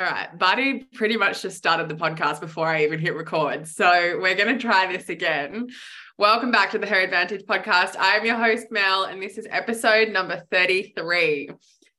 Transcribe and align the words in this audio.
All 0.00 0.06
right. 0.06 0.38
Buddy 0.38 0.84
pretty 0.94 1.18
much 1.18 1.42
just 1.42 1.58
started 1.58 1.86
the 1.90 1.94
podcast 1.94 2.40
before 2.40 2.66
I 2.66 2.84
even 2.84 2.98
hit 2.98 3.14
record. 3.14 3.68
So 3.68 4.18
we're 4.18 4.34
going 4.34 4.56
to 4.56 4.58
try 4.58 4.90
this 4.90 5.10
again. 5.10 5.68
Welcome 6.16 6.50
back 6.50 6.70
to 6.70 6.78
the 6.78 6.86
Her 6.86 7.00
Advantage 7.00 7.44
podcast. 7.44 7.98
I 7.98 8.16
am 8.16 8.24
your 8.24 8.36
host, 8.36 8.68
Mel, 8.70 9.04
and 9.04 9.22
this 9.22 9.36
is 9.36 9.46
episode 9.50 10.08
number 10.08 10.42
33. 10.50 11.50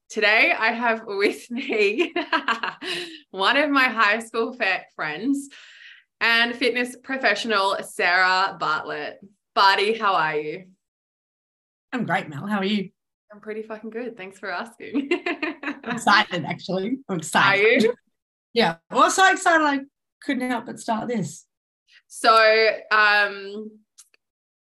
Today 0.10 0.52
I 0.58 0.72
have 0.72 1.04
with 1.06 1.52
me 1.52 2.12
one 3.30 3.58
of 3.58 3.70
my 3.70 3.84
high 3.84 4.18
school 4.18 4.58
friends 4.96 5.50
and 6.20 6.56
fitness 6.56 6.96
professional, 7.04 7.78
Sarah 7.84 8.58
Bartlett. 8.60 9.20
Barty, 9.54 9.96
how 9.96 10.16
are 10.16 10.38
you? 10.38 10.66
I'm 11.94 12.08
great, 12.08 12.28
Mel. 12.30 12.48
How 12.48 12.58
are 12.58 12.66
you? 12.66 12.90
I'm 13.32 13.40
pretty 13.40 13.62
fucking 13.62 13.92
good. 13.92 14.18
Thanks 14.18 14.40
for 14.40 14.52
asking. 14.52 15.10
I'm 15.84 15.92
excited, 15.96 16.44
actually. 16.46 16.98
I'm 17.08 17.18
excited. 17.18 17.66
Are 17.66 17.86
you? 17.88 17.94
Yeah. 18.54 18.76
Well, 18.90 19.10
so 19.10 19.32
excited 19.32 19.64
I 19.64 19.80
couldn't 20.24 20.50
help 20.50 20.66
but 20.66 20.80
start 20.80 21.08
this. 21.08 21.46
So, 22.08 22.70
um, 22.92 23.72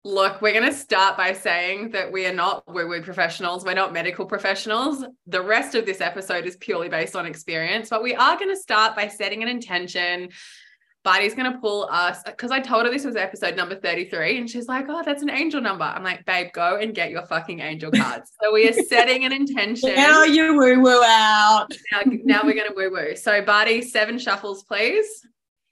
look, 0.03 0.41
we're 0.41 0.51
going 0.51 0.69
to 0.69 0.77
start 0.77 1.15
by 1.15 1.31
saying 1.31 1.91
that 1.91 2.11
we 2.11 2.25
are 2.25 2.33
not 2.33 2.63
woo-woo 2.67 3.01
professionals. 3.01 3.63
We're 3.63 3.73
not 3.73 3.93
medical 3.93 4.25
professionals. 4.25 5.05
The 5.27 5.41
rest 5.41 5.73
of 5.73 5.85
this 5.85 6.01
episode 6.01 6.45
is 6.45 6.57
purely 6.57 6.89
based 6.89 7.15
on 7.15 7.25
experience, 7.25 7.89
but 7.89 8.03
we 8.03 8.15
are 8.15 8.37
going 8.37 8.53
to 8.53 8.61
start 8.61 8.97
by 8.97 9.07
setting 9.07 9.43
an 9.43 9.49
intention 9.49 10.29
Barty's 11.07 11.33
going 11.33 11.49
to 11.49 11.57
pull 11.59 11.87
us 11.89 12.21
because 12.23 12.51
I 12.51 12.59
told 12.59 12.85
her 12.85 12.91
this 12.91 13.05
was 13.05 13.15
episode 13.15 13.55
number 13.55 13.75
33 13.75 14.39
and 14.39 14.49
she's 14.49 14.67
like, 14.67 14.87
oh, 14.89 15.03
that's 15.05 15.23
an 15.23 15.29
angel 15.29 15.61
number. 15.61 15.85
I'm 15.85 16.03
like, 16.03 16.25
babe, 16.25 16.47
go 16.51 16.75
and 16.81 16.93
get 16.93 17.11
your 17.11 17.25
fucking 17.25 17.61
angel 17.61 17.91
cards. 17.91 18.33
so 18.43 18.51
we 18.51 18.67
are 18.67 18.73
setting 18.73 19.23
an 19.23 19.31
intention. 19.31 19.95
Now 19.95 20.23
you 20.25 20.57
woo 20.57 20.81
woo 20.81 21.01
out. 21.05 21.67
Now, 21.93 22.01
now 22.25 22.41
we're 22.43 22.55
going 22.55 22.67
to 22.67 22.73
woo 22.75 22.91
woo. 22.91 23.15
So, 23.15 23.41
Barty, 23.41 23.81
seven 23.83 24.19
shuffles, 24.19 24.65
please. 24.65 25.25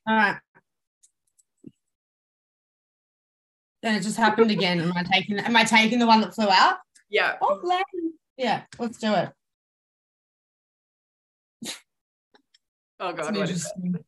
All 0.08 0.16
right. 0.16 0.38
Then 3.84 3.96
it 3.96 4.04
just 4.04 4.16
happened 4.16 4.52
again. 4.52 4.80
Am 4.80 4.94
I 4.96 5.04
taking 5.04 5.38
am 5.38 5.58
I 5.58 5.66
taking 5.66 6.00
the 6.00 6.08
one 6.08 6.22
that 6.22 6.34
flew 6.34 6.48
out? 6.50 6.78
Yeah. 7.10 7.36
Oh, 7.42 7.60
yeah, 8.38 8.62
let's 8.80 9.00
do 9.00 9.14
it. 9.14 9.32
Oh 13.02 13.12
god, 13.12 13.36
what 13.36 13.50
is 13.50 13.66
it? 13.84 14.06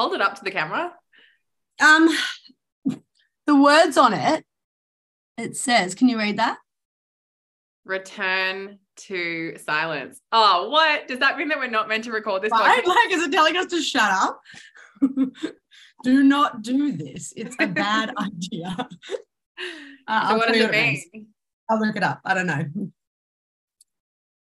Hold 0.00 0.14
it 0.14 0.22
up 0.22 0.34
to 0.36 0.42
the 0.42 0.50
camera. 0.50 0.94
Um, 1.78 2.08
the 3.46 3.54
words 3.54 3.98
on 3.98 4.14
it, 4.14 4.46
it 5.36 5.58
says, 5.58 5.94
can 5.94 6.08
you 6.08 6.16
read 6.16 6.38
that? 6.38 6.56
Return 7.84 8.78
to 8.96 9.58
silence. 9.58 10.18
Oh, 10.32 10.70
what? 10.70 11.06
Does 11.06 11.18
that 11.18 11.36
mean 11.36 11.48
that 11.48 11.58
we're 11.58 11.68
not 11.68 11.86
meant 11.86 12.04
to 12.04 12.12
record 12.12 12.40
this? 12.40 12.50
Right? 12.50 12.82
Like, 12.86 13.10
is 13.10 13.24
it 13.24 13.30
telling 13.30 13.58
us 13.58 13.66
to 13.66 13.82
shut 13.82 14.10
up? 14.10 14.40
do 16.02 16.22
not 16.22 16.62
do 16.62 16.92
this. 16.92 17.34
It's 17.36 17.56
a 17.60 17.66
bad 17.66 18.14
idea. 18.18 18.88
Uh, 20.08 20.28
so 20.30 20.36
what 20.38 20.48
does 20.48 20.62
it 20.62 20.70
mean? 20.70 21.26
I'll 21.68 21.78
look 21.78 21.94
it 21.94 22.02
up. 22.02 22.20
I 22.24 22.32
don't 22.32 22.46
know. 22.46 22.64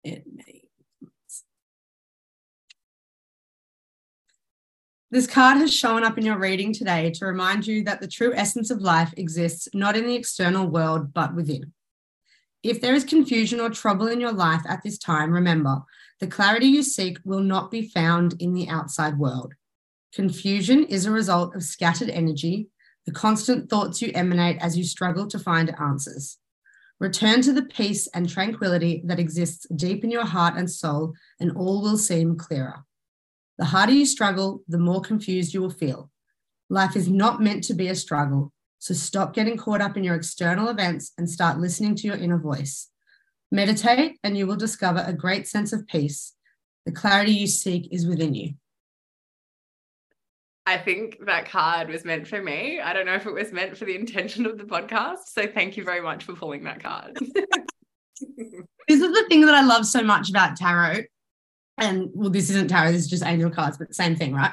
It 0.05 0.25
This 5.13 5.27
card 5.27 5.59
has 5.59 5.75
shown 5.75 6.05
up 6.05 6.17
in 6.17 6.25
your 6.25 6.39
reading 6.39 6.73
today 6.73 7.11
to 7.11 7.27
remind 7.27 7.67
you 7.67 7.85
that 7.85 8.01
the 8.01 8.09
true 8.09 8.33
essence 8.35 8.71
of 8.71 8.81
life 8.81 9.13
exists 9.19 9.69
not 9.75 9.95
in 9.95 10.07
the 10.07 10.15
external 10.15 10.67
world, 10.67 11.13
but 11.13 11.35
within. 11.35 11.75
If 12.63 12.81
there 12.81 12.95
is 12.95 13.05
confusion 13.05 13.61
or 13.61 13.69
trouble 13.69 14.07
in 14.07 14.23
your 14.23 14.33
life 14.33 14.63
at 14.67 14.83
this 14.83 14.97
time, 14.97 15.31
remember 15.31 15.83
the 16.19 16.29
clarity 16.29 16.65
you 16.65 16.83
seek 16.83 17.19
will 17.27 17.43
not 17.43 17.71
be 17.71 17.91
found 17.91 18.37
in 18.41 18.55
the 18.55 18.71
outside 18.71 19.19
world. 19.19 19.53
Confusion 20.15 20.83
is 20.85 21.05
a 21.05 21.11
result 21.11 21.55
of 21.55 21.63
scattered 21.63 22.09
energy, 22.09 22.69
the 23.05 23.13
constant 23.13 23.69
thoughts 23.69 24.01
you 24.01 24.13
emanate 24.15 24.57
as 24.63 24.79
you 24.79 24.85
struggle 24.85 25.27
to 25.27 25.39
find 25.39 25.79
answers. 25.79 26.39
Return 27.01 27.42
to 27.42 27.53
the 27.53 27.65
peace 27.67 28.07
and 28.15 28.31
tranquility 28.31 29.03
that 29.05 29.20
exists 29.20 29.67
deep 29.77 30.05
in 30.05 30.11
your 30.11 30.25
heart 30.25 30.57
and 30.57 30.70
soul, 30.70 31.13
and 31.39 31.53
all 31.55 31.83
will 31.83 31.98
seem 31.98 32.39
clearer. 32.39 32.86
The 33.62 33.67
harder 33.67 33.92
you 33.92 34.06
struggle, 34.06 34.64
the 34.67 34.77
more 34.77 35.00
confused 35.00 35.55
you 35.55 35.62
will 35.62 35.70
feel. 35.70 36.11
Life 36.68 36.96
is 36.96 37.08
not 37.08 37.40
meant 37.40 37.62
to 37.64 37.74
be 37.74 37.86
a 37.86 37.95
struggle, 37.95 38.52
so 38.80 38.92
stop 38.92 39.34
getting 39.34 39.56
caught 39.56 39.80
up 39.80 39.96
in 39.96 40.02
your 40.02 40.17
external 40.17 40.68
events 40.68 41.12
and 41.17 41.30
start 41.30 41.61
listening 41.61 41.95
to 41.95 42.08
your 42.08 42.17
inner 42.17 42.39
voice. 42.39 42.89
Meditate, 43.52 44.18
and 44.24 44.36
you 44.36 44.48
will 44.48 44.56
discover 44.56 45.05
a 45.06 45.12
great 45.12 45.46
sense 45.46 45.73
of 45.73 45.86
peace. 45.86 46.33
The 46.86 46.90
clarity 46.90 47.30
you 47.30 47.46
seek 47.46 47.86
is 47.92 48.05
within 48.05 48.34
you. 48.34 48.55
I 50.67 50.77
think 50.77 51.18
that 51.27 51.48
card 51.48 51.89
was 51.89 52.05
meant 52.05 52.27
for 52.27 52.42
me. 52.42 52.80
I 52.80 52.92
don't 52.92 53.06
know 53.06 53.14
if 53.14 53.27
it 53.27 53.33
was 53.33 53.52
meant 53.52 53.77
for 53.77 53.84
the 53.84 53.94
intention 53.94 54.44
of 54.44 54.58
the 54.58 54.64
podcast. 54.64 55.27
So 55.27 55.46
thank 55.46 55.77
you 55.77 55.84
very 55.84 56.00
much 56.00 56.24
for 56.24 56.33
pulling 56.33 56.64
that 56.64 56.83
card. 56.83 57.17
this 58.18 59.00
is 59.00 59.00
the 59.00 59.24
thing 59.29 59.42
that 59.46 59.55
I 59.55 59.62
love 59.62 59.86
so 59.86 60.02
much 60.02 60.30
about 60.30 60.56
tarot 60.56 61.05
and 61.83 62.11
well, 62.15 62.31
this 62.31 62.48
isn't 62.51 62.69
tarot, 62.69 62.93
this 62.93 63.03
is 63.03 63.11
just 63.11 63.25
angel 63.25 63.51
cards, 63.51 63.77
but 63.77 63.95
same 63.95 64.17
thing, 64.17 64.33
right? 64.33 64.53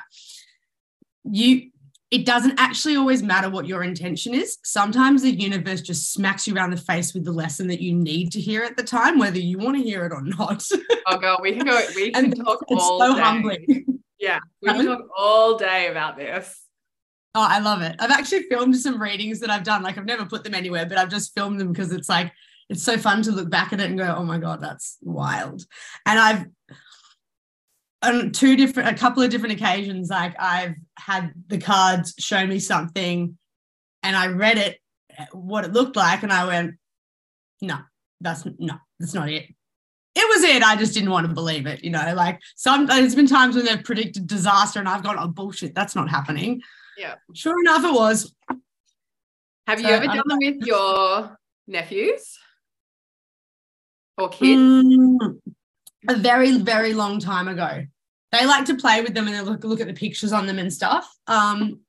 You 1.24 1.70
it 2.12 2.26
doesn't 2.26 2.60
actually 2.60 2.96
always 2.96 3.22
matter 3.22 3.52
what 3.52 3.68
your 3.68 3.84
intention 3.84 4.34
is. 4.34 4.58
Sometimes 4.64 5.22
the 5.22 5.30
universe 5.30 5.82
just 5.82 6.12
smacks 6.12 6.48
you 6.48 6.56
around 6.56 6.72
the 6.72 6.78
face 6.78 7.14
with 7.14 7.24
the 7.24 7.32
lesson 7.32 7.68
that 7.68 7.82
you 7.82 7.94
need 7.94 8.32
to 8.32 8.42
hear 8.42 8.64
at 8.64 8.76
the 8.76 8.84
time, 8.84 9.20
whether 9.20 9.38
you 9.38 9.60
want 9.60 9.78
to 9.78 9.84
hear 9.84 10.06
it 10.08 10.12
or 10.12 10.24
not. 10.24 10.64
Oh 11.06 11.18
god, 11.18 11.40
we 11.42 11.54
can 11.54 11.66
go, 11.66 11.80
we 11.96 12.12
can 12.14 12.32
talk 12.32 12.64
all 12.68 13.00
so 13.00 13.16
day. 13.16 13.22
Humbling. 13.22 14.00
Yeah, 14.20 14.40
we 14.62 14.70
can 14.70 14.86
talk 14.86 15.06
all 15.16 15.58
day 15.58 15.88
about 15.88 16.18
this. 16.18 16.60
Oh, 17.36 17.46
I 17.48 17.60
love 17.60 17.82
it. 17.84 17.96
I've 18.00 18.12
actually 18.12 18.44
filmed 18.44 18.76
some 18.76 19.00
readings 19.00 19.40
that 19.42 19.52
I've 19.52 19.64
done. 19.64 19.84
Like 19.84 20.00
I've 20.00 20.06
never 20.06 20.26
put 20.26 20.44
them 20.44 20.56
anywhere, 20.56 20.88
but 20.88 20.98
I've 20.98 21.10
just 21.10 21.34
filmed 21.36 21.60
them 21.60 21.72
because 21.72 21.92
it's 21.92 22.10
like 22.10 22.34
it's 22.70 22.84
so 22.84 22.98
fun 22.98 23.22
to 23.24 23.32
look 23.32 23.50
back 23.50 23.72
at 23.72 23.80
it 23.80 23.90
and 23.90 23.98
go, 23.98 24.16
oh 24.18 24.24
my 24.24 24.40
God, 24.40 24.62
that's 24.62 24.98
wild. 25.02 25.64
And 26.06 26.20
I've 26.20 26.46
on 28.02 28.32
two 28.32 28.56
different 28.56 28.90
a 28.90 28.94
couple 28.94 29.22
of 29.22 29.30
different 29.30 29.56
occasions 29.56 30.10
like 30.10 30.34
i've 30.40 30.76
had 30.98 31.34
the 31.48 31.58
cards 31.58 32.14
show 32.18 32.46
me 32.46 32.60
something 32.60 33.38
and 34.04 34.16
i 34.16 34.28
read 34.28 34.58
it 34.58 34.80
what 35.34 35.66
it 35.66 35.74
looked 35.74 35.96
like 35.96 36.24
and 36.24 36.32
i 36.32 36.46
went 36.46 36.76
no 37.62 37.78
that's 38.22 38.46
no 38.58 38.76
that's 39.00 39.14
not 39.14 39.30
it. 39.30 39.46
It 40.16 40.28
was 40.30 40.44
it 40.44 40.64
i 40.64 40.76
just 40.76 40.94
didn't 40.94 41.12
want 41.12 41.28
to 41.28 41.34
believe 41.34 41.66
it 41.66 41.84
you 41.84 41.90
know 41.90 42.14
like 42.16 42.40
some 42.56 42.86
there's 42.86 43.16
been 43.16 43.28
times 43.28 43.56
when 43.56 43.66
they've 43.66 43.84
predicted 43.84 44.28
disaster 44.28 44.80
and 44.80 44.88
i've 44.88 45.04
gone 45.04 45.18
oh 45.20 45.28
bullshit 45.28 45.76
that's 45.76 45.96
not 45.96 46.10
happening. 46.10 46.62
Yeah. 47.00 47.16
Sure 47.34 47.58
enough 47.62 47.86
it 47.86 47.94
was. 47.94 48.34
Have 49.66 49.80
you 49.80 49.88
ever 49.88 50.06
done 50.06 50.24
them 50.26 50.40
with 50.42 50.66
your 50.66 51.38
nephews? 51.66 52.38
Or 54.18 54.28
kids? 54.28 54.60
Mm, 54.60 55.40
a 56.08 56.16
very, 56.16 56.58
very 56.58 56.94
long 56.94 57.20
time 57.20 57.48
ago. 57.48 57.84
They 58.32 58.46
like 58.46 58.66
to 58.66 58.76
play 58.76 59.02
with 59.02 59.14
them 59.14 59.28
and 59.28 59.36
they 59.36 59.42
look, 59.42 59.64
look 59.64 59.82
at 59.82 59.88
the 59.88 59.94
pictures 59.94 60.32
on 60.32 60.46
them 60.46 60.60
and 60.60 60.72
stuff. 60.72 61.12
Um, 61.28 61.82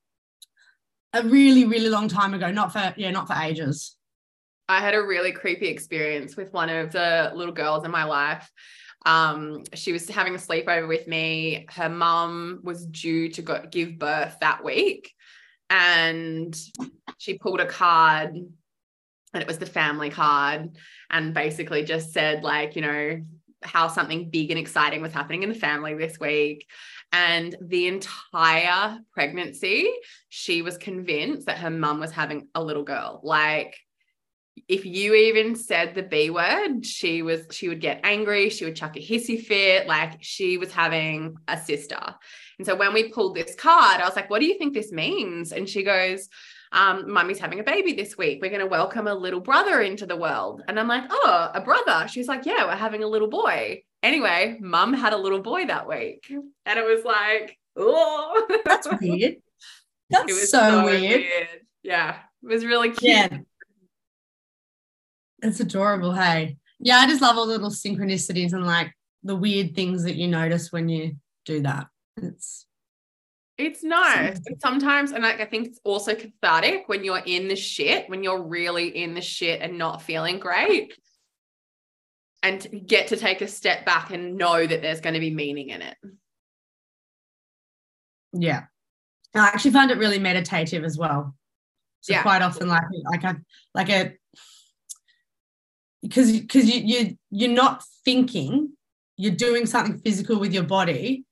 a 1.12 1.22
really, 1.22 1.66
really 1.66 1.88
long 1.88 2.08
time 2.08 2.34
ago, 2.34 2.50
not 2.50 2.72
for, 2.72 2.94
yeah, 2.96 3.10
not 3.10 3.26
for 3.26 3.34
ages. 3.34 3.96
I 4.68 4.80
had 4.80 4.94
a 4.94 5.02
really 5.02 5.32
creepy 5.32 5.66
experience 5.66 6.36
with 6.36 6.52
one 6.52 6.70
of 6.70 6.92
the 6.92 7.32
little 7.34 7.52
girls 7.52 7.84
in 7.84 7.90
my 7.90 8.04
life. 8.04 8.50
Um, 9.04 9.64
she 9.74 9.92
was 9.92 10.08
having 10.08 10.34
a 10.34 10.38
sleepover 10.38 10.86
with 10.86 11.08
me. 11.08 11.66
Her 11.70 11.88
mum 11.88 12.60
was 12.62 12.86
due 12.86 13.30
to 13.30 13.42
go, 13.42 13.64
give 13.70 13.98
birth 13.98 14.36
that 14.40 14.64
week. 14.64 15.12
And 15.68 16.56
she 17.18 17.38
pulled 17.38 17.60
a 17.60 17.66
card 17.66 18.36
and 19.32 19.42
it 19.42 19.46
was 19.46 19.58
the 19.58 19.66
family 19.66 20.10
card 20.10 20.70
and 21.10 21.34
basically 21.34 21.84
just 21.84 22.12
said 22.12 22.42
like 22.42 22.76
you 22.76 22.82
know 22.82 23.20
how 23.62 23.88
something 23.88 24.30
big 24.30 24.50
and 24.50 24.58
exciting 24.58 25.02
was 25.02 25.12
happening 25.12 25.42
in 25.42 25.48
the 25.48 25.54
family 25.54 25.94
this 25.94 26.18
week. 26.18 26.66
And 27.12 27.56
the 27.60 27.88
entire 27.88 28.98
pregnancy, 29.12 29.90
she 30.28 30.62
was 30.62 30.78
convinced 30.78 31.46
that 31.46 31.58
her 31.58 31.70
mum 31.70 32.00
was 32.00 32.12
having 32.12 32.48
a 32.54 32.62
little 32.62 32.84
girl. 32.84 33.20
Like, 33.22 33.76
if 34.68 34.84
you 34.84 35.14
even 35.14 35.56
said 35.56 35.94
the 35.94 36.02
B 36.02 36.30
word, 36.30 36.84
she 36.84 37.22
was, 37.22 37.46
she 37.50 37.68
would 37.68 37.80
get 37.80 38.00
angry. 38.04 38.50
She 38.50 38.64
would 38.64 38.76
chuck 38.76 38.96
a 38.96 39.00
hissy 39.00 39.42
fit. 39.42 39.86
Like, 39.86 40.18
she 40.22 40.58
was 40.58 40.72
having 40.72 41.36
a 41.48 41.58
sister. 41.58 42.00
And 42.58 42.66
so 42.66 42.76
when 42.76 42.92
we 42.92 43.10
pulled 43.10 43.34
this 43.34 43.54
card, 43.54 44.00
I 44.00 44.06
was 44.06 44.16
like, 44.16 44.30
what 44.30 44.40
do 44.40 44.46
you 44.46 44.58
think 44.58 44.74
this 44.74 44.92
means? 44.92 45.52
And 45.52 45.68
she 45.68 45.82
goes, 45.82 46.28
um, 46.72 47.10
mummy's 47.10 47.38
having 47.38 47.60
a 47.60 47.64
baby 47.64 47.92
this 47.92 48.16
week. 48.16 48.40
We're 48.40 48.50
going 48.50 48.60
to 48.60 48.66
welcome 48.66 49.06
a 49.06 49.14
little 49.14 49.40
brother 49.40 49.80
into 49.80 50.06
the 50.06 50.16
world. 50.16 50.62
And 50.68 50.78
I'm 50.78 50.88
like, 50.88 51.04
oh, 51.10 51.50
a 51.52 51.60
brother. 51.60 52.06
She's 52.08 52.28
like, 52.28 52.46
yeah, 52.46 52.66
we're 52.66 52.76
having 52.76 53.02
a 53.02 53.08
little 53.08 53.28
boy. 53.28 53.82
Anyway, 54.02 54.56
mum 54.60 54.94
had 54.94 55.12
a 55.12 55.16
little 55.16 55.40
boy 55.40 55.66
that 55.66 55.88
week. 55.88 56.26
And 56.30 56.78
it 56.78 56.84
was 56.84 57.04
like, 57.04 57.58
oh, 57.76 58.60
that's 58.64 58.88
weird. 59.00 59.36
That's 60.10 60.50
so, 60.50 60.58
so 60.58 60.84
weird. 60.84 61.20
weird. 61.20 61.48
Yeah, 61.82 62.16
it 62.42 62.46
was 62.46 62.64
really 62.64 62.90
cute. 62.90 63.02
Yeah. 63.14 63.38
It's 65.42 65.60
adorable. 65.60 66.12
Hey, 66.12 66.58
yeah, 66.78 66.96
I 66.96 67.06
just 67.06 67.22
love 67.22 67.36
all 67.36 67.46
the 67.46 67.52
little 67.52 67.70
synchronicities 67.70 68.52
and 68.52 68.66
like 68.66 68.92
the 69.22 69.36
weird 69.36 69.74
things 69.74 70.04
that 70.04 70.16
you 70.16 70.28
notice 70.28 70.70
when 70.70 70.88
you 70.88 71.16
do 71.44 71.62
that. 71.62 71.86
It's 72.16 72.66
it's 73.60 73.82
nice. 73.82 74.40
sometimes, 74.60 75.12
and 75.12 75.22
like 75.22 75.40
I 75.40 75.44
think 75.44 75.68
it's 75.68 75.80
also 75.84 76.14
cathartic 76.14 76.88
when 76.88 77.04
you're 77.04 77.22
in 77.24 77.48
the 77.48 77.56
shit, 77.56 78.08
when 78.08 78.22
you're 78.22 78.42
really 78.42 78.88
in 78.88 79.14
the 79.14 79.20
shit 79.20 79.60
and 79.60 79.78
not 79.78 80.02
feeling 80.02 80.38
great. 80.38 80.94
And 82.42 82.84
get 82.86 83.08
to 83.08 83.16
take 83.16 83.42
a 83.42 83.48
step 83.48 83.84
back 83.84 84.10
and 84.12 84.38
know 84.38 84.66
that 84.66 84.80
there's 84.80 85.02
going 85.02 85.12
to 85.12 85.20
be 85.20 85.30
meaning 85.30 85.68
in 85.68 85.82
it. 85.82 85.96
Yeah. 88.32 88.64
I 89.34 89.48
actually 89.48 89.72
found 89.72 89.90
it 89.90 89.98
really 89.98 90.18
meditative 90.18 90.82
as 90.82 90.96
well. 90.96 91.34
So 92.00 92.14
yeah. 92.14 92.22
quite 92.22 92.40
often 92.40 92.68
like 92.68 92.84
like 93.04 93.24
a 93.24 93.36
like 93.74 93.90
a 93.90 94.14
because 96.00 96.32
because 96.32 96.68
you 96.68 96.80
you 96.82 97.18
you're 97.30 97.52
not 97.52 97.84
thinking, 98.04 98.72
you're 99.16 99.34
doing 99.34 99.66
something 99.66 99.98
physical 99.98 100.40
with 100.40 100.54
your 100.54 100.62
body 100.62 101.24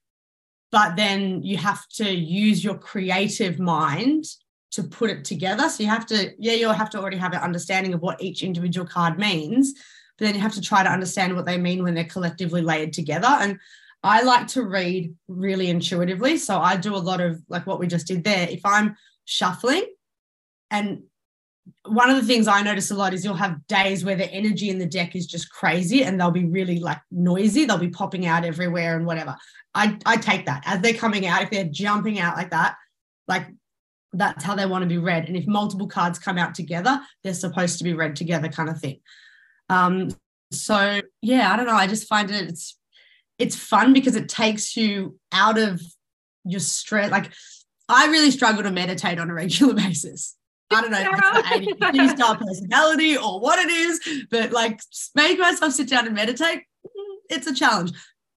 but 0.71 0.97
then 0.97 1.43
you 1.43 1.57
have 1.57 1.87
to 1.89 2.11
use 2.11 2.63
your 2.63 2.77
creative 2.77 3.59
mind 3.59 4.25
to 4.71 4.83
put 4.83 5.11
it 5.11 5.25
together. 5.25 5.69
So 5.69 5.83
you 5.83 5.89
have 5.89 6.07
to, 6.07 6.33
yeah, 6.39 6.53
you'll 6.53 6.73
have 6.73 6.91
to 6.91 6.99
already 6.99 7.17
have 7.17 7.33
an 7.33 7.41
understanding 7.41 7.95
of 7.95 8.01
what 8.01 8.23
each 8.23 8.43
individual 8.43 8.87
card 8.87 9.19
means, 9.19 9.73
but 10.19 10.27
then 10.27 10.35
you 10.35 10.41
have 10.41 10.55
to 10.55 10.61
try 10.61 10.83
to 10.83 10.91
understand 10.91 11.35
what 11.35 11.47
they 11.47 11.57
mean 11.57 11.83
when 11.83 11.95
they're 11.95 12.05
collectively 12.05 12.61
layered 12.61 12.93
together. 12.93 13.29
And 13.29 13.59
I 14.03 14.23
like 14.23 14.47
to 14.49 14.63
read 14.63 15.15
really 15.27 15.71
intuitively. 15.71 16.37
So 16.37 16.61
I 16.61 16.77
do 16.77 16.95
a 16.95 16.99
lot 16.99 17.21
of 17.21 17.43
like 17.49 17.67
what 17.67 17.81
we 17.81 17.87
just 17.87 18.07
did 18.07 18.25
there. 18.25 18.47
If 18.49 18.61
I'm 18.65 18.97
shuffling 19.25 19.87
and 20.71 21.03
one 21.87 22.11
of 22.11 22.17
the 22.17 22.27
things 22.27 22.49
I 22.49 22.63
notice 22.63 22.91
a 22.91 22.95
lot 22.95 23.15
is 23.15 23.25
you'll 23.25 23.35
have 23.35 23.67
days 23.67 24.05
where 24.05 24.17
the 24.17 24.31
energy 24.31 24.71
in 24.71 24.79
the 24.79 24.87
deck 24.87 25.17
is 25.17 25.27
just 25.27 25.51
crazy 25.51 26.05
and 26.05 26.21
they'll 26.21 26.31
be 26.31 26.45
really 26.45 26.79
like 26.79 27.01
noisy. 27.11 27.65
They'll 27.65 27.79
be 27.79 27.89
popping 27.89 28.27
out 28.27 28.45
everywhere 28.45 28.97
and 28.97 29.07
whatever. 29.07 29.37
I, 29.75 29.99
I 30.07 30.17
take 30.17 30.47
that 30.47 30.63
as 30.67 30.81
they're 30.81 30.95
coming 30.95 31.27
out. 31.27 31.43
If 31.43 31.51
they're 31.51 31.65
jumping 31.65 32.19
out 32.19 32.37
like 32.37 32.51
that, 32.51 32.77
like 33.27 33.47
that's 34.13 34.45
how 34.45 34.55
they 34.55 34.67
want 34.67 34.83
to 34.83 34.89
be 34.89 34.99
read. 34.99 35.27
And 35.27 35.37
if 35.37 35.47
multiple 35.47 35.87
cards 35.87 36.19
come 36.19 36.39
out 36.39 36.55
together, 36.55 37.01
they're 37.23 37.35
supposed 37.35 37.79
to 37.79 37.85
be 37.85 37.95
read 37.95 38.17
together, 38.17 38.49
kind 38.49 38.69
of 38.69 38.81
thing. 38.81 39.01
Um, 39.69 40.11
so 40.51 41.01
yeah, 41.21 41.53
I 41.53 41.57
don't 41.57 41.67
know. 41.67 41.75
I 41.75 41.87
just 41.87 42.09
find 42.09 42.31
it 42.31 42.49
it's 42.49 42.79
it's 43.39 43.55
fun 43.55 43.93
because 43.93 44.17
it 44.17 44.29
takes 44.29 44.77
you 44.77 45.19
out 45.33 45.59
of 45.59 45.81
your 46.45 46.61
stress. 46.61 47.11
Like 47.11 47.33
I 47.89 48.07
really 48.07 48.31
struggle 48.31 48.63
to 48.63 48.71
meditate 48.71 49.19
on 49.19 49.31
a 49.31 49.35
regular 49.35 49.75
basis. 49.75 50.37
I 50.71 50.81
don't 50.83 50.91
know 50.91 50.99
if 51.01 51.95
it's 51.95 52.13
style 52.21 52.37
personality 52.37 53.17
or 53.17 53.41
what 53.41 53.59
it 53.59 53.71
is, 53.71 54.27
but 54.31 54.53
like 54.53 54.81
make 55.15 55.39
myself 55.39 55.73
sit 55.73 55.89
down 55.89 56.07
and 56.07 56.15
meditate, 56.15 56.65
it's 57.31 57.47
a 57.47 57.55
challenge. 57.55 57.93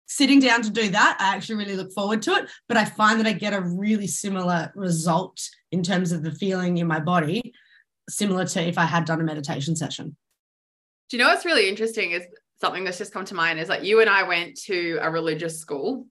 Sitting 0.07 0.41
down 0.41 0.63
to 0.63 0.71
do 0.71 0.89
that, 0.89 1.17
I 1.21 1.35
actually 1.35 1.57
really 1.57 1.77
look 1.77 1.93
forward 1.93 2.23
to 2.23 2.33
it. 2.33 2.49
But 2.67 2.77
I 2.77 2.85
find 2.85 3.21
that 3.21 3.27
I 3.27 3.33
get 3.33 3.53
a 3.53 3.61
really 3.61 4.07
similar 4.07 4.73
result 4.75 5.41
in 5.71 5.83
terms 5.83 6.13
of 6.13 6.23
the 6.23 6.33
feeling 6.33 6.79
in 6.79 6.87
my 6.87 7.01
body, 7.01 7.53
similar 8.09 8.47
to 8.47 8.61
if 8.63 8.79
I 8.79 8.85
had 8.85 9.05
done 9.05 9.21
a 9.21 9.25
meditation 9.25 9.77
session. 9.77 10.17
Do 11.11 11.17
you 11.17 11.23
know 11.23 11.31
what's 11.31 11.45
really 11.45 11.69
interesting 11.69 12.13
is 12.13 12.23
something 12.61 12.85
that's 12.85 12.99
just 12.99 13.13
come 13.13 13.25
to 13.27 13.35
mind 13.35 13.59
is 13.59 13.69
like 13.69 13.85
you 13.85 14.01
and 14.01 14.11
I 14.11 14.25
went 14.25 14.57
to 14.63 14.99
a 15.01 15.11
religious 15.11 15.59
school 15.59 16.07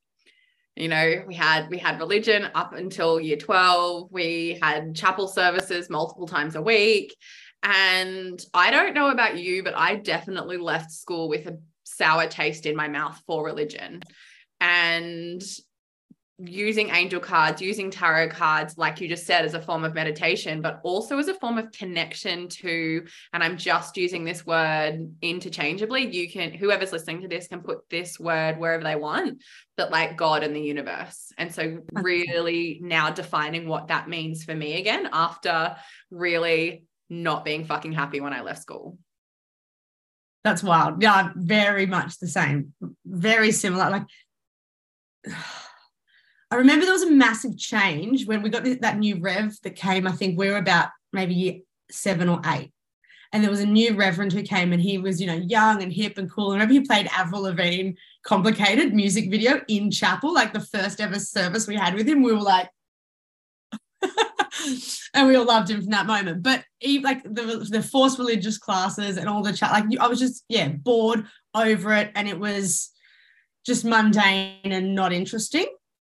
you 0.78 0.88
know 0.88 1.24
we 1.28 1.36
had 1.36 1.70
we 1.70 1.78
had 1.78 2.00
religion 2.00 2.48
up 2.56 2.74
until 2.74 3.20
year 3.20 3.38
12 3.38 4.10
we 4.12 4.58
had 4.62 4.96
chapel 4.96 5.28
services 5.28 5.90
multiple 5.90 6.28
times 6.28 6.56
a 6.56 6.62
week. 6.62 7.16
And 7.64 8.40
i 8.54 8.70
don't 8.70 8.94
know 8.94 9.10
about 9.10 9.38
you 9.38 9.64
but 9.64 9.76
i 9.76 9.96
definitely 9.96 10.58
left 10.58 10.92
school 10.92 11.28
with 11.28 11.48
a 11.48 11.58
sour 11.84 12.28
taste 12.28 12.66
in 12.66 12.76
my 12.76 12.88
mouth 12.88 13.20
for 13.26 13.44
religion. 13.44 14.02
And 14.60 15.42
using 16.40 16.90
angel 16.90 17.20
cards, 17.20 17.62
using 17.62 17.90
tarot 17.90 18.30
cards, 18.30 18.78
like 18.78 19.02
you 19.02 19.08
just 19.08 19.26
said, 19.26 19.44
as 19.44 19.56
a 19.56 19.62
form 19.62 19.84
of 19.84 19.96
meditation, 19.96 20.62
but 20.62 20.80
also 20.84 21.18
as 21.18 21.28
a 21.28 21.34
form 21.34 21.58
of 21.58 21.72
connection 21.72 22.48
to, 22.48 23.04
and 23.34 23.44
I'm 23.44 23.58
just 23.58 23.98
using 23.98 24.24
this 24.24 24.46
word 24.46 25.12
interchangeably. 25.22 26.14
You 26.14 26.30
can, 26.30 26.52
whoever's 26.54 26.92
listening 26.92 27.22
to 27.22 27.28
this 27.28 27.48
can 27.48 27.62
put 27.62 27.90
this 27.90 28.20
word 28.20 28.60
wherever 28.60 28.84
they 28.84 28.96
want, 28.96 29.42
but 29.78 29.92
like 29.92 30.16
God 30.16 30.44
and 30.44 30.56
the 30.56 30.62
universe. 30.62 31.32
And 31.38 31.54
so, 31.54 31.80
really 31.92 32.80
now 32.84 33.10
defining 33.10 33.68
what 33.68 33.88
that 33.88 34.08
means 34.08 34.44
for 34.44 34.54
me 34.54 34.80
again 34.80 35.10
after 35.12 35.76
really 36.12 36.84
not 37.10 37.46
being 37.46 37.66
fucking 37.66 37.94
happy 37.94 38.20
when 38.20 38.34
I 38.34 38.42
left 38.42 38.62
school. 38.62 39.00
That's 40.44 40.64
wild. 40.64 41.02
Yeah, 41.02 41.32
very 41.36 41.88
much 41.88 42.20
the 42.20 42.28
same. 42.28 42.74
Very 43.06 43.52
similar. 43.52 43.90
Like, 43.90 44.06
I 46.50 46.56
remember 46.56 46.86
there 46.86 46.94
was 46.94 47.04
a 47.04 47.12
massive 47.12 47.58
change 47.58 48.26
when 48.26 48.42
we 48.42 48.50
got 48.50 48.64
that 48.82 48.98
new 48.98 49.20
rev 49.20 49.56
that 49.64 49.76
came. 49.76 50.08
I 50.08 50.12
think 50.12 50.38
we 50.38 50.50
were 50.50 50.58
about 50.58 50.90
maybe 51.12 51.34
year 51.34 51.56
seven 51.92 52.30
or 52.30 52.42
eight. 52.46 52.72
And 53.34 53.44
there 53.44 53.52
was 53.52 53.60
a 53.60 53.66
new 53.66 53.94
reverend 53.94 54.32
who 54.32 54.42
came 54.42 54.72
and 54.72 54.82
he 54.82 54.98
was, 54.98 55.20
you 55.20 55.28
know, 55.28 55.36
young 55.36 55.84
and 55.84 55.92
hip 55.92 56.18
and 56.18 56.32
cool. 56.32 56.52
And 56.52 56.62
remember 56.62 56.74
he 56.74 56.88
played 56.88 57.10
Avril 57.12 57.42
Lavigne 57.42 57.92
complicated 58.24 58.94
music 58.94 59.30
video 59.30 59.62
in 59.68 59.92
chapel, 59.92 60.34
like 60.34 60.54
the 60.54 60.62
first 60.62 61.02
ever 61.02 61.20
service 61.20 61.68
we 61.68 61.76
had 61.76 61.94
with 61.94 62.08
him. 62.08 62.24
We 62.24 62.32
were 62.32 62.40
like, 62.40 62.70
and 65.14 65.28
we 65.28 65.36
all 65.36 65.46
loved 65.46 65.70
him 65.70 65.82
from 65.82 65.92
that 65.92 66.06
moment. 66.06 66.42
But 66.42 66.64
he, 66.80 67.00
like 67.00 67.24
the 67.24 67.68
the 67.70 67.84
forced 67.84 68.18
religious 68.18 68.58
classes 68.58 69.18
and 69.18 69.28
all 69.28 69.44
the 69.44 69.52
chat, 69.54 69.72
like 69.72 69.86
I 70.00 70.08
was 70.08 70.20
just 70.20 70.46
yeah 70.48 70.70
bored 70.70 71.26
over 71.54 71.94
it, 71.94 72.12
and 72.16 72.28
it 72.28 72.40
was 72.40 72.92
just 73.66 73.84
mundane 73.84 74.60
and 74.64 74.96
not 74.96 75.12
interesting. 75.12 75.66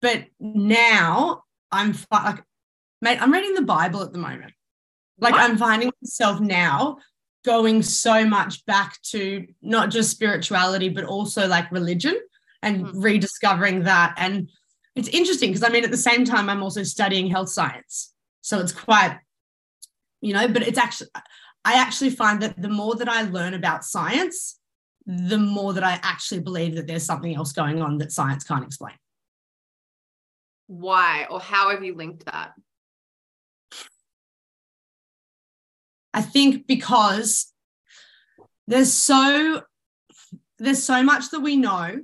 But 0.02 0.26
now 0.40 1.44
I'm 1.72 1.96
like, 2.12 2.44
mate, 3.02 3.22
I'm 3.22 3.32
reading 3.32 3.56
the 3.56 3.64
Bible 3.64 4.02
at 4.02 4.14
the 4.14 4.20
moment. 4.20 4.54
Like 5.20 5.34
what? 5.34 5.42
I'm 5.42 5.58
finding 5.58 5.92
myself 6.02 6.40
now 6.40 6.98
going 7.44 7.82
so 7.82 8.26
much 8.26 8.66
back 8.66 9.02
to 9.02 9.46
not 9.62 9.90
just 9.90 10.12
spirituality, 10.12 10.90
but 10.90 11.06
also 11.06 11.48
like 11.48 11.72
religion 11.72 12.20
and 12.62 12.86
mm-hmm. 12.86 13.02
rediscovering 13.02 13.84
that. 13.84 14.14
And 14.18 14.50
it's 14.96 15.08
interesting 15.10 15.50
because 15.50 15.64
I 15.64 15.70
mean, 15.70 15.84
at 15.84 15.92
the 15.92 15.98
same 15.98 16.26
time, 16.26 16.50
I'm 16.50 16.64
also 16.64 16.84
studying 16.84 17.28
health 17.28 17.50
science. 17.50 18.14
So 18.42 18.60
it's 18.60 18.72
quite, 18.72 19.18
you 20.22 20.34
know, 20.34 20.48
but 20.48 20.62
it's 20.62 20.78
actually, 20.78 21.10
I 21.66 21.74
actually 21.76 22.12
find 22.12 22.42
that 22.42 22.62
the 22.62 22.70
more 22.70 22.96
that 22.96 23.10
I 23.10 23.24
learn 23.24 23.54
about 23.54 23.84
science, 23.84 24.60
the 25.06 25.38
more 25.38 25.74
that 25.74 25.84
I 25.84 26.00
actually 26.04 26.42
believe 26.42 26.76
that 26.76 26.88
there's 26.88 27.06
something 27.06 27.36
else 27.36 27.54
going 27.54 27.82
on 27.82 27.98
that 27.98 28.12
science 28.12 28.44
can't 28.44 28.66
explain 28.66 28.96
why 30.68 31.26
or 31.30 31.40
how 31.40 31.70
have 31.70 31.84
you 31.84 31.96
linked 31.96 32.26
that? 32.26 32.54
I 36.14 36.22
think 36.22 36.68
because 36.68 37.52
there's 38.68 38.94
so 38.94 39.62
there's 40.60 40.84
so 40.84 41.04
much 41.04 41.30
that 41.32 41.40
we 41.40 41.56
know 41.56 42.02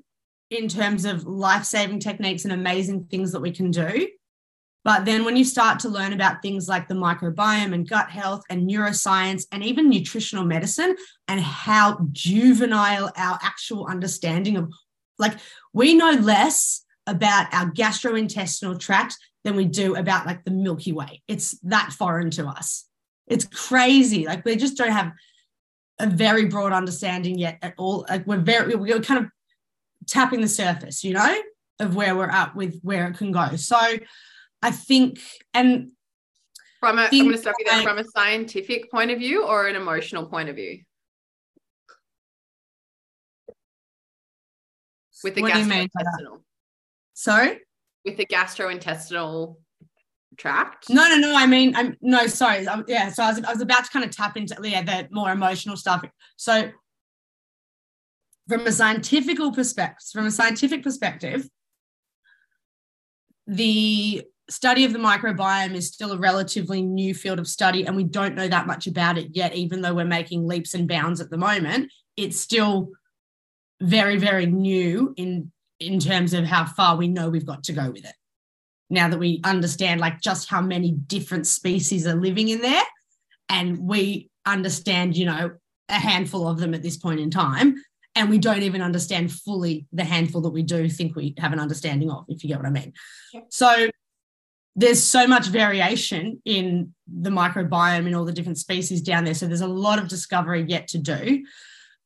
in 0.49 0.67
terms 0.67 1.05
of 1.05 1.25
life-saving 1.25 1.99
techniques 1.99 2.43
and 2.43 2.53
amazing 2.53 3.05
things 3.05 3.31
that 3.31 3.41
we 3.41 3.51
can 3.51 3.71
do. 3.71 4.07
But 4.83 5.05
then 5.05 5.23
when 5.25 5.35
you 5.35 5.45
start 5.45 5.79
to 5.79 5.89
learn 5.89 6.13
about 6.13 6.41
things 6.41 6.67
like 6.67 6.87
the 6.87 6.93
microbiome 6.93 7.73
and 7.73 7.89
gut 7.89 8.09
health 8.09 8.43
and 8.49 8.69
neuroscience 8.69 9.45
and 9.51 9.63
even 9.63 9.89
nutritional 9.89 10.45
medicine 10.45 10.95
and 11.27 11.39
how 11.39 12.05
juvenile 12.11 13.11
our 13.17 13.39
actual 13.41 13.87
understanding 13.87 14.57
of 14.57 14.71
like 15.17 15.37
we 15.71 15.95
know 15.95 16.11
less 16.11 16.82
about 17.07 17.53
our 17.53 17.69
gastrointestinal 17.71 18.79
tract 18.79 19.17
than 19.43 19.55
we 19.55 19.65
do 19.65 19.95
about 19.95 20.25
like 20.25 20.43
the 20.45 20.51
Milky 20.51 20.91
Way. 20.91 21.21
It's 21.27 21.57
that 21.63 21.91
foreign 21.91 22.31
to 22.31 22.47
us. 22.47 22.85
It's 23.27 23.45
crazy. 23.45 24.25
Like 24.25 24.45
we 24.45 24.55
just 24.55 24.77
don't 24.77 24.91
have 24.91 25.11
a 25.99 26.07
very 26.07 26.45
broad 26.45 26.71
understanding 26.71 27.37
yet 27.37 27.59
at 27.61 27.73
all. 27.77 28.05
Like 28.09 28.25
we're 28.25 28.37
very 28.37 28.75
we're 28.75 29.01
kind 29.01 29.25
of 29.25 29.31
tapping 30.07 30.41
the 30.41 30.47
surface, 30.47 31.03
you 31.03 31.13
know, 31.13 31.35
of 31.79 31.95
where 31.95 32.15
we're 32.15 32.29
at 32.29 32.55
with 32.55 32.79
where 32.81 33.07
it 33.07 33.17
can 33.17 33.31
go. 33.31 33.55
So 33.55 33.77
I 34.61 34.71
think 34.71 35.19
and 35.53 35.91
from 36.79 36.99
a, 36.99 37.03
I'm 37.03 37.11
going 37.11 37.31
to 37.31 37.37
stop 37.37 37.55
you 37.59 37.65
there. 37.65 37.81
From 37.81 37.97
a 37.97 38.03
scientific 38.03 38.91
point 38.91 39.09
of 39.11 39.19
view 39.19 39.45
or 39.45 39.67
an 39.67 39.77
emotional 39.77 40.25
point 40.25 40.49
of 40.49 40.57
view? 40.57 40.81
With 45.23 45.35
the 45.35 45.43
gastrointestinal. 45.43 46.41
Sorry? 47.13 47.59
With 48.05 48.17
the 48.17 48.25
gastrointestinal 48.25 49.57
tract? 50.37 50.89
No, 50.89 51.07
no, 51.07 51.17
no. 51.17 51.35
I 51.35 51.45
mean, 51.45 51.75
I'm 51.75 51.95
no, 52.01 52.27
sorry. 52.27 52.67
I'm, 52.67 52.83
yeah, 52.87 53.09
so 53.09 53.23
I 53.23 53.29
was, 53.29 53.43
I 53.43 53.51
was 53.51 53.61
about 53.61 53.85
to 53.85 53.91
kind 53.91 54.05
of 54.05 54.11
tap 54.11 54.35
into 54.37 54.55
yeah, 54.63 54.81
the 54.83 55.07
more 55.11 55.31
emotional 55.31 55.77
stuff. 55.77 56.03
So 56.35 56.69
from 58.47 58.67
a 58.67 58.71
scientific 58.71 59.37
perspective, 59.53 60.07
from 60.11 60.25
a 60.25 60.31
scientific 60.31 60.83
perspective, 60.83 61.47
the 63.47 64.23
study 64.49 64.83
of 64.85 64.93
the 64.93 64.99
microbiome 64.99 65.73
is 65.73 65.87
still 65.87 66.11
a 66.11 66.17
relatively 66.17 66.81
new 66.81 67.13
field 67.13 67.39
of 67.39 67.47
study, 67.47 67.85
and 67.85 67.95
we 67.95 68.03
don't 68.03 68.35
know 68.35 68.47
that 68.47 68.67
much 68.67 68.87
about 68.87 69.17
it 69.17 69.29
yet, 69.31 69.55
even 69.55 69.81
though 69.81 69.93
we're 69.93 70.05
making 70.05 70.45
leaps 70.45 70.73
and 70.73 70.87
bounds 70.87 71.21
at 71.21 71.29
the 71.29 71.37
moment. 71.37 71.91
It's 72.17 72.39
still 72.39 72.89
very, 73.81 74.17
very 74.17 74.45
new 74.45 75.13
in 75.17 75.51
in 75.87 75.99
terms 75.99 76.33
of 76.33 76.45
how 76.45 76.65
far 76.65 76.95
we 76.95 77.07
know 77.07 77.29
we've 77.29 77.45
got 77.45 77.63
to 77.65 77.73
go 77.73 77.89
with 77.91 78.05
it. 78.05 78.15
Now 78.89 79.09
that 79.09 79.19
we 79.19 79.41
understand 79.43 79.99
like 79.99 80.21
just 80.21 80.49
how 80.49 80.61
many 80.61 80.91
different 80.91 81.47
species 81.47 82.05
are 82.05 82.15
living 82.15 82.49
in 82.49 82.61
there, 82.61 82.83
and 83.49 83.79
we 83.79 84.29
understand, 84.45 85.15
you 85.15 85.25
know, 85.25 85.51
a 85.89 85.93
handful 85.93 86.47
of 86.47 86.59
them 86.59 86.73
at 86.73 86.83
this 86.83 86.97
point 86.97 87.19
in 87.19 87.29
time, 87.29 87.75
and 88.15 88.29
we 88.29 88.37
don't 88.37 88.63
even 88.63 88.81
understand 88.81 89.31
fully 89.31 89.85
the 89.91 90.03
handful 90.03 90.41
that 90.41 90.51
we 90.51 90.63
do 90.63 90.87
think 90.89 91.15
we 91.15 91.33
have 91.37 91.53
an 91.53 91.59
understanding 91.59 92.09
of, 92.11 92.25
if 92.27 92.43
you 92.43 92.47
get 92.47 92.57
what 92.57 92.67
I 92.67 92.71
mean. 92.71 92.93
So 93.49 93.89
there's 94.75 95.03
so 95.03 95.27
much 95.27 95.47
variation 95.47 96.41
in 96.45 96.93
the 97.07 97.29
microbiome 97.29 98.07
in 98.07 98.15
all 98.15 98.25
the 98.25 98.33
different 98.33 98.57
species 98.57 99.01
down 99.01 99.23
there. 99.23 99.33
So 99.33 99.45
there's 99.47 99.61
a 99.61 99.67
lot 99.67 99.99
of 99.99 100.07
discovery 100.07 100.65
yet 100.67 100.87
to 100.89 100.97
do. 100.97 101.43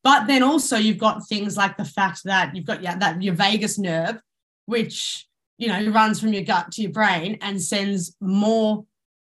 But 0.08 0.26
then 0.26 0.42
also 0.42 0.78
you've 0.78 1.00
got 1.00 1.28
things 1.28 1.58
like 1.58 1.76
the 1.76 1.84
fact 1.84 2.24
that 2.24 2.56
you've 2.56 2.64
got 2.64 2.82
yeah, 2.82 2.96
that 2.98 3.22
your 3.22 3.34
vagus 3.34 3.78
nerve, 3.78 4.22
which 4.66 5.28
you 5.58 5.68
know 5.68 5.92
runs 5.92 6.22
from 6.22 6.32
your 6.32 6.46
gut 6.46 6.72
to 6.72 6.82
your 6.82 6.92
brain 6.92 7.38
and 7.42 7.62
sends 7.62 8.16
more 8.22 8.86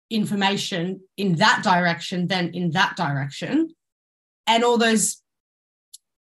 information 0.10 1.00
in 1.15 1.36
that 1.36 1.62
direction 1.63 2.27
than 2.27 2.53
in 2.53 2.72
that 2.72 2.98
direction. 2.98 3.74
And 4.48 4.65
all 4.65 4.77
those 4.77 5.22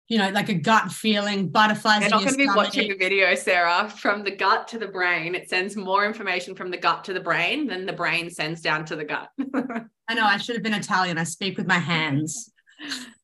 you 0.07 0.19
know, 0.19 0.31
like 0.31 0.51
a 0.51 0.55
gut 0.55 0.93
feeling, 0.93 1.49
butterflies. 1.49 2.03
They're 2.03 2.11
not 2.11 2.21
going 2.21 2.35
to 2.35 2.39
be 2.39 2.47
watching 2.47 2.93
a 2.93 2.97
video, 2.97 3.35
Sarah. 3.35 3.91
From 3.91 4.23
the 4.23 4.31
gut 4.31 4.69
to 4.69 4.79
the 4.79 4.87
brain, 4.87 5.35
it 5.35 5.51
sends 5.51 5.75
more 5.75 6.07
information 6.07 6.55
from 6.55 6.71
the 6.71 6.79
gut 6.79 7.03
to 7.07 7.13
the 7.13 7.21
brain 7.21 7.67
than 7.67 7.87
the 7.87 7.93
brain 7.93 8.31
sends 8.31 8.61
down 8.61 8.85
to 8.85 8.95
the 8.95 9.05
gut. 9.05 9.31
I 10.09 10.15
know. 10.15 10.25
I 10.25 10.37
should 10.37 10.55
have 10.55 10.63
been 10.63 10.75
Italian. 10.75 11.19
I 11.19 11.25
speak 11.25 11.59
with 11.59 11.67
my 11.67 11.81
hands. 11.81 12.53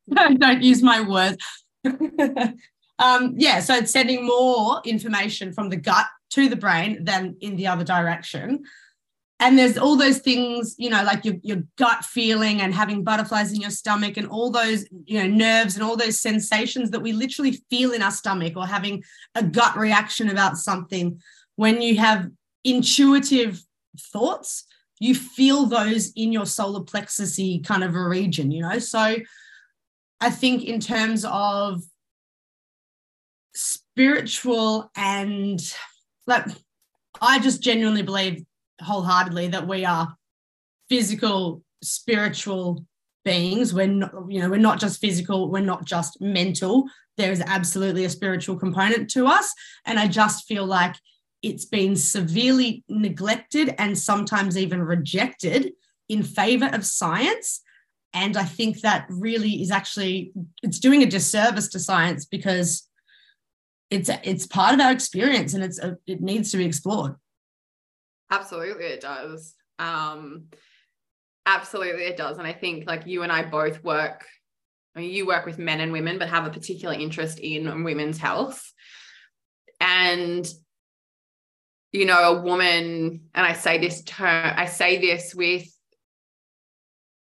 Don't 0.38 0.62
use 0.62 0.82
my 0.82 1.00
words. 1.00 1.38
um, 2.98 3.34
yeah, 3.36 3.60
so 3.60 3.74
it's 3.74 3.92
sending 3.92 4.26
more 4.26 4.80
information 4.84 5.52
from 5.52 5.68
the 5.68 5.76
gut 5.76 6.06
to 6.30 6.48
the 6.48 6.56
brain 6.56 7.04
than 7.04 7.36
in 7.40 7.56
the 7.56 7.66
other 7.66 7.84
direction. 7.84 8.64
And 9.40 9.58
there's 9.58 9.76
all 9.76 9.96
those 9.96 10.18
things 10.18 10.76
you 10.78 10.90
know 10.90 11.02
like 11.02 11.24
your, 11.24 11.34
your 11.42 11.62
gut 11.76 12.04
feeling 12.04 12.60
and 12.60 12.72
having 12.72 13.02
butterflies 13.02 13.52
in 13.52 13.60
your 13.60 13.70
stomach 13.70 14.16
and 14.16 14.28
all 14.28 14.50
those 14.50 14.86
you 15.06 15.20
know 15.20 15.26
nerves 15.26 15.74
and 15.74 15.84
all 15.84 15.96
those 15.96 16.20
sensations 16.20 16.90
that 16.90 17.00
we 17.00 17.12
literally 17.12 17.60
feel 17.68 17.92
in 17.92 18.00
our 18.00 18.12
stomach 18.12 18.56
or 18.56 18.66
having 18.66 19.02
a 19.34 19.42
gut 19.42 19.76
reaction 19.76 20.30
about 20.30 20.56
something. 20.56 21.20
When 21.56 21.82
you 21.82 21.98
have 21.98 22.30
intuitive 22.62 23.60
thoughts 23.98 24.64
you 25.00 25.14
feel 25.14 25.66
those 25.66 26.12
in 26.12 26.32
your 26.32 26.46
solar 26.46 26.80
plexusy 26.80 27.64
kind 27.66 27.84
of 27.84 27.94
a 27.94 28.08
region 28.08 28.50
you 28.50 28.62
know? 28.62 28.78
So 28.78 29.16
i 30.24 30.30
think 30.30 30.64
in 30.64 30.80
terms 30.80 31.24
of 31.24 31.82
spiritual 33.54 34.90
and 34.96 35.60
like 36.26 36.44
i 37.20 37.38
just 37.38 37.62
genuinely 37.62 38.02
believe 38.02 38.44
wholeheartedly 38.80 39.48
that 39.48 39.66
we 39.66 39.84
are 39.84 40.16
physical, 40.88 41.62
spiritual 41.82 42.84
beings. 43.24 43.72
We're 43.72 43.86
not, 43.86 44.12
you 44.28 44.40
know, 44.40 44.50
we're 44.50 44.56
not 44.58 44.80
just 44.80 45.00
physical, 45.00 45.50
we're 45.50 45.60
not 45.60 45.84
just 45.84 46.20
mental. 46.20 46.84
There 47.16 47.32
is 47.32 47.40
absolutely 47.40 48.04
a 48.04 48.10
spiritual 48.10 48.56
component 48.56 49.08
to 49.10 49.26
us. 49.26 49.52
And 49.86 49.98
I 49.98 50.08
just 50.08 50.46
feel 50.46 50.66
like 50.66 50.96
it's 51.42 51.64
been 51.64 51.94
severely 51.96 52.84
neglected 52.88 53.74
and 53.78 53.98
sometimes 53.98 54.56
even 54.56 54.82
rejected 54.82 55.72
in 56.08 56.22
favor 56.22 56.70
of 56.72 56.84
science 56.84 57.60
and 58.14 58.36
i 58.36 58.44
think 58.44 58.80
that 58.80 59.06
really 59.10 59.60
is 59.60 59.70
actually 59.70 60.32
it's 60.62 60.78
doing 60.78 61.02
a 61.02 61.06
disservice 61.06 61.68
to 61.68 61.78
science 61.78 62.24
because 62.24 62.88
it's 63.90 64.08
it's 64.22 64.46
part 64.46 64.72
of 64.72 64.80
our 64.80 64.92
experience 64.92 65.52
and 65.52 65.62
it's 65.62 65.78
a, 65.78 65.96
it 66.06 66.20
needs 66.20 66.50
to 66.50 66.56
be 66.56 66.64
explored 66.64 67.14
Absolutely, 68.30 68.86
it 68.86 69.00
does. 69.00 69.54
Um, 69.78 70.46
absolutely, 71.46 72.04
it 72.04 72.16
does. 72.16 72.38
And 72.38 72.46
I 72.46 72.52
think 72.52 72.86
like 72.86 73.06
you 73.06 73.22
and 73.22 73.30
I 73.30 73.42
both 73.42 73.82
work. 73.84 74.24
I 74.96 75.00
mean, 75.00 75.10
you 75.10 75.26
work 75.26 75.44
with 75.44 75.58
men 75.58 75.80
and 75.80 75.92
women, 75.92 76.18
but 76.18 76.28
have 76.28 76.46
a 76.46 76.50
particular 76.50 76.94
interest 76.94 77.38
in 77.38 77.84
women's 77.84 78.18
health. 78.18 78.62
And 79.80 80.48
you 81.92 82.06
know, 82.06 82.38
a 82.38 82.42
woman, 82.42 83.20
and 83.34 83.46
I 83.46 83.52
say 83.52 83.78
this 83.78 84.02
term, 84.02 84.52
I 84.56 84.66
say 84.66 85.00
this 85.00 85.32
with 85.32 85.68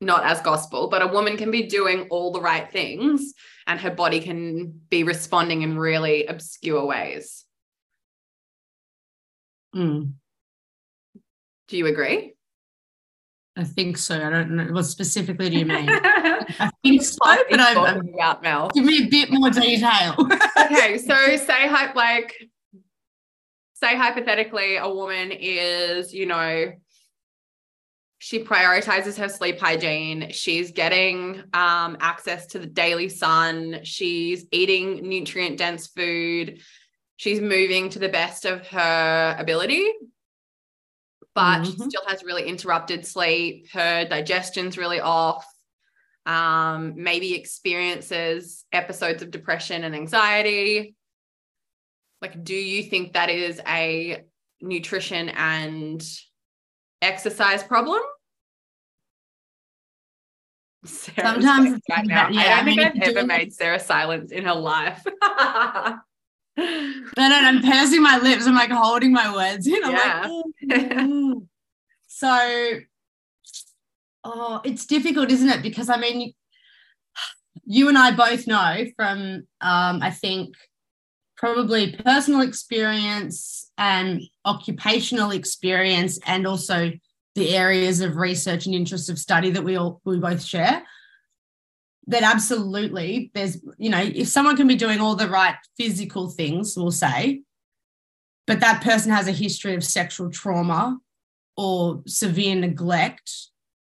not 0.00 0.24
as 0.24 0.40
gospel, 0.40 0.88
but 0.88 1.02
a 1.02 1.06
woman 1.06 1.36
can 1.36 1.50
be 1.50 1.62
doing 1.62 2.06
all 2.10 2.32
the 2.32 2.40
right 2.40 2.70
things 2.70 3.32
and 3.66 3.80
her 3.80 3.90
body 3.90 4.20
can 4.20 4.80
be 4.90 5.04
responding 5.04 5.62
in 5.62 5.78
really 5.78 6.26
obscure 6.26 6.84
ways. 6.84 7.44
Mm. 9.74 10.12
Do 11.68 11.76
you 11.76 11.86
agree? 11.86 12.34
I 13.56 13.64
think 13.64 13.98
so. 13.98 14.16
I 14.16 14.30
don't 14.30 14.50
know. 14.50 14.72
What 14.72 14.84
specifically 14.84 15.48
do 15.48 15.58
you 15.58 15.66
mean? 15.66 15.88
I 15.88 16.70
think 16.82 17.02
so, 17.02 17.18
but 17.22 17.60
I'm, 17.60 18.08
about 18.08 18.42
Mel. 18.42 18.68
Give 18.74 18.84
me 18.84 19.04
a 19.04 19.08
bit 19.08 19.30
more 19.30 19.50
detail. 19.50 20.16
okay, 20.58 20.98
so 20.98 21.14
say 21.36 21.70
like 21.94 22.34
say 23.74 23.96
hypothetically 23.96 24.76
a 24.76 24.88
woman 24.88 25.30
is, 25.30 26.12
you 26.12 26.26
know, 26.26 26.72
she 28.24 28.42
prioritizes 28.42 29.18
her 29.18 29.28
sleep 29.28 29.60
hygiene. 29.60 30.30
She's 30.30 30.72
getting 30.72 31.42
um, 31.52 31.98
access 32.00 32.46
to 32.46 32.58
the 32.58 32.64
daily 32.66 33.10
sun. 33.10 33.80
She's 33.82 34.46
eating 34.50 35.06
nutrient 35.06 35.58
dense 35.58 35.88
food. 35.88 36.62
She's 37.16 37.38
moving 37.38 37.90
to 37.90 37.98
the 37.98 38.08
best 38.08 38.46
of 38.46 38.66
her 38.68 39.36
ability 39.38 39.86
but 41.34 41.62
mm-hmm. 41.62 41.64
she 41.64 41.72
still 41.72 42.02
has 42.06 42.22
really 42.22 42.44
interrupted 42.44 43.04
sleep. 43.04 43.68
Her 43.72 44.04
digestion's 44.04 44.78
really 44.78 45.00
off. 45.00 45.44
Um, 46.26 46.94
maybe 46.96 47.34
experiences 47.34 48.64
episodes 48.72 49.20
of 49.22 49.32
depression 49.32 49.82
and 49.82 49.96
anxiety. 49.96 50.94
Like, 52.22 52.42
do 52.44 52.54
you 52.54 52.84
think 52.84 53.14
that 53.14 53.30
is 53.30 53.60
a 53.66 54.22
nutrition 54.62 55.28
and 55.30 56.02
exercise 57.02 57.64
problem? 57.64 58.00
Sarah's 60.84 61.44
Sometimes 61.44 61.80
right 61.90 62.06
now. 62.06 62.28
Yeah, 62.28 62.40
I 62.40 62.48
don't 62.48 62.58
I 62.58 62.62
mean, 62.64 62.76
think 62.76 63.02
I've 63.04 63.16
ever 63.16 63.26
made 63.26 63.52
Sarah 63.52 63.80
silence 63.80 64.32
in 64.32 64.44
her 64.44 64.54
life. 64.54 65.02
then 66.56 67.06
I'm 67.16 67.62
pursing 67.62 68.02
my 68.02 68.18
lips. 68.18 68.46
I'm 68.46 68.54
like 68.54 68.70
holding 68.70 69.12
my 69.12 69.34
words 69.34 69.66
in. 69.66 69.82
I'm 69.82 69.92
yeah. 69.92 70.28
like, 70.68 71.36
so, 72.06 72.70
oh, 74.24 74.60
it's 74.64 74.86
difficult, 74.86 75.30
isn't 75.30 75.48
it? 75.48 75.62
Because 75.62 75.88
I 75.88 75.96
mean, 75.96 76.32
you 77.64 77.88
and 77.88 77.96
I 77.96 78.14
both 78.14 78.46
know 78.46 78.84
from, 78.96 79.46
um, 79.60 80.02
I 80.02 80.10
think, 80.10 80.54
probably 81.36 81.92
personal 81.92 82.42
experience 82.42 83.70
and 83.78 84.22
occupational 84.44 85.30
experience, 85.30 86.18
and 86.26 86.46
also 86.46 86.92
the 87.34 87.56
areas 87.56 88.00
of 88.00 88.16
research 88.16 88.66
and 88.66 88.74
interest 88.74 89.10
of 89.10 89.18
study 89.18 89.50
that 89.50 89.64
we 89.64 89.76
all 89.76 90.00
we 90.04 90.18
both 90.18 90.42
share 90.42 90.82
that 92.06 92.22
absolutely 92.22 93.30
there's 93.34 93.58
you 93.78 93.90
know 93.90 94.00
if 94.00 94.28
someone 94.28 94.56
can 94.56 94.66
be 94.66 94.76
doing 94.76 95.00
all 95.00 95.16
the 95.16 95.28
right 95.28 95.56
physical 95.76 96.28
things 96.28 96.74
we'll 96.76 96.90
say 96.90 97.42
but 98.46 98.60
that 98.60 98.82
person 98.82 99.10
has 99.10 99.26
a 99.26 99.32
history 99.32 99.74
of 99.74 99.82
sexual 99.82 100.30
trauma 100.30 100.98
or 101.56 102.02
severe 102.06 102.54
neglect 102.54 103.30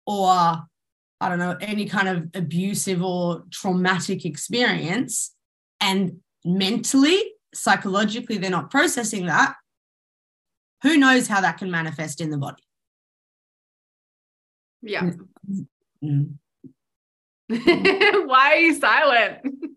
or 0.06 0.30
i 0.30 1.30
don't 1.30 1.40
know 1.40 1.58
any 1.62 1.86
kind 1.86 2.08
of 2.08 2.28
abusive 2.36 3.02
or 3.02 3.44
traumatic 3.52 4.26
experience 4.26 5.34
and 5.82 6.18
mentally 6.44 7.22
psychologically 7.54 8.38
they're 8.38 8.52
not 8.52 8.70
processing 8.70 9.26
that 9.26 9.56
who 10.84 10.98
knows 10.98 11.28
how 11.28 11.42
that 11.42 11.58
can 11.58 11.72
manifest 11.72 12.22
in 12.22 12.30
the 12.30 12.38
body 12.38 12.65
yeah 14.86 15.12
mm. 16.04 16.34
Why 18.28 18.54
are 18.54 18.60
you 18.60 18.74
silent? 18.74 19.40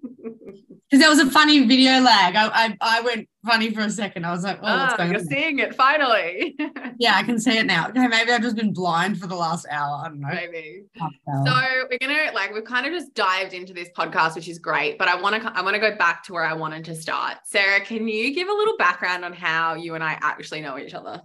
Because 0.90 1.02
there 1.02 1.10
was 1.10 1.18
a 1.18 1.30
funny 1.30 1.66
video 1.66 2.00
lag. 2.00 2.34
I, 2.34 2.46
I, 2.46 2.76
I 2.80 3.00
went 3.02 3.28
funny 3.44 3.74
for 3.74 3.80
a 3.80 3.90
second. 3.90 4.24
I 4.24 4.30
was 4.30 4.42
like, 4.42 4.58
oh, 4.62 4.62
what's 4.62 4.94
ah, 4.94 4.96
going 4.96 5.10
you're 5.10 5.20
on? 5.20 5.26
You're 5.28 5.38
seeing 5.38 5.58
it 5.58 5.74
finally. 5.74 6.56
yeah, 6.98 7.14
I 7.14 7.24
can 7.24 7.38
see 7.38 7.58
it 7.58 7.66
now. 7.66 7.88
Okay, 7.88 8.06
maybe 8.06 8.32
I've 8.32 8.40
just 8.40 8.56
been 8.56 8.72
blind 8.72 9.20
for 9.20 9.26
the 9.26 9.34
last 9.34 9.66
hour. 9.70 10.00
I 10.02 10.08
don't 10.08 10.20
know. 10.20 10.28
Maybe. 10.28 10.84
So 10.96 11.52
we're 11.90 11.98
gonna 12.00 12.32
like 12.32 12.54
we've 12.54 12.64
kind 12.64 12.86
of 12.86 12.92
just 12.94 13.12
dived 13.12 13.52
into 13.52 13.74
this 13.74 13.90
podcast, 13.94 14.34
which 14.34 14.48
is 14.48 14.58
great. 14.58 14.96
But 14.96 15.08
I 15.08 15.20
want 15.20 15.42
to 15.42 15.52
I 15.54 15.60
want 15.60 15.74
to 15.74 15.78
go 15.78 15.94
back 15.94 16.24
to 16.24 16.32
where 16.32 16.44
I 16.44 16.54
wanted 16.54 16.86
to 16.86 16.94
start. 16.94 17.36
Sarah, 17.44 17.84
can 17.84 18.08
you 18.08 18.34
give 18.34 18.48
a 18.48 18.54
little 18.54 18.78
background 18.78 19.26
on 19.26 19.34
how 19.34 19.74
you 19.74 19.94
and 19.94 20.02
I 20.02 20.16
actually 20.22 20.62
know 20.62 20.78
each 20.78 20.94
other? 20.94 21.20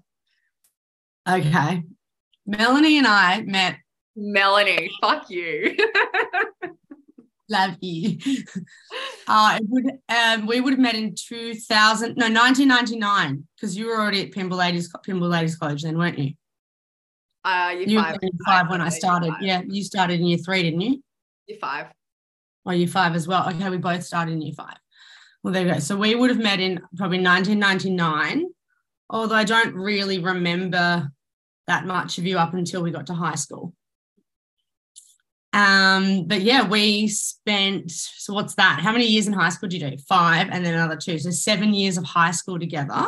Okay. 1.25 1.83
Melanie 2.45 2.97
and 2.97 3.07
I 3.07 3.41
met 3.43 3.77
Melanie, 4.15 4.89
fuck 5.01 5.29
you. 5.29 5.75
Love 7.49 7.75
you. 7.81 8.17
Uh, 9.27 9.59
it 9.61 9.65
would 9.69 9.91
um, 10.09 10.45
we 10.47 10.61
would 10.61 10.73
have 10.73 10.79
met 10.79 10.95
in 10.95 11.13
2000, 11.15 12.15
no, 12.15 12.25
1999, 12.25 13.47
because 13.55 13.77
you 13.77 13.87
were 13.87 13.99
already 13.99 14.21
at 14.21 14.31
Pymble 14.31 14.57
Ladies 14.57 14.91
Pymble 15.05 15.29
Ladies 15.29 15.55
College 15.55 15.83
then, 15.83 15.97
weren't 15.97 16.17
you? 16.17 16.33
Uh, 17.43 17.73
year 17.75 17.87
You 17.87 17.97
were 17.97 18.03
five. 18.03 18.19
five 18.45 18.69
when 18.69 18.81
I 18.81 18.89
started. 18.89 19.31
five. 19.33 19.41
Yeah, 19.41 19.61
you 19.67 19.83
started 19.83 20.19
in 20.19 20.25
year 20.25 20.37
three, 20.37 20.63
didn't 20.63 20.81
you? 20.81 21.03
Year 21.47 21.57
five. 21.59 21.87
Or 22.65 22.73
year 22.73 22.87
five 22.87 23.13
as 23.15 23.27
well. 23.27 23.47
Okay, 23.49 23.69
we 23.69 23.77
both 23.77 24.03
started 24.03 24.31
in 24.33 24.41
year 24.41 24.53
five. 24.55 24.77
Well, 25.43 25.53
there 25.53 25.67
you 25.67 25.73
go. 25.73 25.79
So 25.79 25.97
we 25.97 26.15
would 26.15 26.29
have 26.29 26.39
met 26.39 26.61
in 26.61 26.79
probably 26.95 27.21
1999, 27.21 28.45
although 29.09 29.35
I 29.35 29.43
don't 29.43 29.75
really 29.75 30.19
remember 30.19 31.11
that 31.67 31.85
much 31.85 32.17
of 32.17 32.25
you 32.25 32.37
up 32.37 32.53
until 32.53 32.83
we 32.83 32.91
got 32.91 33.07
to 33.07 33.13
high 33.13 33.35
school. 33.35 33.73
Um, 35.53 36.25
but 36.25 36.41
yeah, 36.41 36.67
we 36.67 37.07
spent 37.07 37.91
so 37.91 38.33
what's 38.33 38.55
that? 38.55 38.79
How 38.81 38.91
many 38.91 39.05
years 39.05 39.27
in 39.27 39.33
high 39.33 39.49
school 39.49 39.69
did 39.69 39.81
you 39.81 39.91
do? 39.91 39.97
Five 39.97 40.49
and 40.51 40.65
then 40.65 40.73
another 40.73 40.97
two. 40.97 41.19
So 41.19 41.29
seven 41.29 41.73
years 41.73 41.97
of 41.97 42.03
high 42.03 42.31
school 42.31 42.59
together. 42.59 43.07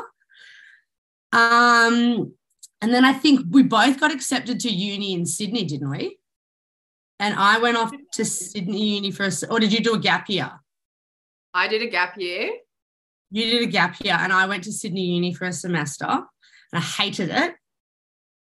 Um, 1.34 2.34
and 2.82 2.94
then 2.94 3.04
I 3.04 3.14
think 3.14 3.42
we 3.50 3.64
both 3.64 4.00
got 4.00 4.14
accepted 4.14 4.60
to 4.62 4.70
uni 4.70 5.14
in 5.14 5.26
Sydney, 5.26 5.66
didn't 5.66 5.90
we? 5.90 6.20
And 7.20 7.34
I 7.36 7.58
went 7.60 7.78
off 7.78 7.92
to 8.14 8.26
Sydney 8.26 8.96
Uni 8.96 9.12
for 9.12 9.26
a, 9.26 9.32
or 9.50 9.60
did 9.60 9.72
you 9.72 9.80
do 9.80 9.96
a 9.96 10.00
gap 10.00 10.30
year? 10.30 10.52
I 11.54 11.68
did 11.68 11.82
a 11.82 11.88
gap 11.88 12.18
year. 12.18 12.52
You 13.32 13.46
did 13.46 13.64
a 13.64 13.72
gap 13.72 13.96
year, 14.04 14.18
and 14.20 14.32
I 14.34 14.46
went 14.48 14.66
to 14.66 14.72
Sydney 14.72 15.06
Uni 15.06 15.34
for 15.34 15.46
a 15.46 15.54
semester, 15.54 16.06
and 16.06 16.26
I 16.74 16.80
hated 16.80 17.30
it. 17.30 17.56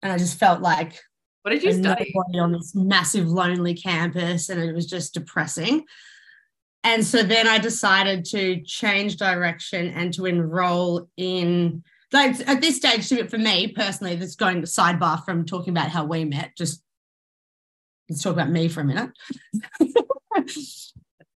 And 0.04 0.12
I 0.12 0.18
just 0.18 0.38
felt 0.38 0.60
like 0.60 1.00
What 1.42 1.50
did 1.50 1.64
you 1.64 1.72
study? 1.72 2.14
on 2.38 2.52
this 2.52 2.74
massive, 2.74 3.26
lonely 3.26 3.74
campus, 3.74 4.50
and 4.50 4.62
it 4.62 4.74
was 4.74 4.86
just 4.86 5.14
depressing. 5.14 5.84
And 6.84 7.04
so 7.04 7.22
then 7.22 7.48
I 7.48 7.58
decided 7.58 8.26
to 8.26 8.60
change 8.60 9.16
direction 9.16 9.88
and 9.88 10.12
to 10.14 10.26
enroll 10.26 11.08
in, 11.16 11.82
like, 12.12 12.38
at 12.46 12.60
this 12.60 12.76
stage, 12.76 13.08
for 13.30 13.38
me 13.38 13.68
personally, 13.68 14.14
that's 14.16 14.36
going 14.36 14.60
to 14.60 14.66
sidebar 14.66 15.24
from 15.24 15.46
talking 15.46 15.70
about 15.72 15.88
how 15.88 16.04
we 16.04 16.26
met. 16.26 16.52
Just 16.56 16.82
let's 18.10 18.22
talk 18.22 18.34
about 18.34 18.50
me 18.50 18.68
for 18.68 18.82
a 18.82 18.84
minute. 18.84 19.10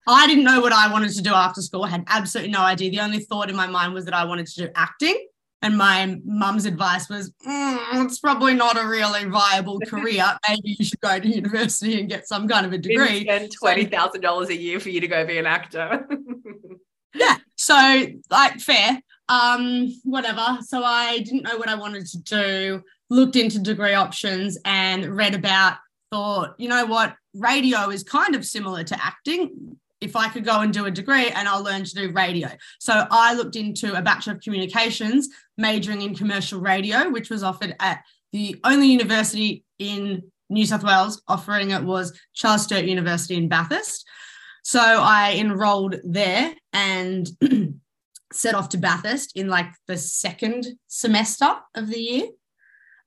I 0.08 0.26
didn't 0.26 0.44
know 0.44 0.60
what 0.60 0.72
I 0.72 0.90
wanted 0.90 1.10
to 1.10 1.22
do 1.22 1.32
after 1.32 1.62
school. 1.62 1.84
I 1.84 1.88
had 1.90 2.04
absolutely 2.08 2.52
no 2.52 2.60
idea. 2.60 2.90
The 2.90 3.00
only 3.00 3.20
thought 3.20 3.50
in 3.50 3.56
my 3.56 3.66
mind 3.66 3.94
was 3.94 4.04
that 4.04 4.14
I 4.14 4.24
wanted 4.24 4.46
to 4.46 4.66
do 4.66 4.72
acting. 4.74 5.26
And 5.62 5.76
my 5.78 6.20
mum's 6.24 6.66
advice 6.66 7.08
was, 7.08 7.32
"Mm, 7.46 8.04
it's 8.04 8.18
probably 8.20 8.54
not 8.54 8.78
a 8.82 8.86
really 8.86 9.24
viable 9.24 9.80
career. 9.86 10.24
Maybe 10.48 10.76
you 10.78 10.84
should 10.84 11.00
go 11.00 11.18
to 11.18 11.26
university 11.28 11.98
and 11.98 12.08
get 12.08 12.28
some 12.28 12.46
kind 12.46 12.66
of 12.66 12.72
a 12.72 12.78
degree. 12.78 13.22
spend 13.22 13.50
twenty 13.52 13.86
thousand 13.86 14.20
dollars 14.20 14.48
a 14.50 14.56
year 14.56 14.78
for 14.80 14.90
you 14.90 15.00
to 15.00 15.08
go 15.08 15.26
be 15.26 15.38
an 15.38 15.46
actor. 15.46 16.06
Yeah. 17.14 17.36
So 17.56 18.04
like 18.30 18.60
fair. 18.60 19.00
Um, 19.28 19.88
whatever. 20.04 20.58
So 20.62 20.84
I 20.84 21.18
didn't 21.18 21.42
know 21.42 21.56
what 21.56 21.68
I 21.68 21.74
wanted 21.74 22.06
to 22.08 22.18
do, 22.18 22.82
looked 23.10 23.36
into 23.36 23.58
degree 23.58 23.94
options 23.94 24.58
and 24.64 25.16
read 25.16 25.34
about, 25.34 25.78
thought, 26.12 26.54
you 26.58 26.68
know 26.68 26.84
what, 26.86 27.16
radio 27.34 27.88
is 27.90 28.02
kind 28.04 28.34
of 28.36 28.44
similar 28.44 28.84
to 28.84 29.04
acting. 29.04 29.78
If 30.00 30.14
I 30.14 30.28
could 30.28 30.44
go 30.44 30.60
and 30.60 30.72
do 30.72 30.84
a 30.84 30.90
degree 30.90 31.28
and 31.28 31.48
I'll 31.48 31.62
learn 31.62 31.84
to 31.84 31.94
do 31.94 32.12
radio. 32.12 32.48
So 32.78 33.06
I 33.10 33.34
looked 33.34 33.56
into 33.56 33.94
a 33.94 34.02
Bachelor 34.02 34.34
of 34.34 34.40
Communications, 34.40 35.28
majoring 35.56 36.02
in 36.02 36.14
commercial 36.14 36.60
radio, 36.60 37.08
which 37.08 37.30
was 37.30 37.42
offered 37.42 37.74
at 37.80 38.02
the 38.32 38.56
only 38.64 38.88
university 38.88 39.64
in 39.78 40.22
New 40.50 40.66
South 40.66 40.84
Wales 40.84 41.22
offering 41.26 41.70
it 41.70 41.82
was 41.82 42.18
Charles 42.34 42.64
Sturt 42.64 42.84
University 42.84 43.36
in 43.36 43.48
Bathurst. 43.48 44.06
So 44.62 44.80
I 44.80 45.34
enrolled 45.38 45.96
there 46.04 46.54
and 46.72 47.28
set 48.32 48.54
off 48.54 48.68
to 48.70 48.78
Bathurst 48.78 49.36
in 49.36 49.48
like 49.48 49.68
the 49.86 49.96
second 49.96 50.66
semester 50.88 51.54
of 51.74 51.88
the 51.88 51.98
year. 51.98 52.26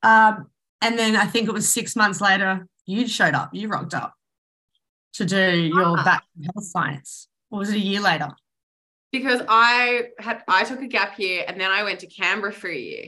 Um, 0.02 0.48
and 0.82 0.98
then 0.98 1.16
I 1.16 1.26
think 1.26 1.48
it 1.48 1.54
was 1.54 1.68
six 1.68 1.96
months 1.96 2.22
later, 2.22 2.68
you 2.86 3.08
showed 3.08 3.36
up, 3.36 3.50
you 3.54 3.68
rocked 3.68 3.94
up 3.94 4.14
to 5.20 5.26
do 5.26 5.52
your 5.68 5.98
Ah. 6.00 6.04
Bachelor 6.04 6.40
of 6.40 6.46
Health 6.56 6.66
Science. 6.66 7.28
Or 7.52 7.60
was 7.60 7.70
it 7.70 7.76
a 7.76 7.80
year 7.80 8.02
later? 8.02 8.30
because 9.12 9.42
I 9.50 10.10
had 10.20 10.44
I 10.48 10.64
took 10.64 10.82
a 10.82 10.88
gap 10.88 11.18
year 11.18 11.44
and 11.48 11.60
then 11.60 11.72
I 11.72 11.82
went 11.82 12.00
to 12.02 12.08
Canberra 12.08 12.54
for 12.54 12.70
a 12.70 12.78
year. 12.78 13.06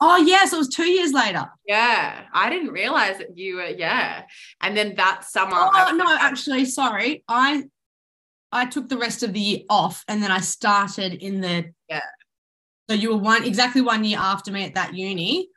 Oh, 0.00 0.16
yes, 0.16 0.52
it 0.52 0.56
was 0.56 0.66
two 0.68 0.88
years 0.90 1.12
later. 1.12 1.44
Yeah, 1.66 2.22
I 2.32 2.50
didn't 2.50 2.72
realize 2.72 3.18
that 3.18 3.36
you 3.38 3.56
were. 3.56 3.66
Yeah, 3.68 4.24
and 4.60 4.76
then 4.76 4.96
that 4.96 5.24
summer. 5.24 5.54
Oh, 5.56 5.70
I- 5.72 5.92
no, 5.92 6.04
actually, 6.18 6.64
sorry. 6.64 7.22
I 7.28 7.64
I 8.50 8.66
took 8.66 8.88
the 8.88 8.98
rest 8.98 9.22
of 9.22 9.32
the 9.32 9.38
year 9.40 9.60
off 9.70 10.04
and 10.08 10.20
then 10.22 10.32
I 10.32 10.40
started 10.40 11.12
in 11.14 11.40
the 11.40 11.72
Yeah. 11.88 12.00
So 12.88 12.96
you 12.96 13.10
were 13.10 13.18
one 13.32 13.44
exactly 13.44 13.82
one 13.82 14.02
year 14.02 14.18
after 14.18 14.50
me 14.50 14.64
at 14.64 14.74
that 14.74 14.94
uni, 14.94 15.48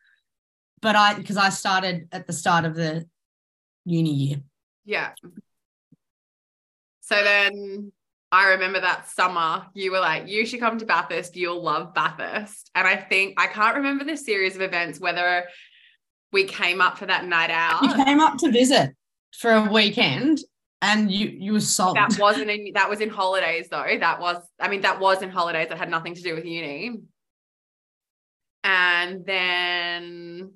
but 0.83 0.95
I 0.95 1.15
because 1.15 1.37
I 1.37 1.49
started 1.49 2.07
at 2.11 2.27
the 2.27 2.33
start 2.33 2.63
of 2.65 2.75
the 2.75 3.07
uni 3.85 4.13
year. 4.13 4.37
Yeah. 4.85 5.13
So 7.03 7.21
then 7.21 7.91
I 8.31 8.51
remember 8.51 8.79
that 8.79 9.09
summer 9.09 9.67
you 9.73 9.91
were 9.91 9.99
like, 9.99 10.27
you 10.27 10.45
should 10.45 10.61
come 10.61 10.79
to 10.79 10.85
Bathurst. 10.85 11.35
You'll 11.35 11.61
love 11.61 11.93
Bathurst. 11.93 12.71
And 12.73 12.87
I 12.87 12.95
think 12.95 13.39
I 13.39 13.47
can't 13.47 13.75
remember 13.75 14.05
the 14.05 14.15
series 14.15 14.55
of 14.55 14.61
events 14.61 14.99
whether 14.99 15.43
we 16.31 16.45
came 16.45 16.79
up 16.79 16.97
for 16.97 17.05
that 17.05 17.25
night 17.25 17.51
out. 17.51 17.83
You 17.83 18.05
came 18.05 18.21
up 18.21 18.37
to 18.37 18.51
visit 18.51 18.95
for 19.33 19.51
a 19.51 19.69
weekend 19.69 20.39
and 20.81 21.11
you 21.11 21.27
you 21.27 21.53
were 21.53 21.59
sold. 21.59 21.97
That 21.97 22.17
wasn't 22.17 22.49
in 22.49 22.71
that 22.73 22.89
was 22.89 23.01
in 23.01 23.09
holidays 23.09 23.67
though. 23.69 23.85
That 23.99 24.21
was 24.21 24.37
I 24.59 24.69
mean 24.69 24.81
that 24.81 25.01
was 25.01 25.21
in 25.21 25.29
holidays 25.29 25.67
that 25.69 25.77
had 25.77 25.89
nothing 25.89 26.15
to 26.15 26.21
do 26.21 26.35
with 26.35 26.45
uni. 26.45 27.01
And 28.63 29.25
then 29.25 30.51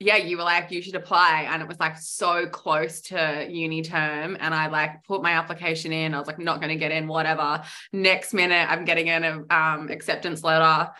yeah, 0.00 0.16
you 0.16 0.36
were 0.36 0.44
like, 0.44 0.70
you 0.70 0.80
should 0.80 0.94
apply. 0.94 1.48
And 1.50 1.60
it 1.60 1.66
was 1.66 1.80
like 1.80 1.98
so 1.98 2.46
close 2.46 3.00
to 3.02 3.46
uni 3.50 3.82
term. 3.82 4.36
And 4.38 4.54
I 4.54 4.68
like 4.68 5.02
put 5.04 5.22
my 5.22 5.32
application 5.32 5.92
in. 5.92 6.14
I 6.14 6.18
was 6.18 6.28
like, 6.28 6.38
not 6.38 6.60
going 6.60 6.70
to 6.70 6.76
get 6.76 6.92
in, 6.92 7.08
whatever. 7.08 7.62
Next 7.92 8.32
minute, 8.32 8.70
I'm 8.70 8.84
getting 8.84 9.10
an 9.10 9.46
um, 9.50 9.88
acceptance 9.90 10.44
letter 10.44 10.90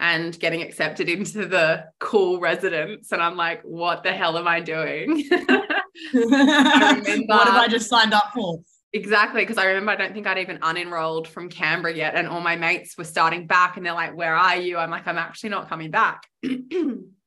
and 0.00 0.38
getting 0.38 0.62
accepted 0.62 1.08
into 1.08 1.46
the 1.46 1.84
cool 1.98 2.40
residence. 2.40 3.12
And 3.12 3.20
I'm 3.20 3.36
like, 3.36 3.60
what 3.62 4.02
the 4.02 4.12
hell 4.12 4.38
am 4.38 4.48
I 4.48 4.60
doing? 4.60 5.28
what 6.12 7.06
remember- 7.06 7.34
have 7.34 7.54
I 7.54 7.68
just 7.68 7.90
signed 7.90 8.14
up 8.14 8.30
for? 8.34 8.60
Exactly, 8.94 9.42
because 9.42 9.58
I 9.58 9.66
remember 9.66 9.92
I 9.92 9.96
don't 9.96 10.14
think 10.14 10.26
I'd 10.26 10.38
even 10.38 10.56
unenrolled 10.60 11.26
from 11.26 11.50
Canberra 11.50 11.94
yet, 11.94 12.14
and 12.14 12.26
all 12.26 12.40
my 12.40 12.56
mates 12.56 12.96
were 12.96 13.04
starting 13.04 13.46
back, 13.46 13.76
and 13.76 13.84
they're 13.84 13.92
like, 13.92 14.16
"Where 14.16 14.34
are 14.34 14.56
you?" 14.56 14.78
I'm 14.78 14.90
like, 14.90 15.06
"I'm 15.06 15.18
actually 15.18 15.50
not 15.50 15.68
coming 15.68 15.90
back." 15.90 16.26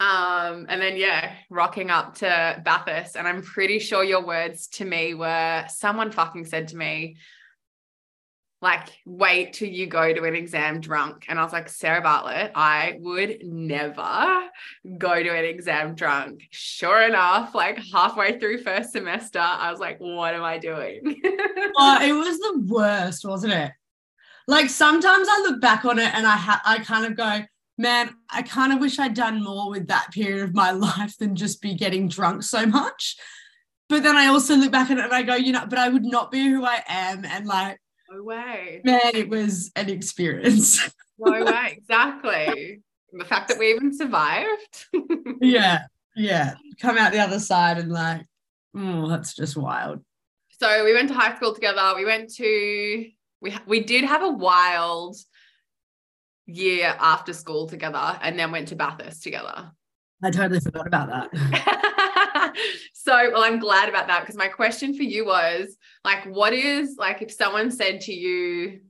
um, 0.00 0.66
and 0.68 0.80
then 0.80 0.96
yeah, 0.96 1.34
rocking 1.50 1.90
up 1.90 2.16
to 2.16 2.62
Bathurst, 2.64 3.16
and 3.16 3.26
I'm 3.26 3.42
pretty 3.42 3.78
sure 3.78 4.04
your 4.04 4.24
words 4.24 4.66
to 4.68 4.84
me 4.84 5.14
were, 5.14 5.64
someone 5.68 6.10
fucking 6.10 6.46
said 6.46 6.68
to 6.68 6.76
me, 6.76 7.16
like, 8.60 8.88
"Wait 9.06 9.52
till 9.54 9.68
you 9.68 9.86
go 9.86 10.12
to 10.12 10.24
an 10.24 10.34
exam 10.34 10.80
drunk," 10.80 11.26
and 11.28 11.38
I 11.38 11.44
was 11.44 11.52
like, 11.52 11.68
"Sarah 11.68 12.02
Bartlett, 12.02 12.52
I 12.54 12.96
would 13.00 13.44
never." 13.44 14.50
go 14.98 15.22
to 15.22 15.28
an 15.30 15.44
exam 15.44 15.94
drunk. 15.94 16.42
Sure 16.50 17.02
enough, 17.02 17.54
like 17.54 17.78
halfway 17.92 18.38
through 18.38 18.62
first 18.62 18.92
semester, 18.92 19.40
I 19.40 19.70
was 19.70 19.80
like, 19.80 19.98
what 19.98 20.34
am 20.34 20.42
I 20.42 20.58
doing? 20.58 21.20
Oh, 21.76 21.98
it 22.00 22.12
was 22.12 22.38
the 22.38 22.62
worst, 22.68 23.24
wasn't 23.24 23.52
it? 23.52 23.72
Like 24.46 24.70
sometimes 24.70 25.26
I 25.28 25.40
look 25.40 25.60
back 25.60 25.84
on 25.84 25.98
it 25.98 26.14
and 26.14 26.24
I 26.24 26.36
ha- 26.36 26.62
I 26.64 26.78
kind 26.78 27.04
of 27.04 27.16
go, 27.16 27.40
man, 27.76 28.14
I 28.30 28.42
kind 28.42 28.72
of 28.72 28.80
wish 28.80 28.98
I'd 28.98 29.14
done 29.14 29.42
more 29.42 29.70
with 29.70 29.88
that 29.88 30.10
period 30.12 30.44
of 30.44 30.54
my 30.54 30.70
life 30.72 31.16
than 31.18 31.36
just 31.36 31.60
be 31.60 31.74
getting 31.74 32.08
drunk 32.08 32.42
so 32.42 32.66
much. 32.66 33.16
But 33.88 34.02
then 34.02 34.16
I 34.16 34.26
also 34.26 34.56
look 34.56 34.72
back 34.72 34.90
at 34.90 34.98
it 34.98 35.04
and 35.04 35.12
I 35.12 35.22
go, 35.22 35.34
you 35.34 35.52
know, 35.52 35.66
but 35.68 35.78
I 35.78 35.88
would 35.88 36.04
not 36.04 36.30
be 36.30 36.48
who 36.48 36.64
I 36.64 36.82
am. 36.86 37.24
And 37.24 37.46
like, 37.46 37.78
no 38.10 38.22
way. 38.22 38.80
man, 38.84 39.14
it 39.14 39.28
was 39.28 39.70
an 39.76 39.90
experience. 39.90 40.88
No 41.16 41.44
way. 41.44 41.76
Exactly. 41.78 42.80
The 43.12 43.24
fact 43.24 43.46
that 43.46 43.56
we 43.56 43.70
even 43.70 43.96
survived. 43.96 44.86
yeah, 45.40 45.82
yeah. 46.16 46.54
Come 46.80 46.98
out 46.98 47.12
the 47.12 47.20
other 47.20 47.38
side 47.38 47.78
and 47.78 47.92
like, 47.92 48.26
oh, 48.76 49.08
that's 49.08 49.32
just 49.36 49.56
wild. 49.56 50.00
so 50.58 50.84
we 50.84 50.92
went 50.92 51.06
to 51.10 51.14
high 51.14 51.36
school 51.36 51.54
together. 51.54 51.92
We 51.94 52.04
went 52.04 52.34
to 52.34 53.06
we 53.40 53.56
we 53.64 53.78
did 53.78 54.04
have 54.04 54.24
a 54.24 54.28
wild 54.28 55.16
year 56.46 56.94
after 56.98 57.32
school 57.32 57.66
together 57.66 58.18
and 58.22 58.38
then 58.38 58.52
went 58.52 58.68
to 58.68 58.76
Bathurst 58.76 59.22
together. 59.22 59.70
I 60.22 60.30
totally 60.30 60.60
forgot 60.60 60.86
about 60.86 61.08
that. 61.08 62.54
so 62.92 63.30
well 63.32 63.42
i'm 63.42 63.58
glad 63.58 63.88
about 63.88 64.06
that 64.06 64.20
because 64.20 64.36
my 64.36 64.48
question 64.48 64.94
for 64.96 65.02
you 65.02 65.26
was 65.26 65.76
like 66.04 66.24
what 66.24 66.52
is 66.52 66.96
like 66.98 67.20
if 67.20 67.32
someone 67.32 67.70
said 67.70 68.00
to 68.00 68.12
you 68.12 68.80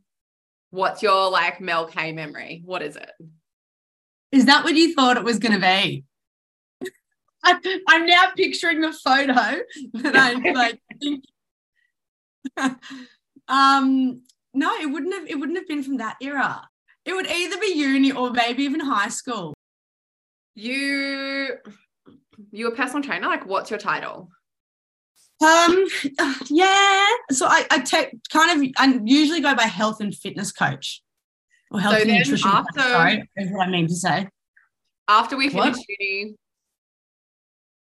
what's 0.71 1.03
your 1.03 1.31
like 1.31 1.61
mel 1.61 1.87
k 1.87 2.13
memory 2.13 2.63
what 2.65 2.83
is 2.83 2.97
it 2.97 3.11
Is 4.33 4.47
that 4.47 4.65
what 4.65 4.75
you 4.75 4.95
thought 4.95 5.17
it 5.17 5.25
was 5.25 5.39
going 5.39 5.55
to 5.55 5.61
be? 5.61 6.05
I, 7.45 7.81
I'm 7.89 8.07
now 8.07 8.31
picturing 8.37 8.81
the 8.81 8.93
photo 8.93 9.61
that 9.95 10.17
I 10.17 10.35
like 10.53 10.81
um, 13.49 14.23
no, 14.53 14.75
it 14.81 14.87
wouldn't 14.87 15.15
have. 15.15 15.27
It 15.29 15.39
wouldn't 15.39 15.59
have 15.59 15.69
been 15.69 15.83
from 15.83 15.99
that 15.99 16.17
era. 16.21 16.69
It 17.05 17.13
would 17.15 17.27
either 17.27 17.59
be 17.59 17.75
uni 17.75 18.13
or 18.13 18.31
maybe 18.31 18.63
even 18.65 18.81
high 18.81 19.09
school. 19.09 19.55
You, 20.55 21.57
you 22.53 22.69
a 22.69 22.75
personal 22.75 23.03
trainer? 23.03 23.27
Like, 23.27 23.47
what's 23.47 23.71
your 23.71 23.79
title? 23.79 24.31
Um, 25.43 25.85
yeah. 26.49 27.07
So 27.31 27.47
I, 27.47 27.67
I 27.71 27.79
take 27.81 28.15
kind 28.31 28.63
of. 28.65 28.71
I 28.79 29.01
usually 29.05 29.41
go 29.41 29.55
by 29.55 29.65
health 29.65 30.01
and 30.01 30.15
fitness 30.15 30.53
coach 30.53 31.03
or 31.71 31.81
health 31.81 31.97
So 31.97 32.03
and 32.03 32.11
nutrition. 32.13 32.49
after- 32.49 32.73
coach, 32.81 32.87
sorry, 32.91 33.31
is 33.37 33.51
what 33.51 33.67
I 33.69 33.71
mean 33.71 33.89
to 33.89 33.95
say. 33.97 34.29
After 35.09 35.37
we 35.37 35.51
What? 35.51 35.75
finished 35.75 35.85
uni, 35.99 36.35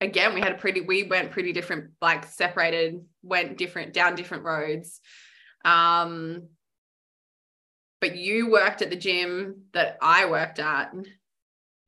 again, 0.01 0.35
we 0.35 0.41
had 0.41 0.53
a 0.53 0.57
pretty. 0.57 0.83
We 0.83 1.05
went 1.05 1.31
pretty 1.31 1.53
different, 1.53 1.93
like 2.03 2.27
separated, 2.27 3.01
went 3.23 3.57
different 3.57 3.95
down 3.95 4.15
different 4.17 4.45
roads. 4.45 5.01
Um, 5.65 6.49
but 8.01 8.17
you 8.17 8.51
worked 8.51 8.83
at 8.83 8.91
the 8.91 8.97
gym 8.97 9.63
that 9.73 9.99
I 10.01 10.27
worked 10.27 10.59
at. 10.59 10.93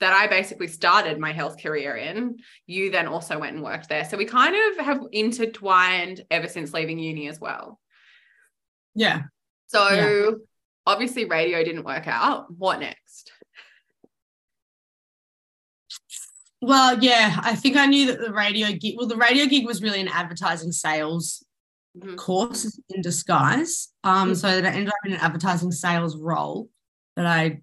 That 0.01 0.15
I 0.15 0.29
basically 0.29 0.69
started 0.69 1.19
my 1.19 1.33
health 1.33 1.63
career 1.63 1.95
in. 1.95 2.39
You 2.67 2.91
then 2.91 3.07
also 3.07 3.39
went 3.39 3.55
and 3.55 3.63
worked 3.63 3.91
there. 3.91 4.07
So 4.07 4.17
we 4.17 4.25
kind 4.25 4.57
of 4.57 4.87
have 4.87 5.03
intertwined 5.13 6.25
ever 6.31 6.49
since 6.49 6.73
leaving 6.73 6.99
uni 6.99 7.29
as 7.29 7.39
well. 7.39 7.79
Yeah. 8.95 9.25
So 9.67 9.89
Yeah. 9.91 10.31
obviously 10.87 11.27
radio 11.27 11.63
didn't 11.63 11.85
work 11.85 12.07
out. 12.07 12.47
What 12.51 12.81
next? 12.81 13.31
Well, 16.63 16.99
yeah, 17.03 17.39
I 17.43 17.55
think 17.55 17.77
I 17.77 17.87
knew 17.87 18.07
that 18.07 18.21
the 18.21 18.33
radio 18.33 18.69
gig, 18.73 18.95
well, 18.97 19.07
the 19.07 19.17
radio 19.17 19.47
gig 19.47 19.67
was 19.67 19.83
really 19.83 20.01
an 20.01 20.09
advertising 20.09 20.73
sales 20.73 21.45
Mhm. 21.99 22.17
course 22.17 22.79
in 22.91 23.03
disguise. 23.03 23.89
Um, 24.05 24.33
Mm. 24.33 24.37
so 24.37 24.49
that 24.61 24.65
I 24.65 24.69
ended 24.77 24.89
up 24.89 24.95
in 25.07 25.13
an 25.13 25.21
advertising 25.21 25.73
sales 25.73 26.17
role 26.17 26.69
that 27.17 27.27
I 27.27 27.63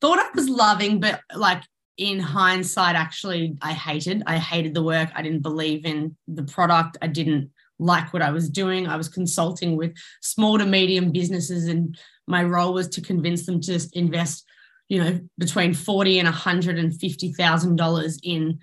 thought 0.00 0.18
I 0.18 0.28
was 0.34 0.48
loving, 0.48 0.98
but 1.00 1.20
like 1.34 1.62
in 1.96 2.18
hindsight, 2.18 2.96
actually, 2.96 3.56
I 3.62 3.72
hated. 3.74 4.22
I 4.26 4.38
hated 4.38 4.74
the 4.74 4.82
work. 4.82 5.10
I 5.14 5.22
didn't 5.22 5.42
believe 5.42 5.84
in 5.84 6.16
the 6.26 6.42
product. 6.42 6.98
I 7.00 7.06
didn't 7.06 7.50
like 7.78 8.12
what 8.12 8.22
I 8.22 8.30
was 8.30 8.48
doing. 8.48 8.86
I 8.86 8.96
was 8.96 9.08
consulting 9.08 9.76
with 9.76 9.94
small 10.20 10.58
to 10.58 10.66
medium 10.66 11.12
businesses, 11.12 11.68
and 11.68 11.96
my 12.26 12.42
role 12.42 12.72
was 12.72 12.88
to 12.88 13.00
convince 13.00 13.46
them 13.46 13.60
to 13.62 13.78
invest, 13.92 14.44
you 14.88 14.98
know, 15.02 15.20
between 15.38 15.74
forty 15.74 16.18
and 16.18 16.26
one 16.26 16.34
hundred 16.34 16.78
and 16.78 16.98
fifty 16.98 17.32
thousand 17.32 17.76
dollars 17.76 18.18
in 18.22 18.58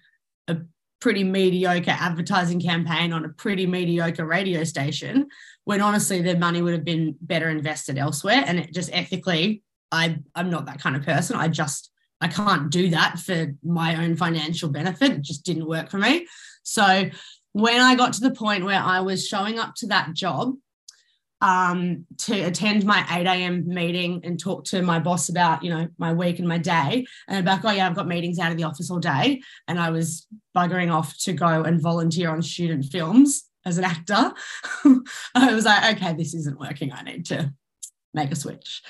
a 0.47 0.57
pretty 0.99 1.23
mediocre 1.23 1.95
advertising 1.97 2.59
campaign 2.59 3.13
on 3.13 3.25
a 3.25 3.29
pretty 3.29 3.65
mediocre 3.65 4.25
radio 4.25 4.63
station 4.63 5.27
when 5.63 5.81
honestly 5.81 6.21
their 6.21 6.37
money 6.37 6.61
would 6.61 6.73
have 6.73 6.83
been 6.83 7.15
better 7.21 7.49
invested 7.49 7.97
elsewhere. 7.97 8.43
And 8.45 8.59
it 8.59 8.73
just 8.73 8.89
ethically 8.93 9.63
i 9.91 10.19
i'm 10.35 10.49
not 10.49 10.65
that 10.65 10.81
kind 10.81 10.95
of 10.95 11.03
person. 11.03 11.35
I 11.35 11.47
just 11.47 11.91
i 12.21 12.27
can't 12.27 12.69
do 12.69 12.89
that 12.89 13.19
for 13.19 13.53
my 13.63 14.03
own 14.03 14.15
financial 14.15 14.69
benefit. 14.69 15.11
It 15.11 15.21
just 15.21 15.45
didn't 15.45 15.67
work 15.67 15.89
for 15.89 15.97
me. 15.97 16.27
So 16.63 17.09
when 17.53 17.81
i 17.81 17.95
got 17.95 18.13
to 18.13 18.21
the 18.21 18.31
point 18.31 18.63
where 18.63 18.79
i 18.79 18.99
was 18.99 19.27
showing 19.27 19.57
up 19.57 19.73
to 19.75 19.87
that 19.87 20.13
job 20.13 20.53
um, 21.41 22.05
to 22.17 22.41
attend 22.41 22.85
my 22.85 23.05
8 23.09 23.25
a.m. 23.25 23.67
meeting 23.67 24.21
and 24.23 24.39
talk 24.39 24.65
to 24.65 24.81
my 24.81 24.99
boss 24.99 25.29
about, 25.29 25.63
you 25.63 25.69
know, 25.69 25.87
my 25.97 26.13
week 26.13 26.39
and 26.39 26.47
my 26.47 26.57
day. 26.57 27.05
And 27.27 27.39
about, 27.39 27.63
oh 27.63 27.71
yeah, 27.71 27.87
I've 27.87 27.95
got 27.95 28.07
meetings 28.07 28.39
out 28.39 28.51
of 28.51 28.57
the 28.57 28.65
office 28.65 28.91
all 28.91 28.99
day. 28.99 29.41
And 29.67 29.79
I 29.79 29.91
was 29.91 30.27
buggering 30.55 30.91
off 30.91 31.17
to 31.19 31.33
go 31.33 31.63
and 31.63 31.81
volunteer 31.81 32.29
on 32.29 32.41
student 32.41 32.85
films 32.85 33.45
as 33.65 33.77
an 33.77 33.85
actor. 33.85 34.33
I 35.35 35.53
was 35.53 35.65
like, 35.65 35.95
okay, 35.95 36.13
this 36.13 36.33
isn't 36.33 36.59
working. 36.59 36.91
I 36.91 37.03
need 37.03 37.25
to 37.27 37.53
make 38.13 38.31
a 38.31 38.35
switch. 38.35 38.81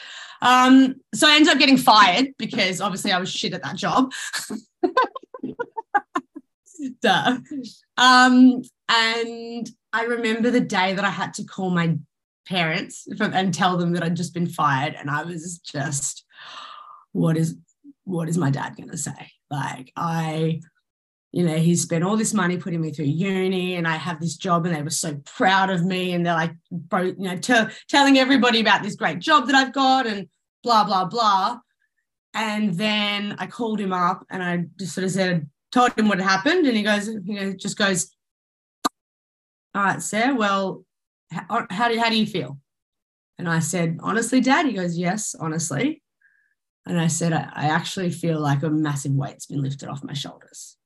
Um, 0.41 0.95
so 1.13 1.27
I 1.27 1.35
ended 1.35 1.53
up 1.53 1.59
getting 1.59 1.77
fired 1.77 2.29
because 2.37 2.81
obviously 2.81 3.11
I 3.11 3.19
was 3.19 3.29
shit 3.29 3.53
at 3.53 3.63
that 3.63 3.75
job. 3.75 4.11
Duh. 7.01 7.39
Um, 7.97 8.61
and 8.87 9.69
I 9.91 10.05
remember 10.05 10.49
the 10.49 10.61
day 10.61 10.93
that 10.93 11.03
I 11.03 11.09
had 11.09 11.33
to 11.35 11.43
call 11.43 11.71
my 11.71 11.97
parents 12.49 13.07
from, 13.17 13.33
and 13.33 13.53
tell 13.53 13.77
them 13.77 13.93
that 13.93 14.03
I'd 14.03 14.15
just 14.15 14.33
been 14.33 14.47
fired. 14.47 14.95
And 14.95 15.09
I 15.09 15.23
was 15.23 15.59
just, 15.59 16.25
what 17.11 17.37
is 17.37 17.55
what 18.09 18.27
is 18.27 18.37
my 18.37 18.49
dad 18.49 18.75
to 18.75 18.97
say? 18.97 19.31
Like, 19.51 19.91
I, 19.95 20.61
you 21.31 21.43
know, 21.43 21.57
he 21.57 21.75
spent 21.75 22.03
all 22.03 22.17
this 22.17 22.33
money 22.33 22.57
putting 22.57 22.81
me 22.81 22.91
through 22.91 23.05
uni 23.05 23.75
and 23.75 23.87
I 23.87 23.97
have 23.97 24.19
this 24.19 24.35
job 24.35 24.65
and 24.65 24.75
they 24.75 24.81
were 24.81 24.89
so 24.89 25.15
proud 25.25 25.69
of 25.69 25.85
me. 25.85 26.13
And 26.13 26.25
they're 26.25 26.33
like, 26.33 26.53
bro, 26.71 27.03
you 27.03 27.15
know, 27.19 27.37
tell 27.37 27.69
telling 27.87 28.17
everybody 28.17 28.59
about 28.59 28.81
this 28.81 28.95
great 28.95 29.19
job 29.19 29.45
that 29.45 29.55
I've 29.55 29.73
got 29.73 30.07
and 30.07 30.27
blah, 30.63 30.83
blah, 30.83 31.05
blah. 31.05 31.59
And 32.33 32.73
then 32.73 33.35
I 33.37 33.45
called 33.45 33.79
him 33.79 33.93
up 33.93 34.25
and 34.29 34.41
I 34.41 34.65
just 34.79 34.95
sort 34.95 35.05
of 35.05 35.11
said, 35.11 35.47
told 35.71 35.97
him 35.97 36.07
what 36.07 36.19
had 36.19 36.27
happened. 36.27 36.65
And 36.65 36.75
he 36.75 36.81
goes, 36.81 37.07
you 37.07 37.35
know, 37.35 37.53
just 37.53 37.77
goes, 37.77 38.09
all 39.75 39.83
right, 39.83 40.01
Sarah, 40.01 40.33
well, 40.33 40.83
how, 41.31 41.89
do, 41.89 41.99
how 41.99 42.09
do 42.09 42.17
you 42.17 42.25
feel? 42.25 42.57
And 43.37 43.47
I 43.47 43.59
said, 43.59 43.99
honestly, 44.01 44.41
dad, 44.41 44.65
he 44.65 44.73
goes, 44.73 44.97
yes, 44.97 45.35
honestly. 45.39 46.01
And 46.85 46.99
I 46.99 47.07
said, 47.07 47.33
I, 47.33 47.49
I 47.53 47.65
actually 47.67 48.11
feel 48.11 48.39
like 48.39 48.63
a 48.63 48.69
massive 48.69 49.13
weight's 49.13 49.45
been 49.45 49.61
lifted 49.61 49.89
off 49.89 50.03
my 50.03 50.13
shoulders. 50.13 50.77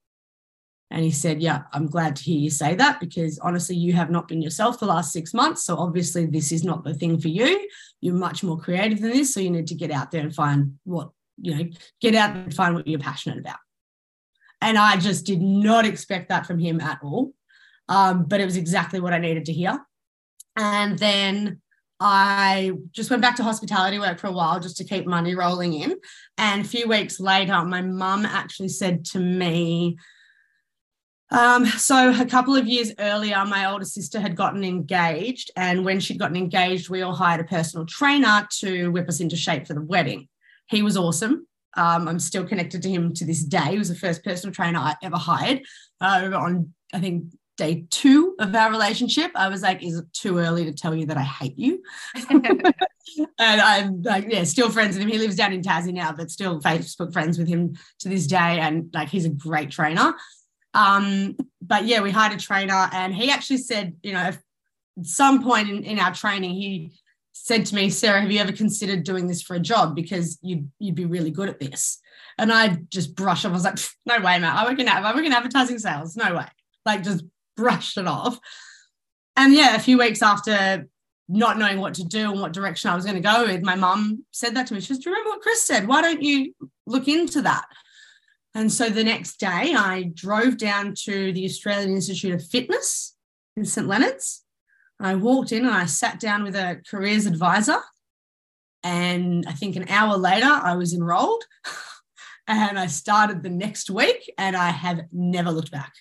And 0.94 1.04
he 1.04 1.10
said, 1.10 1.42
Yeah, 1.42 1.64
I'm 1.74 1.88
glad 1.88 2.16
to 2.18 2.24
hear 2.24 2.38
you 2.38 2.52
say 2.52 2.76
that 2.76 3.00
because 3.00 3.40
honestly, 3.40 3.76
you 3.76 3.94
have 3.94 4.12
not 4.12 4.28
been 4.28 4.44
yourself 4.44 4.80
the 4.80 4.86
last 4.86 5.12
six 5.12 5.34
months. 5.34 5.64
So 5.64 5.76
obviously, 5.76 6.28
this 6.28 6.52
is 6.52 6.64
not 6.64 6.84
the 6.84 6.94
thing 6.94 7.20
for 7.20 7.30
you. 7.30 7.68
You're 8.00 8.14
much 8.14 8.44
more 8.44 8.60
creative 8.60 9.02
than 9.02 9.10
this. 9.10 9.34
So 9.34 9.40
you 9.40 9.50
need 9.50 9.66
to 9.68 9.76
get 9.76 9.90
out 9.90 10.12
there 10.12 10.22
and 10.22 10.34
find 10.34 10.78
what, 10.84 11.10
you 11.42 11.56
know, 11.56 11.70
get 12.00 12.14
out 12.14 12.36
and 12.36 12.54
find 12.54 12.76
what 12.76 12.88
you're 12.88 13.00
passionate 13.00 13.40
about. 13.40 13.58
And 14.62 14.78
I 14.78 14.98
just 14.98 15.26
did 15.26 15.42
not 15.42 15.86
expect 15.86 16.30
that 16.30 16.46
from 16.46 16.60
him 16.60 16.80
at 16.80 17.00
all. 17.02 17.34
Um, 17.90 18.26
but 18.26 18.40
it 18.40 18.46
was 18.46 18.56
exactly 18.56 19.00
what 19.00 19.14
I 19.14 19.18
needed 19.18 19.46
to 19.46 19.54
hear. 19.54 19.80
And 20.56 20.98
then 21.00 21.62
I 22.00 22.72
just 22.92 23.10
went 23.10 23.22
back 23.22 23.38
to 23.38 23.44
hospitality 23.44 23.98
work 23.98 24.20
for 24.20 24.28
a 24.28 24.32
while 24.32 24.60
just 24.60 24.78
to 24.78 24.84
keep 24.84 25.06
money 25.06 25.36
rolling 25.36 25.74
in. 25.74 25.96
And 26.38 26.66
a 26.66 26.68
few 26.68 26.88
weeks 26.88 27.20
later, 27.20 27.64
my 27.64 27.82
mum 27.82 28.26
actually 28.26 28.70
said 28.70 29.06
to 29.06 29.20
me, 29.20 29.98
um, 31.32 31.66
so 31.66 32.12
a 32.20 32.26
couple 32.26 32.56
of 32.56 32.68
years 32.68 32.92
earlier, 33.00 33.44
my 33.46 33.72
older 33.72 33.86
sister 33.86 34.20
had 34.20 34.36
gotten 34.36 34.64
engaged. 34.64 35.50
And 35.56 35.84
when 35.84 36.00
she'd 36.00 36.20
gotten 36.20 36.36
engaged, 36.36 36.90
we 36.90 37.02
all 37.02 37.16
hired 37.16 37.42
a 37.42 37.46
personal 37.46 37.86
trainer 37.86 38.48
to 38.60 38.90
whip 38.90 39.10
us 39.10 39.20
into 39.20 39.36
shape 39.36 39.66
for 39.66 39.74
the 39.74 39.82
wedding. 39.82 40.28
He 40.68 40.84
was 40.84 40.98
awesome. 40.98 41.48
Um, 41.76 42.08
I'm 42.08 42.20
still 42.20 42.46
connected 42.46 42.84
to 42.84 42.90
him 42.90 43.14
to 43.16 43.26
this 43.26 43.44
day. 43.44 43.72
He 43.72 43.80
was 43.80 43.90
the 43.90 43.96
first 43.96 44.24
personal 44.24 44.54
trainer 44.54 44.78
I 44.78 44.96
ever 45.02 45.18
hired. 45.18 45.62
Uh, 46.00 46.30
on, 46.36 46.74
I 46.94 47.00
think, 47.00 47.34
day 47.58 47.86
two 47.90 48.36
of 48.40 48.56
our 48.56 48.72
relationship, 48.72 49.32
I 49.36 49.50
was 49.50 49.62
like, 49.62 49.84
is 49.84 50.00
it 50.00 50.12
too 50.14 50.40
early 50.40 50.66
to 50.66 50.74
tell 50.74 50.96
you 50.96 51.06
that 51.08 51.18
I 51.18 51.24
hate 51.24 51.58
you? 51.58 51.84
and 53.40 53.62
I'm 53.62 54.02
like, 54.02 54.26
yeah, 54.30 54.44
still 54.44 54.70
friends 54.70 54.96
with 54.96 55.04
him. 55.04 55.10
He 55.10 55.18
lives 55.18 55.36
down 55.36 55.54
in 55.54 55.62
Tassie 55.62 55.94
now, 55.94 56.12
but 56.12 56.32
still 56.32 56.60
Facebook 56.62 57.14
friends 57.14 57.38
with 57.38 57.48
him 57.48 57.76
to 58.00 58.10
this 58.10 58.28
day. 58.28 58.60
And 58.60 58.90
like, 58.94 59.10
he's 59.10 59.26
a 59.26 59.30
great 59.30 59.72
trainer. 59.72 60.14
Um, 60.74 61.36
but 61.62 61.86
yeah, 61.86 62.02
we 62.02 62.12
hired 62.12 62.34
a 62.34 62.42
trainer 62.42 62.90
and 62.92 63.14
he 63.14 63.30
actually 63.30 63.58
said, 63.58 63.96
you 64.02 64.14
know, 64.14 64.20
at 64.20 64.40
some 65.04 65.44
point 65.44 65.70
in, 65.70 65.84
in 65.84 66.00
our 66.00 66.14
training, 66.14 66.52
he 66.52 66.92
said 67.34 67.66
to 67.68 67.76
me, 67.76 67.90
Sarah, 67.90 68.22
have 68.22 68.32
you 68.32 68.40
ever 68.40 68.52
considered 68.52 69.04
doing 69.04 69.28
this 69.28 69.42
for 69.42 69.56
a 69.56 69.60
job? 69.60 69.96
Because 69.96 70.40
you'd, 70.42 70.70
you'd 70.80 70.96
be 70.96 71.06
really 71.06 71.32
good 71.32 71.50
at 71.50 71.60
this. 71.60 72.00
And 72.38 72.52
I 72.52 72.80
just 72.90 73.16
brushed 73.16 73.46
off. 73.46 73.52
I 73.52 73.54
was 73.54 73.64
like, 73.64 73.78
no 74.06 74.18
way, 74.18 74.40
man. 74.40 74.46
I 74.56 74.66
work 74.66 74.80
in, 74.80 74.88
I 74.88 75.14
work 75.14 75.26
in 75.26 75.34
advertising 75.34 75.78
sales. 75.78 76.16
No 76.16 76.36
way. 76.36 76.46
Like 76.86 77.04
just 77.04 77.24
brushed 77.56 77.98
it 77.98 78.08
off. 78.08 78.40
And 79.36 79.54
yeah, 79.54 79.76
a 79.76 79.80
few 79.80 79.98
weeks 79.98 80.22
after 80.22 80.88
not 81.30 81.58
knowing 81.58 81.80
what 81.80 81.96
to 81.96 82.04
do 82.04 82.32
and 82.32 82.40
what 82.40 82.54
direction 82.54 82.90
I 82.90 82.96
was 82.96 83.06
going 83.06 83.16
to 83.16 83.22
go 83.22 83.46
with, 83.46 83.64
my 83.64 83.76
mum 83.76 84.26
said 84.32 84.56
that 84.56 84.68
to 84.68 84.74
me. 84.74 84.82
She 84.82 84.94
goes, 84.94 85.00
Do 85.00 85.10
you 85.10 85.16
remember 85.16 85.32
what 85.32 85.42
Chris 85.42 85.66
said? 85.66 85.88
Why 85.88 86.02
don't 86.02 86.22
you 86.22 86.54
look 86.86 87.08
into 87.08 87.42
that? 87.42 87.66
And 88.56 88.72
so 88.72 88.90
the 88.90 89.04
next 89.04 89.40
day, 89.40 89.74
I 89.76 90.12
drove 90.14 90.58
down 90.58 90.94
to 91.06 91.34
the 91.34 91.46
Australian 91.46 91.92
Institute 91.92 92.36
of 92.36 92.46
Fitness 92.46 93.16
in 93.56 93.66
St. 93.66 93.88
Leonard's. 93.88 94.44
I 95.00 95.16
walked 95.16 95.52
in 95.52 95.66
and 95.66 95.74
I 95.74 95.86
sat 95.86 96.20
down 96.20 96.44
with 96.44 96.56
a 96.56 96.82
careers 96.88 97.26
advisor. 97.26 97.80
And 98.84 99.46
I 99.48 99.54
think 99.54 99.76
an 99.76 99.88
hour 99.90 100.18
later, 100.18 100.48
I 100.48 100.76
was 100.76 100.94
enrolled. 100.94 101.44
and 102.48 102.78
I 102.78 102.88
started 102.88 103.42
the 103.42 103.50
next 103.50 103.90
week, 103.90 104.32
and 104.38 104.56
I 104.56 104.70
have 104.70 105.02
never 105.12 105.52
looked 105.52 105.72
back. 105.72 105.94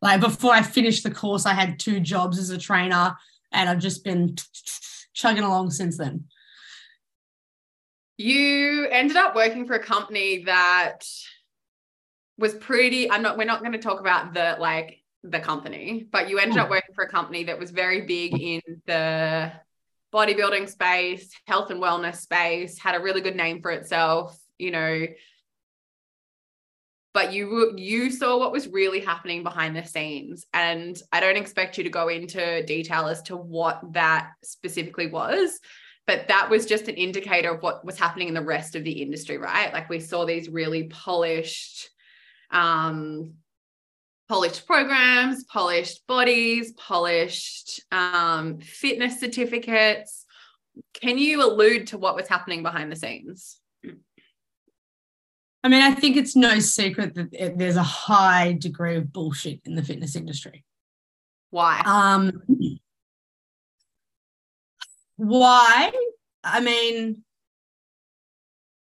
Like 0.00 0.20
before 0.20 0.52
I 0.52 0.62
finished 0.62 1.02
the 1.02 1.10
course, 1.10 1.46
I 1.46 1.54
had 1.54 1.78
two 1.78 2.00
jobs 2.00 2.38
as 2.38 2.50
a 2.50 2.58
trainer, 2.58 3.16
and 3.52 3.68
I've 3.68 3.80
just 3.80 4.04
been 4.04 4.36
chugging 5.12 5.42
along 5.42 5.70
since 5.70 5.98
then. 5.98 6.24
You 8.16 8.88
ended 8.90 9.16
up 9.16 9.34
working 9.34 9.66
for 9.66 9.74
a 9.74 9.82
company 9.82 10.44
that 10.44 11.04
was 12.36 12.54
pretty 12.54 13.10
I'm 13.10 13.22
not 13.22 13.36
we're 13.36 13.44
not 13.44 13.60
going 13.60 13.72
to 13.72 13.78
talk 13.78 14.00
about 14.00 14.34
the 14.34 14.56
like 14.58 15.02
the 15.24 15.40
company, 15.40 16.06
but 16.10 16.28
you 16.28 16.38
ended 16.38 16.54
hmm. 16.54 16.62
up 16.62 16.70
working 16.70 16.94
for 16.94 17.04
a 17.04 17.08
company 17.08 17.44
that 17.44 17.58
was 17.58 17.70
very 17.70 18.02
big 18.02 18.40
in 18.40 18.62
the 18.86 19.52
bodybuilding 20.12 20.68
space, 20.68 21.30
health 21.46 21.70
and 21.70 21.82
wellness 21.82 22.16
space, 22.16 22.78
had 22.78 22.94
a 22.94 23.00
really 23.00 23.20
good 23.20 23.36
name 23.36 23.60
for 23.60 23.70
itself, 23.70 24.38
you 24.58 24.70
know. 24.70 25.06
But 27.18 27.32
you 27.32 27.74
you 27.76 28.12
saw 28.12 28.38
what 28.38 28.52
was 28.52 28.68
really 28.68 29.00
happening 29.00 29.42
behind 29.42 29.74
the 29.74 29.82
scenes, 29.82 30.46
and 30.54 30.96
I 31.10 31.18
don't 31.18 31.36
expect 31.36 31.76
you 31.76 31.82
to 31.82 31.90
go 31.90 32.06
into 32.06 32.64
detail 32.64 33.08
as 33.08 33.22
to 33.22 33.36
what 33.36 33.80
that 33.94 34.30
specifically 34.44 35.08
was, 35.08 35.58
but 36.06 36.28
that 36.28 36.48
was 36.48 36.64
just 36.64 36.86
an 36.86 36.94
indicator 36.94 37.50
of 37.50 37.60
what 37.60 37.84
was 37.84 37.98
happening 37.98 38.28
in 38.28 38.34
the 38.34 38.40
rest 38.40 38.76
of 38.76 38.84
the 38.84 39.02
industry, 39.02 39.36
right? 39.36 39.72
Like 39.72 39.90
we 39.90 39.98
saw 39.98 40.26
these 40.26 40.48
really 40.48 40.84
polished, 40.84 41.90
um, 42.52 43.32
polished 44.28 44.64
programs, 44.64 45.42
polished 45.42 46.06
bodies, 46.06 46.72
polished 46.74 47.82
um, 47.90 48.60
fitness 48.60 49.18
certificates. 49.18 50.24
Can 50.94 51.18
you 51.18 51.42
allude 51.42 51.88
to 51.88 51.98
what 51.98 52.14
was 52.14 52.28
happening 52.28 52.62
behind 52.62 52.92
the 52.92 52.96
scenes? 52.96 53.58
I 55.64 55.68
mean, 55.68 55.82
I 55.82 55.92
think 55.92 56.16
it's 56.16 56.36
no 56.36 56.60
secret 56.60 57.14
that 57.14 57.58
there's 57.58 57.76
a 57.76 57.82
high 57.82 58.52
degree 58.52 58.96
of 58.96 59.12
bullshit 59.12 59.60
in 59.64 59.74
the 59.74 59.82
fitness 59.82 60.14
industry. 60.14 60.64
Why? 61.50 61.82
Um, 61.84 62.42
why? 65.16 65.90
I 66.44 66.60
mean, 66.60 67.24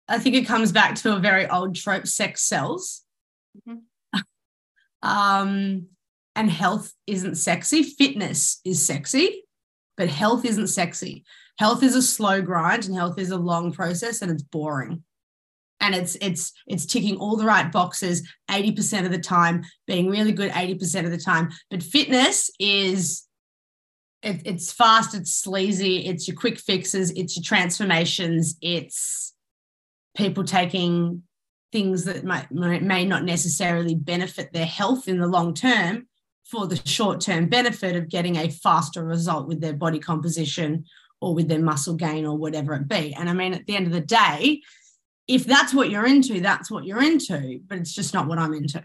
I 0.08 0.18
think 0.18 0.34
it 0.34 0.46
comes 0.46 0.72
back 0.72 0.96
to 0.96 1.14
a 1.14 1.20
very 1.20 1.48
old 1.48 1.76
trope 1.76 2.06
sex 2.06 2.42
sells. 2.42 3.02
Mm-hmm. 3.68 4.20
Um, 5.02 5.88
and 6.34 6.50
health 6.50 6.92
isn't 7.06 7.36
sexy. 7.36 7.84
Fitness 7.84 8.60
is 8.64 8.84
sexy, 8.84 9.44
but 9.96 10.08
health 10.08 10.44
isn't 10.44 10.66
sexy. 10.66 11.24
Health 11.58 11.82
is 11.84 11.94
a 11.94 12.02
slow 12.02 12.42
grind 12.42 12.86
and 12.86 12.94
health 12.94 13.18
is 13.18 13.30
a 13.30 13.36
long 13.36 13.72
process 13.72 14.20
and 14.20 14.32
it's 14.32 14.42
boring. 14.42 15.04
And 15.80 15.94
it's 15.94 16.16
it's 16.20 16.52
it's 16.66 16.86
ticking 16.86 17.16
all 17.16 17.36
the 17.36 17.44
right 17.44 17.70
boxes 17.70 18.26
80% 18.50 19.04
of 19.04 19.12
the 19.12 19.18
time, 19.18 19.62
being 19.86 20.08
really 20.08 20.32
good 20.32 20.50
80% 20.50 21.04
of 21.04 21.10
the 21.10 21.18
time. 21.18 21.50
But 21.70 21.82
fitness 21.82 22.50
is 22.58 23.26
it, 24.22 24.42
it's 24.44 24.72
fast, 24.72 25.14
it's 25.14 25.32
sleazy, 25.32 26.06
it's 26.06 26.26
your 26.26 26.36
quick 26.36 26.58
fixes, 26.58 27.10
it's 27.12 27.36
your 27.36 27.44
transformations, 27.44 28.56
it's 28.60 29.34
people 30.16 30.44
taking 30.44 31.22
things 31.72 32.04
that 32.04 32.24
might, 32.24 32.50
may 32.50 33.04
not 33.04 33.24
necessarily 33.24 33.94
benefit 33.94 34.52
their 34.52 34.66
health 34.66 35.08
in 35.08 35.18
the 35.18 35.26
long 35.26 35.52
term 35.52 36.08
for 36.44 36.66
the 36.66 36.80
short 36.88 37.20
term 37.20 37.48
benefit 37.48 37.96
of 37.96 38.08
getting 38.08 38.36
a 38.36 38.48
faster 38.48 39.04
result 39.04 39.46
with 39.46 39.60
their 39.60 39.74
body 39.74 39.98
composition 39.98 40.84
or 41.20 41.34
with 41.34 41.48
their 41.48 41.60
muscle 41.62 41.94
gain 41.94 42.24
or 42.24 42.36
whatever 42.36 42.74
it 42.74 42.88
be. 42.88 43.14
And 43.14 43.28
I 43.28 43.32
mean, 43.32 43.52
at 43.52 43.66
the 43.66 43.76
end 43.76 43.86
of 43.86 43.92
the 43.92 44.00
day, 44.00 44.62
if 45.28 45.44
that's 45.44 45.74
what 45.74 45.90
you're 45.90 46.06
into, 46.06 46.40
that's 46.40 46.70
what 46.70 46.84
you're 46.84 47.02
into, 47.02 47.60
but 47.66 47.78
it's 47.78 47.92
just 47.92 48.14
not 48.14 48.26
what 48.26 48.38
I'm 48.38 48.54
into. 48.54 48.82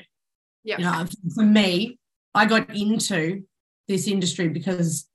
Yeah. 0.63 0.77
You 0.77 0.84
know, 0.86 1.06
for 1.36 1.43
me, 1.43 1.99
I 2.34 2.45
got 2.45 2.75
into 2.75 3.43
this 3.88 4.08
industry 4.08 4.47
because 4.47 5.08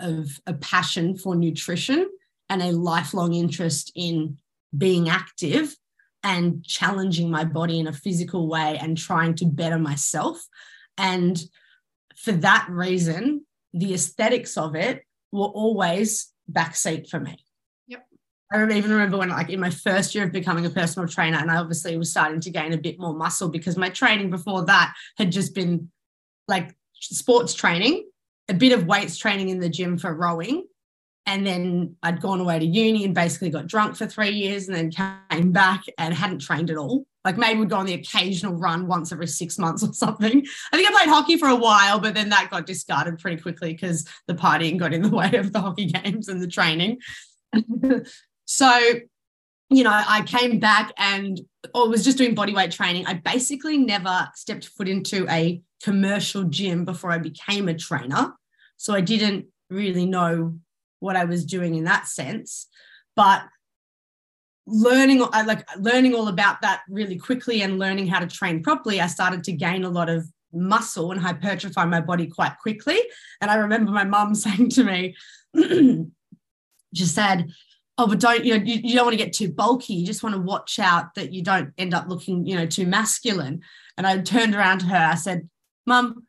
of 0.00 0.28
a 0.46 0.54
passion 0.54 1.16
for 1.16 1.34
nutrition 1.34 2.10
and 2.48 2.62
a 2.62 2.72
lifelong 2.72 3.34
interest 3.34 3.92
in 3.94 4.38
being 4.76 5.08
active 5.08 5.74
and 6.22 6.64
challenging 6.64 7.30
my 7.30 7.44
body 7.44 7.78
in 7.78 7.86
a 7.86 7.92
physical 7.92 8.48
way 8.48 8.78
and 8.80 8.98
trying 8.98 9.34
to 9.36 9.46
better 9.46 9.78
myself. 9.78 10.38
And 10.98 11.40
for 12.16 12.32
that 12.32 12.66
reason, 12.68 13.46
the 13.72 13.94
aesthetics 13.94 14.56
of 14.56 14.74
it 14.74 15.02
were 15.32 15.46
always 15.46 16.32
backseat 16.50 17.08
for 17.08 17.20
me. 17.20 17.36
I 18.52 18.62
even 18.62 18.90
remember 18.90 19.18
when, 19.18 19.30
like, 19.30 19.50
in 19.50 19.58
my 19.58 19.70
first 19.70 20.14
year 20.14 20.24
of 20.24 20.32
becoming 20.32 20.66
a 20.66 20.70
personal 20.70 21.08
trainer, 21.08 21.38
and 21.38 21.50
I 21.50 21.56
obviously 21.56 21.96
was 21.96 22.10
starting 22.10 22.40
to 22.40 22.50
gain 22.50 22.72
a 22.72 22.78
bit 22.78 22.98
more 22.98 23.12
muscle 23.12 23.48
because 23.48 23.76
my 23.76 23.88
training 23.88 24.30
before 24.30 24.64
that 24.66 24.94
had 25.16 25.32
just 25.32 25.54
been 25.54 25.90
like 26.46 26.76
sports 26.94 27.54
training, 27.54 28.08
a 28.48 28.54
bit 28.54 28.72
of 28.72 28.86
weights 28.86 29.16
training 29.16 29.48
in 29.48 29.58
the 29.58 29.68
gym 29.68 29.98
for 29.98 30.14
rowing, 30.14 30.64
and 31.26 31.44
then 31.44 31.96
I'd 32.04 32.20
gone 32.20 32.40
away 32.40 32.60
to 32.60 32.64
uni 32.64 33.04
and 33.04 33.14
basically 33.14 33.50
got 33.50 33.66
drunk 33.66 33.96
for 33.96 34.06
three 34.06 34.30
years 34.30 34.68
and 34.68 34.76
then 34.76 34.90
came 35.30 35.50
back 35.50 35.82
and 35.98 36.14
hadn't 36.14 36.38
trained 36.38 36.70
at 36.70 36.76
all. 36.76 37.04
Like 37.24 37.36
maybe 37.36 37.58
we'd 37.58 37.70
go 37.70 37.78
on 37.78 37.86
the 37.86 37.94
occasional 37.94 38.54
run 38.54 38.86
once 38.86 39.10
every 39.10 39.26
six 39.26 39.58
months 39.58 39.82
or 39.82 39.92
something. 39.92 40.46
I 40.72 40.76
think 40.76 40.88
I 40.88 40.92
played 40.92 41.08
hockey 41.08 41.36
for 41.36 41.48
a 41.48 41.56
while, 41.56 41.98
but 41.98 42.14
then 42.14 42.28
that 42.28 42.50
got 42.50 42.66
discarded 42.66 43.18
pretty 43.18 43.42
quickly 43.42 43.72
because 43.72 44.06
the 44.28 44.34
partying 44.34 44.78
got 44.78 44.94
in 44.94 45.02
the 45.02 45.08
way 45.16 45.32
of 45.34 45.52
the 45.52 45.60
hockey 45.60 45.86
games 45.86 46.28
and 46.28 46.40
the 46.40 46.46
training. 46.46 46.98
so, 48.46 48.80
you 49.68 49.84
know, 49.84 49.90
I 49.92 50.22
came 50.22 50.58
back 50.58 50.92
and 50.96 51.40
oh, 51.74 51.84
or 51.84 51.90
was 51.90 52.04
just 52.04 52.16
doing 52.16 52.34
body 52.34 52.54
weight 52.54 52.70
training. 52.70 53.06
I 53.06 53.14
basically 53.14 53.76
never 53.76 54.28
stepped 54.34 54.68
foot 54.68 54.88
into 54.88 55.28
a 55.28 55.60
commercial 55.82 56.44
gym 56.44 56.84
before 56.84 57.10
I 57.10 57.18
became 57.18 57.68
a 57.68 57.74
trainer. 57.74 58.32
So 58.76 58.94
I 58.94 59.00
didn't 59.00 59.46
really 59.68 60.06
know 60.06 60.58
what 61.00 61.16
I 61.16 61.24
was 61.24 61.44
doing 61.44 61.74
in 61.74 61.84
that 61.84 62.06
sense. 62.06 62.68
But 63.16 63.42
learning 64.66 65.22
uh, 65.22 65.44
like 65.46 65.66
learning 65.78 66.14
all 66.14 66.28
about 66.28 66.60
that 66.60 66.82
really 66.88 67.16
quickly 67.16 67.62
and 67.62 67.78
learning 67.78 68.06
how 68.06 68.20
to 68.20 68.26
train 68.26 68.62
properly, 68.62 69.00
I 69.00 69.08
started 69.08 69.42
to 69.44 69.52
gain 69.52 69.84
a 69.84 69.90
lot 69.90 70.08
of 70.08 70.26
muscle 70.52 71.10
and 71.10 71.20
hypertrophy 71.20 71.84
my 71.86 72.00
body 72.00 72.26
quite 72.26 72.56
quickly. 72.58 72.98
And 73.40 73.50
I 73.50 73.56
remember 73.56 73.90
my 73.90 74.04
mum 74.04 74.34
saying 74.36 74.70
to 74.70 74.84
me, 74.84 75.16
just 76.94 77.14
said, 77.14 77.50
oh, 77.98 78.06
but 78.06 78.20
don't, 78.20 78.44
you 78.44 78.56
know, 78.56 78.64
you, 78.64 78.80
you 78.82 78.94
don't 78.94 79.06
want 79.06 79.18
to 79.18 79.24
get 79.24 79.32
too 79.32 79.50
bulky. 79.50 79.94
You 79.94 80.06
just 80.06 80.22
want 80.22 80.34
to 80.34 80.40
watch 80.40 80.78
out 80.78 81.14
that 81.14 81.32
you 81.32 81.42
don't 81.42 81.72
end 81.78 81.94
up 81.94 82.08
looking, 82.08 82.46
you 82.46 82.54
know, 82.54 82.66
too 82.66 82.86
masculine. 82.86 83.62
And 83.96 84.06
I 84.06 84.18
turned 84.18 84.54
around 84.54 84.80
to 84.80 84.86
her, 84.86 85.10
I 85.12 85.14
said, 85.14 85.48
Mum, 85.86 86.26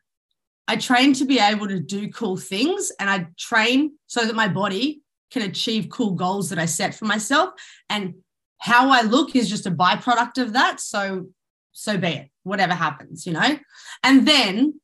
I 0.66 0.76
train 0.76 1.12
to 1.14 1.24
be 1.24 1.38
able 1.38 1.68
to 1.68 1.80
do 1.80 2.10
cool 2.10 2.36
things 2.36 2.92
and 2.98 3.10
I 3.10 3.26
train 3.38 3.92
so 4.06 4.24
that 4.24 4.34
my 4.34 4.48
body 4.48 5.02
can 5.30 5.42
achieve 5.42 5.90
cool 5.90 6.12
goals 6.12 6.50
that 6.50 6.58
I 6.58 6.66
set 6.66 6.94
for 6.94 7.04
myself. 7.04 7.50
And 7.90 8.14
how 8.58 8.90
I 8.90 9.02
look 9.02 9.36
is 9.36 9.48
just 9.48 9.66
a 9.66 9.70
byproduct 9.70 10.38
of 10.38 10.54
that. 10.54 10.80
So, 10.80 11.28
so 11.72 11.98
be 11.98 12.08
it, 12.08 12.30
whatever 12.44 12.74
happens, 12.74 13.26
you 13.26 13.32
know? 13.32 13.58
And 14.02 14.26
then 14.26 14.80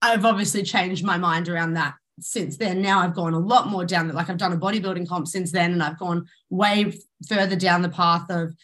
I've 0.00 0.24
obviously 0.24 0.62
changed 0.62 1.04
my 1.04 1.18
mind 1.18 1.48
around 1.48 1.74
that 1.74 1.94
since 2.20 2.56
then. 2.56 2.80
Now 2.80 3.00
I've 3.00 3.14
gone 3.14 3.34
a 3.34 3.38
lot 3.38 3.68
more 3.68 3.84
down 3.84 4.08
like 4.08 4.30
I've 4.30 4.38
done 4.38 4.52
a 4.52 4.58
bodybuilding 4.58 5.08
comp 5.08 5.26
since 5.26 5.52
then, 5.52 5.72
and 5.72 5.82
I've 5.82 5.98
gone 5.98 6.26
way 6.48 6.92
further 7.28 7.56
down 7.56 7.82
the 7.82 7.88
path 7.88 8.30
of 8.30 8.54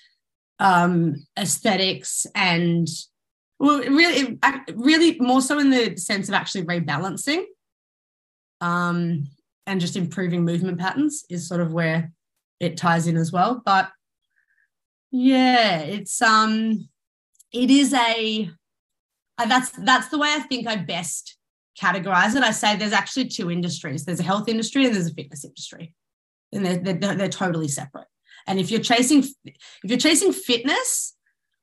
um, 0.58 1.26
aesthetics 1.38 2.26
and 2.34 2.88
well, 3.58 3.78
really, 3.80 4.38
really 4.74 5.18
more 5.18 5.40
so 5.40 5.58
in 5.58 5.70
the 5.70 5.96
sense 5.96 6.28
of 6.28 6.34
actually 6.34 6.64
rebalancing, 6.64 7.44
um, 8.60 9.26
and 9.66 9.80
just 9.80 9.96
improving 9.96 10.44
movement 10.44 10.78
patterns 10.78 11.24
is 11.30 11.48
sort 11.48 11.60
of 11.60 11.72
where 11.72 12.12
it 12.60 12.76
ties 12.76 13.06
in 13.06 13.16
as 13.16 13.32
well. 13.32 13.62
But 13.64 13.90
yeah, 15.10 15.78
it's 15.78 16.20
um, 16.20 16.88
it 17.52 17.70
is 17.70 17.94
a 17.94 18.50
that's 19.38 19.70
that's 19.70 20.08
the 20.08 20.18
way 20.18 20.28
I 20.32 20.40
think 20.40 20.66
I 20.66 20.76
best 20.76 21.36
categorize 21.80 22.34
it. 22.34 22.42
I 22.42 22.50
say 22.50 22.76
there's 22.76 22.92
actually 22.92 23.28
two 23.28 23.50
industries. 23.50 24.04
There's 24.04 24.20
a 24.20 24.24
health 24.24 24.48
industry 24.48 24.86
and 24.86 24.94
there's 24.94 25.08
a 25.08 25.14
fitness 25.14 25.44
industry, 25.44 25.94
and 26.52 26.64
they're, 26.64 26.94
they're, 26.94 27.14
they're 27.14 27.28
totally 27.28 27.68
separate. 27.68 28.08
And 28.46 28.58
if 28.58 28.70
you're 28.70 28.80
chasing 28.80 29.24
if 29.44 29.54
you're 29.84 29.98
chasing 29.98 30.32
fitness, 30.32 31.16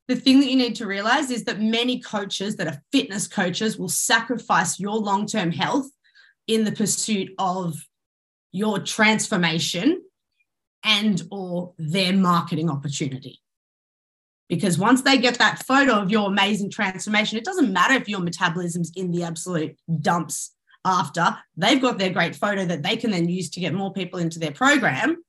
the 0.08 0.15
thing 0.15 0.39
that 0.39 0.49
you 0.49 0.58
need 0.58 0.76
to 0.76 0.86
realize 0.86 1.32
is 1.32 1.45
that 1.45 1.62
many 1.62 1.99
coaches 1.99 2.58
that 2.58 2.67
are 2.67 2.82
fitness 2.91 3.28
coaches 3.28 3.78
will 3.78 3.89
sacrifice 3.89 4.80
your 4.80 4.97
long 4.97 5.26
term 5.26 5.52
health 5.52 5.89
in 6.47 6.65
the 6.65 6.71
pursuit 6.71 7.30
of 7.38 7.76
your 8.52 8.80
transformation 8.80 10.02
and 10.84 11.23
or 11.32 11.73
their 11.78 12.13
marketing 12.13 12.69
opportunity 12.69 13.39
because 14.49 14.77
once 14.77 15.01
they 15.01 15.17
get 15.17 15.38
that 15.39 15.63
photo 15.65 15.93
of 15.93 16.12
your 16.12 16.27
amazing 16.27 16.69
transformation 16.69 17.38
it 17.38 17.45
doesn't 17.45 17.71
matter 17.71 17.93
if 17.93 18.10
your 18.10 18.19
metabolism's 18.19 18.91
in 18.95 19.12
the 19.12 19.23
absolute 19.23 19.77
dumps 20.01 20.53
after 20.86 21.38
they've 21.56 21.82
got 21.82 21.97
their 21.97 22.10
great 22.10 22.36
photo 22.36 22.65
that 22.65 22.84
they 22.84 22.97
can 22.97 23.12
then 23.12 23.29
use 23.29 23.49
to 23.51 23.60
get 23.60 23.73
more 23.73 23.93
people 23.93 24.19
into 24.19 24.39
their 24.39 24.51
program. 24.51 25.23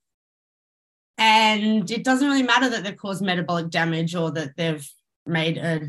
And 1.17 1.89
it 1.89 2.03
doesn't 2.03 2.27
really 2.27 2.43
matter 2.43 2.69
that 2.69 2.83
they've 2.83 2.97
caused 2.97 3.23
metabolic 3.23 3.69
damage 3.69 4.15
or 4.15 4.31
that 4.31 4.57
they've 4.57 4.87
made 5.25 5.57
a 5.57 5.81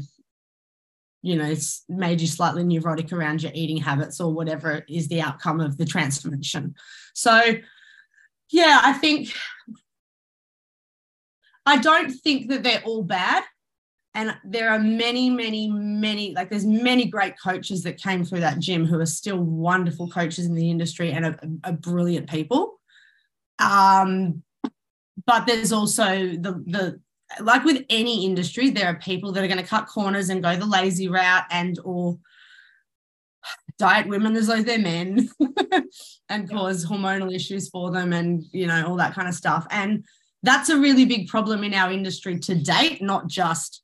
you 1.22 1.34
know 1.34 1.44
it's 1.44 1.84
made 1.88 2.20
you 2.20 2.26
slightly 2.26 2.62
neurotic 2.62 3.12
around 3.12 3.42
your 3.42 3.50
eating 3.54 3.78
habits 3.78 4.20
or 4.20 4.32
whatever 4.32 4.84
is 4.88 5.08
the 5.08 5.20
outcome 5.20 5.60
of 5.60 5.76
the 5.76 5.84
transformation. 5.84 6.74
So 7.14 7.56
yeah 8.52 8.80
i 8.84 8.92
think 8.92 9.34
i 11.66 11.76
don't 11.76 12.11
think 12.11 12.48
that 12.48 12.62
they're 12.62 12.83
all 12.85 13.02
bad 13.02 13.44
and 14.16 14.35
there 14.44 14.70
are 14.70 14.79
many, 14.79 15.29
many, 15.29 15.68
many, 15.70 16.33
like 16.33 16.48
there's 16.48 16.64
many 16.64 17.05
great 17.05 17.35
coaches 17.38 17.83
that 17.83 18.00
came 18.00 18.24
through 18.24 18.40
that 18.40 18.59
gym 18.59 18.87
who 18.87 18.98
are 18.98 19.05
still 19.05 19.37
wonderful 19.37 20.09
coaches 20.09 20.46
in 20.46 20.55
the 20.55 20.70
industry 20.70 21.12
and 21.12 21.26
are, 21.26 21.38
are 21.64 21.72
brilliant 21.72 22.31
people. 22.31 22.81
Um, 23.59 24.42
but 25.26 25.46
there's 25.46 25.70
also 25.70 26.05
the 26.07 26.62
the 26.66 27.00
like 27.40 27.64
with 27.64 27.85
any 27.90 28.24
industry, 28.24 28.70
there 28.70 28.87
are 28.87 28.94
people 28.94 29.33
that 29.33 29.44
are 29.44 29.48
going 29.48 29.61
to 29.61 29.66
cut 29.66 29.87
corners 29.87 30.31
and 30.31 30.42
go 30.42 30.57
the 30.57 30.64
lazy 30.64 31.09
route 31.09 31.44
and 31.50 31.79
or 31.85 32.18
diet 33.79 34.09
women 34.09 34.35
as 34.35 34.46
though 34.46 34.62
they're 34.62 34.79
men 34.79 35.29
and 36.31 36.48
cause 36.48 36.87
hormonal 36.87 37.35
issues 37.35 37.68
for 37.68 37.90
them 37.90 38.14
and 38.14 38.44
you 38.52 38.66
know 38.66 38.87
all 38.87 38.96
that 38.96 39.14
kind 39.14 39.29
of 39.29 39.35
stuff. 39.35 39.66
And 39.70 40.07
that's 40.46 40.68
a 40.68 40.78
really 40.78 41.04
big 41.04 41.28
problem 41.28 41.64
in 41.64 41.74
our 41.74 41.92
industry 41.92 42.38
to 42.40 42.54
date, 42.54 43.02
not 43.02 43.26
just 43.26 43.82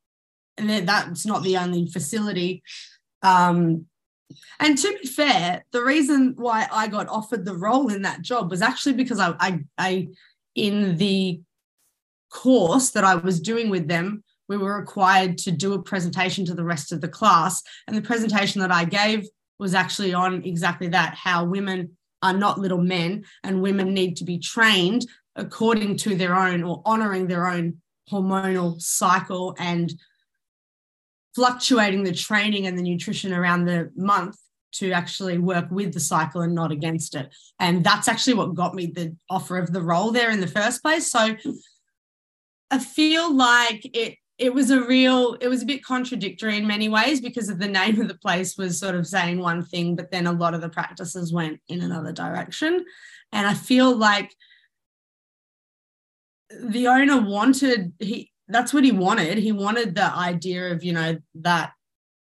and 0.59 0.89
that's 0.89 1.27
not 1.27 1.43
the 1.43 1.57
only 1.57 1.87
facility. 1.87 2.63
Um, 3.23 3.87
and 4.61 4.79
to 4.79 4.99
be 5.01 5.07
fair, 5.07 5.65
the 5.73 5.83
reason 5.83 6.35
why 6.37 6.67
I 6.73 6.89
got 6.89 7.09
offered 7.09 7.45
the 7.45 7.57
role 7.57 7.89
in 7.89 8.03
that 8.03 8.23
job 8.23 8.51
was 8.51 8.63
actually 8.63 8.95
because 8.95 9.19
I, 9.19 9.35
I, 9.39 9.61
I 9.79 10.09
in 10.55 10.97
the 10.97 11.41
course 12.31 12.91
that 12.91 13.05
I 13.05 13.15
was 13.17 13.41
doing 13.41 13.69
with 13.69 13.89
them, 13.89 14.25
we 14.49 14.57
were 14.57 14.79
required 14.79 15.39
to 15.39 15.51
do 15.51 15.75
a 15.75 15.83
presentation 15.83 16.45
to 16.47 16.55
the 16.55 16.65
rest 16.65 16.93
of 16.93 17.01
the 17.01 17.09
class. 17.09 17.63
And 17.87 17.97
the 17.97 18.03
presentation 18.03 18.61
that 18.61 18.73
I 18.73 18.85
gave 18.85 19.27
was 19.59 19.75
actually 19.75 20.15
on 20.15 20.43
exactly 20.45 20.89
that 20.89 21.15
how 21.15 21.45
women 21.45 21.97
are 22.23 22.33
not 22.33 22.59
little 22.59 22.81
men 22.81 23.25
and 23.43 23.63
women 23.63 23.93
need 23.93 24.17
to 24.17 24.25
be 24.25 24.39
trained 24.39 25.07
according 25.37 25.97
to 25.97 26.15
their 26.15 26.35
own 26.35 26.63
or 26.63 26.83
honoring 26.85 27.27
their 27.27 27.47
own 27.47 27.79
hormonal 28.11 28.81
cycle 28.81 29.55
and 29.59 29.93
fluctuating 31.35 32.05
the 32.05 32.13
training 32.13 32.67
and 32.67 32.79
the 32.79 32.83
nutrition 32.83 33.33
around 33.33 33.65
the 33.65 33.91
month 33.97 34.37
to 34.73 34.93
actually 34.93 35.39
work 35.39 35.67
with 35.71 35.93
the 35.93 36.01
cycle 36.01 36.41
and 36.43 36.55
not 36.55 36.73
against 36.73 37.15
it. 37.15 37.35
And 37.59 37.85
that's 37.85 38.09
actually 38.09 38.35
what 38.35 38.55
got 38.55 38.75
me 38.75 38.87
the 38.87 39.17
offer 39.31 39.59
of 39.59 39.73
the 39.73 39.83
role 39.83 40.13
there 40.13 40.31
in 40.31 40.41
the 40.41 40.47
first 40.47 40.83
place. 40.83 41.11
So 41.11 41.37
I 42.71 42.79
feel 42.79 43.35
like 43.35 43.85
it 43.95 44.17
it 44.39 44.53
was 44.53 44.71
a 44.71 44.83
real 44.83 45.37
it 45.41 45.49
was 45.49 45.63
a 45.63 45.67
bit 45.67 45.85
contradictory 45.85 46.57
in 46.57 46.67
many 46.67 46.89
ways 46.89 47.21
because 47.21 47.49
of 47.49 47.59
the 47.59 47.69
name 47.69 48.01
of 48.01 48.09
the 48.09 48.19
place 48.19 48.57
was 48.57 48.81
sort 48.81 48.95
of 48.95 49.07
saying 49.07 49.39
one 49.39 49.63
thing 49.63 49.95
but 49.95 50.11
then 50.11 50.27
a 50.27 50.33
lot 50.33 50.55
of 50.55 50.61
the 50.61 50.69
practices 50.69 51.33
went 51.33 51.61
in 51.69 51.83
another 51.83 52.13
direction 52.13 52.85
and 53.31 53.47
i 53.47 53.55
feel 53.55 53.95
like 53.95 54.35
the 56.61 56.87
owner 56.89 57.21
wanted 57.21 57.93
he 57.99 58.31
that's 58.49 58.75
what 58.75 58.85
he 58.85 58.93
wanted. 58.93 59.39
He 59.39 59.53
wanted 59.53 59.95
the 59.95 60.13
idea 60.15 60.73
of, 60.73 60.85
you 60.85 60.93
know, 60.93 61.19
that 61.37 61.73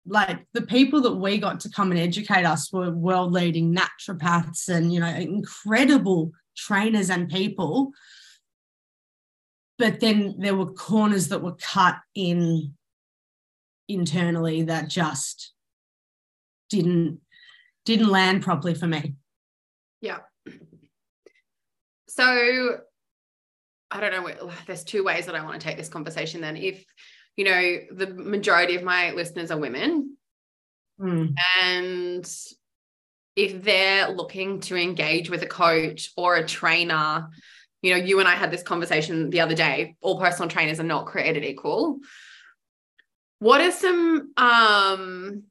like 0.05 0.45
the 0.53 0.61
people 0.61 1.01
that 1.01 1.15
we 1.15 1.37
got 1.37 1.59
to 1.61 1.69
come 1.69 1.91
and 1.91 1.99
educate 1.99 2.45
us 2.45 2.71
were 2.71 2.91
world 2.91 3.31
leading 3.31 3.75
naturopaths 3.75 4.69
and, 4.69 4.93
you 4.93 4.99
know, 4.99 5.07
incredible 5.07 6.31
trainers 6.55 7.09
and 7.09 7.29
people. 7.29 7.91
But 9.77 9.99
then 9.99 10.35
there 10.39 10.55
were 10.55 10.73
corners 10.73 11.29
that 11.29 11.41
were 11.41 11.55
cut 11.55 11.97
in 12.15 12.73
internally 13.87 14.63
that 14.63 14.89
just 14.89 15.53
didn't 16.69 17.19
didn't 17.85 18.09
land 18.09 18.43
properly 18.43 18.75
for 18.75 18.87
me. 18.87 19.15
Yeah. 20.01 20.19
So 22.07 22.79
I 23.91 23.99
don't 23.99 24.11
know, 24.11 24.51
there's 24.67 24.83
two 24.83 25.03
ways 25.03 25.25
that 25.25 25.35
I 25.35 25.43
want 25.43 25.59
to 25.59 25.67
take 25.67 25.77
this 25.77 25.89
conversation 25.89 26.41
then. 26.41 26.57
If, 26.57 26.85
you 27.35 27.45
know, 27.45 27.77
the 27.91 28.07
majority 28.07 28.75
of 28.75 28.83
my 28.83 29.11
listeners 29.11 29.51
are 29.51 29.57
women 29.57 30.15
mm. 30.99 31.33
and 31.63 32.31
if 33.35 33.63
they're 33.63 34.09
looking 34.09 34.59
to 34.59 34.75
engage 34.75 35.29
with 35.29 35.41
a 35.43 35.47
coach 35.47 36.11
or 36.17 36.35
a 36.35 36.45
trainer, 36.45 37.29
you 37.81 37.91
know, 37.91 37.97
you 37.97 38.19
and 38.19 38.27
I 38.27 38.35
had 38.35 38.51
this 38.51 38.63
conversation 38.63 39.29
the 39.29 39.39
other 39.39 39.55
day, 39.55 39.95
all 40.01 40.19
personal 40.19 40.49
trainers 40.49 40.79
are 40.79 40.83
not 40.83 41.05
created 41.05 41.45
equal. 41.45 41.99
What 43.39 43.61
are 43.61 43.71
some 43.71 44.33
um 44.35 45.43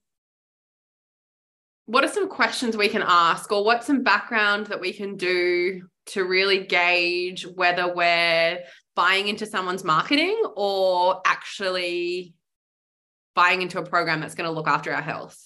what 1.86 2.04
are 2.04 2.08
some 2.08 2.28
questions 2.28 2.76
we 2.76 2.90
can 2.90 3.02
ask 3.02 3.50
or 3.50 3.64
what's 3.64 3.86
some 3.86 4.02
background 4.02 4.66
that 4.66 4.80
we 4.80 4.92
can 4.92 5.16
do 5.16 5.88
to 6.08 6.24
really 6.24 6.64
gauge 6.66 7.46
whether 7.46 7.92
we're 7.94 8.60
buying 8.94 9.28
into 9.28 9.46
someone's 9.46 9.84
marketing 9.84 10.42
or 10.56 11.20
actually 11.24 12.34
buying 13.34 13.62
into 13.62 13.78
a 13.78 13.84
program 13.84 14.20
that's 14.20 14.34
going 14.34 14.48
to 14.48 14.54
look 14.54 14.68
after 14.68 14.92
our 14.92 15.02
health? 15.02 15.38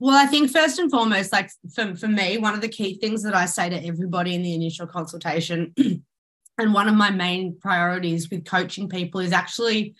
Well, 0.00 0.16
I 0.16 0.26
think 0.26 0.50
first 0.50 0.78
and 0.78 0.90
foremost, 0.90 1.32
like 1.32 1.50
for, 1.74 1.94
for 1.94 2.08
me, 2.08 2.38
one 2.38 2.54
of 2.54 2.60
the 2.60 2.68
key 2.68 2.98
things 2.98 3.22
that 3.22 3.34
I 3.34 3.46
say 3.46 3.68
to 3.70 3.86
everybody 3.86 4.34
in 4.34 4.42
the 4.42 4.54
initial 4.54 4.86
consultation, 4.86 5.74
and 6.58 6.74
one 6.74 6.88
of 6.88 6.94
my 6.94 7.10
main 7.10 7.58
priorities 7.58 8.30
with 8.30 8.44
coaching 8.44 8.88
people 8.88 9.20
is 9.20 9.32
actually 9.32 9.94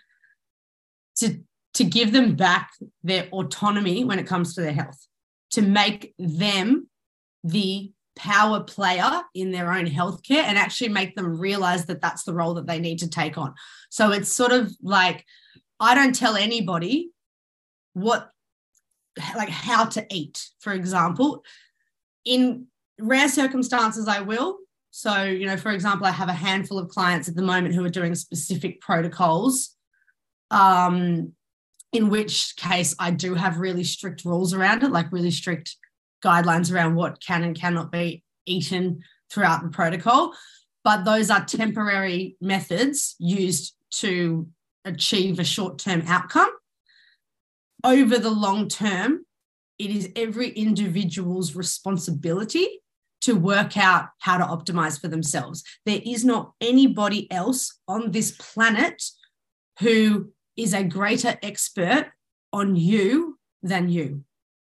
to, 1.17 1.39
to 1.75 1.85
give 1.85 2.13
them 2.13 2.37
back 2.37 2.73
their 3.03 3.29
autonomy 3.33 4.05
when 4.05 4.19
it 4.19 4.27
comes 4.27 4.55
to 4.55 4.61
their 4.61 4.73
health 4.73 5.07
to 5.55 5.63
make 5.63 6.15
them 6.19 6.89
the 7.43 7.93
power 8.17 8.61
player 8.61 9.23
in 9.35 9.51
their 9.51 9.73
own 9.73 9.87
healthcare 9.87 10.45
and 10.45 10.57
actually 10.57 10.89
make 10.89 11.17
them 11.17 11.39
realize 11.39 11.87
that 11.87 12.01
that's 12.01 12.25
the 12.25 12.35
role 12.35 12.55
that 12.55 12.67
they 12.67 12.79
need 12.79 12.99
to 13.01 13.09
take 13.09 13.37
on. 13.37 13.55
So 13.91 14.13
it's 14.13 14.33
sort 14.33 14.53
of 14.53 14.73
like 14.83 15.25
I 15.81 15.95
don't 15.95 16.15
tell 16.15 16.37
anybody 16.37 17.11
what 17.95 18.31
like 19.37 19.49
how 19.49 19.85
to 19.87 20.07
eat, 20.11 20.49
for 20.61 20.73
example. 20.73 21.45
In 22.25 22.67
rare 22.99 23.29
circumstances, 23.29 24.09
I 24.09 24.21
will. 24.21 24.59
So, 24.91 25.25
you 25.25 25.47
know, 25.47 25.57
for 25.57 25.73
example, 25.73 26.07
I 26.07 26.13
have 26.13 26.29
a 26.29 26.33
handful 26.33 26.79
of 26.79 26.89
clients 26.89 27.29
at 27.29 27.35
the 27.35 27.43
moment 27.43 27.75
who 27.75 27.85
are 27.85 27.91
doing 27.91 28.15
specific 28.15 28.81
protocols 28.81 29.75
um, 30.51 31.33
in 31.95 32.11
which 32.11 32.57
case 32.57 32.95
I 32.99 33.13
do 33.13 33.35
have 33.35 33.61
really 33.61 33.85
strict 33.85 34.25
rules 34.25 34.53
around 34.53 34.83
it, 34.83 34.91
like 34.91 35.13
really 35.13 35.31
strict 35.31 35.77
guidelines 36.23 36.75
around 36.75 36.97
what 36.97 37.23
can 37.23 37.45
and 37.45 37.59
cannot 37.59 37.93
be 37.93 38.25
eaten 38.47 39.01
throughout 39.31 39.63
the 39.63 39.69
protocol. 39.69 40.35
But 40.83 41.05
those 41.05 41.31
are 41.31 41.45
temporary 41.45 42.37
methods 42.41 43.15
used 43.21 43.77
to 43.93 44.49
achieve 44.85 45.39
a 45.39 45.45
short 45.45 45.79
term 45.79 46.03
outcome. 46.09 46.51
Over 47.85 48.19
the 48.19 48.31
long 48.31 48.69
term, 48.69 49.25
it 49.79 49.91
is 49.91 50.11
every 50.17 50.49
individual's 50.51 51.55
responsibility 51.55 52.81
to 53.21 53.35
work 53.35 53.77
out 53.79 54.09
how 54.19 54.37
to 54.37 54.45
optimize 54.45 55.01
for 55.01 55.09
themselves. 55.09 55.63
There 55.87 56.01
is 56.05 56.25
not 56.25 56.53
anybody 56.61 57.31
else 57.31 57.79
on 57.87 58.11
this 58.11 58.33
planet 58.33 59.01
who 59.81 60.34
is 60.57 60.75
a 60.75 60.85
greater 60.85 61.37
expert 61.43 62.13
on 62.53 62.77
you 62.77 63.39
than 63.63 63.89
you. 63.89 64.25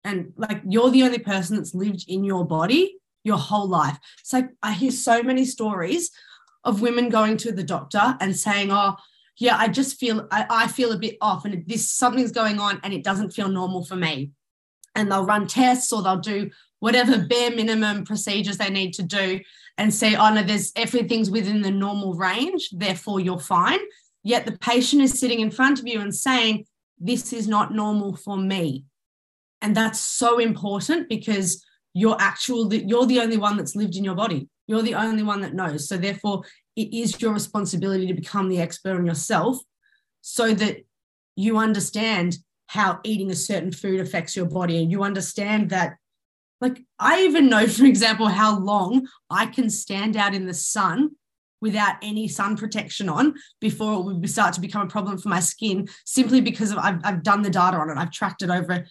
And 0.03 0.33
like 0.37 0.61
you're 0.67 0.89
the 0.89 1.03
only 1.03 1.19
person 1.19 1.55
that's 1.57 1.73
lived 1.73 2.05
in 2.07 2.23
your 2.23 2.45
body 2.45 2.97
your 3.23 3.37
whole 3.37 3.67
life. 3.67 3.97
So 4.23 4.47
I 4.61 4.73
hear 4.73 4.91
so 4.91 5.23
many 5.23 5.45
stories 5.45 6.11
of 6.63 6.81
women 6.81 7.09
going 7.09 7.37
to 7.37 7.51
the 7.51 7.63
doctor 7.63 8.17
and 8.19 8.35
saying, 8.35 8.71
Oh, 8.71 8.95
yeah, 9.37 9.57
I 9.57 9.67
just 9.67 9.97
feel 9.97 10.27
I, 10.31 10.45
I 10.49 10.67
feel 10.67 10.91
a 10.91 10.97
bit 10.97 11.17
off 11.19 11.45
and 11.45 11.65
this 11.67 11.89
something's 11.89 12.31
going 12.31 12.59
on 12.59 12.79
and 12.83 12.93
it 12.93 13.03
doesn't 13.03 13.31
feel 13.31 13.49
normal 13.49 13.83
for 13.83 13.95
me. 13.95 14.31
And 14.95 15.11
they'll 15.11 15.25
run 15.25 15.47
tests 15.47 15.91
or 15.91 16.03
they'll 16.03 16.17
do 16.17 16.51
whatever 16.79 17.17
bare 17.17 17.51
minimum 17.51 18.05
procedures 18.05 18.57
they 18.57 18.69
need 18.69 18.93
to 18.93 19.03
do 19.03 19.39
and 19.77 19.91
say, 19.91 20.15
oh 20.15 20.31
no, 20.33 20.43
there's 20.43 20.71
everything's 20.75 21.31
within 21.31 21.61
the 21.61 21.71
normal 21.71 22.13
range, 22.13 22.69
therefore 22.71 23.19
you're 23.19 23.39
fine. 23.39 23.79
Yet 24.23 24.45
the 24.45 24.57
patient 24.57 25.01
is 25.01 25.19
sitting 25.19 25.39
in 25.39 25.51
front 25.51 25.79
of 25.79 25.87
you 25.87 25.99
and 25.99 26.15
saying, 26.15 26.65
This 26.97 27.33
is 27.33 27.47
not 27.47 27.73
normal 27.73 28.15
for 28.15 28.37
me. 28.37 28.85
And 29.61 29.75
that's 29.75 29.99
so 29.99 30.39
important 30.39 31.09
because 31.09 31.63
you're 31.93 32.17
actual, 32.19 32.73
you're 32.73 33.05
the 33.05 33.19
only 33.19 33.37
one 33.37 33.57
that's 33.57 33.75
lived 33.75 33.95
in 33.95 34.03
your 34.03 34.15
body. 34.15 34.49
You're 34.67 34.81
the 34.81 34.95
only 34.95 35.23
one 35.23 35.41
that 35.41 35.53
knows. 35.53 35.87
So 35.87 35.97
therefore, 35.97 36.43
it 36.75 36.93
is 36.93 37.21
your 37.21 37.33
responsibility 37.33 38.07
to 38.07 38.13
become 38.13 38.49
the 38.49 38.59
expert 38.59 38.95
on 38.95 39.05
yourself 39.05 39.57
so 40.21 40.53
that 40.53 40.77
you 41.35 41.57
understand 41.57 42.37
how 42.67 42.99
eating 43.03 43.29
a 43.29 43.35
certain 43.35 43.71
food 43.71 43.99
affects 43.99 44.35
your 44.35 44.45
body 44.45 44.81
and 44.81 44.91
you 44.91 45.03
understand 45.03 45.69
that 45.69 45.95
like 46.61 46.81
i 46.97 47.21
even 47.21 47.49
know 47.49 47.67
for 47.67 47.85
example 47.85 48.27
how 48.27 48.57
long 48.59 49.07
i 49.29 49.45
can 49.45 49.69
stand 49.69 50.15
out 50.15 50.33
in 50.33 50.45
the 50.45 50.53
sun 50.53 51.11
without 51.63 51.95
any 52.03 52.27
sun 52.27 52.57
protection 52.57 53.07
on 53.07 53.33
before 53.61 53.93
it 53.93 54.03
would 54.03 54.29
start 54.29 54.53
to 54.53 54.61
become 54.61 54.85
a 54.85 54.89
problem 54.89 55.17
for 55.17 55.29
my 55.29 55.39
skin 55.39 55.87
simply 56.05 56.41
because 56.41 56.71
of 56.71 56.77
I've, 56.77 56.99
I've 57.05 57.23
done 57.23 57.41
the 57.41 57.49
data 57.49 57.77
on 57.77 57.89
it. 57.89 57.97
I've 57.97 58.11
tracked 58.11 58.43
it 58.43 58.49
over, 58.49 58.85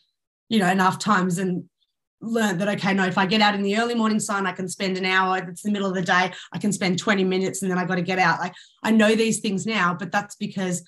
you 0.48 0.58
know, 0.58 0.70
enough 0.70 0.98
times 0.98 1.38
and 1.38 1.64
learned 2.22 2.60
that 2.60 2.68
okay 2.68 2.94
no 2.94 3.04
if 3.04 3.18
i 3.18 3.26
get 3.26 3.40
out 3.40 3.52
in 3.52 3.64
the 3.64 3.76
early 3.76 3.96
morning 3.96 4.20
sun 4.20 4.46
i 4.46 4.52
can 4.52 4.68
spend 4.68 4.96
an 4.96 5.04
hour 5.04 5.38
if 5.38 5.48
it's 5.48 5.62
the 5.62 5.70
middle 5.72 5.88
of 5.88 5.94
the 5.94 6.02
day 6.02 6.30
i 6.52 6.58
can 6.58 6.72
spend 6.72 6.96
20 6.96 7.24
minutes 7.24 7.62
and 7.62 7.68
then 7.68 7.78
i 7.78 7.84
got 7.84 7.96
to 7.96 8.02
get 8.02 8.20
out. 8.20 8.38
Like 8.38 8.54
i 8.84 8.92
know 8.92 9.16
these 9.16 9.40
things 9.40 9.66
now 9.66 9.92
but 9.98 10.12
that's 10.12 10.36
because 10.36 10.84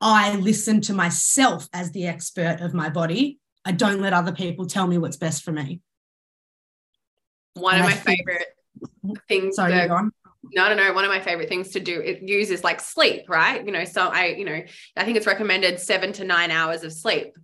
i 0.00 0.36
listen 0.36 0.80
to 0.82 0.94
myself 0.94 1.68
as 1.72 1.90
the 1.90 2.06
expert 2.06 2.58
of 2.60 2.72
my 2.72 2.88
body. 2.88 3.40
I 3.64 3.72
don't 3.72 4.00
let 4.00 4.12
other 4.12 4.30
people 4.30 4.64
tell 4.66 4.86
me 4.86 4.96
what's 4.96 5.16
best 5.16 5.42
for 5.42 5.50
me. 5.50 5.80
One 7.54 7.74
and 7.74 7.82
of 7.82 7.88
I 7.88 7.90
my 7.90 7.96
think, 7.96 8.20
favorite 8.20 8.46
things 9.28 9.56
sorry 9.56 9.72
that, 9.72 9.88
no 10.42 10.68
no 10.68 10.74
no 10.74 10.92
one 10.92 11.04
of 11.04 11.10
my 11.10 11.20
favorite 11.20 11.48
things 11.48 11.70
to 11.70 11.80
do 11.80 12.00
it 12.00 12.22
uses 12.22 12.64
like 12.64 12.80
sleep 12.80 13.28
right? 13.28 13.64
You 13.64 13.72
know 13.72 13.84
so 13.84 14.08
i 14.08 14.26
you 14.26 14.44
know 14.44 14.62
i 14.96 15.04
think 15.04 15.16
it's 15.16 15.26
recommended 15.26 15.80
seven 15.80 16.12
to 16.14 16.24
nine 16.24 16.50
hours 16.50 16.82
of 16.82 16.92
sleep. 16.92 17.34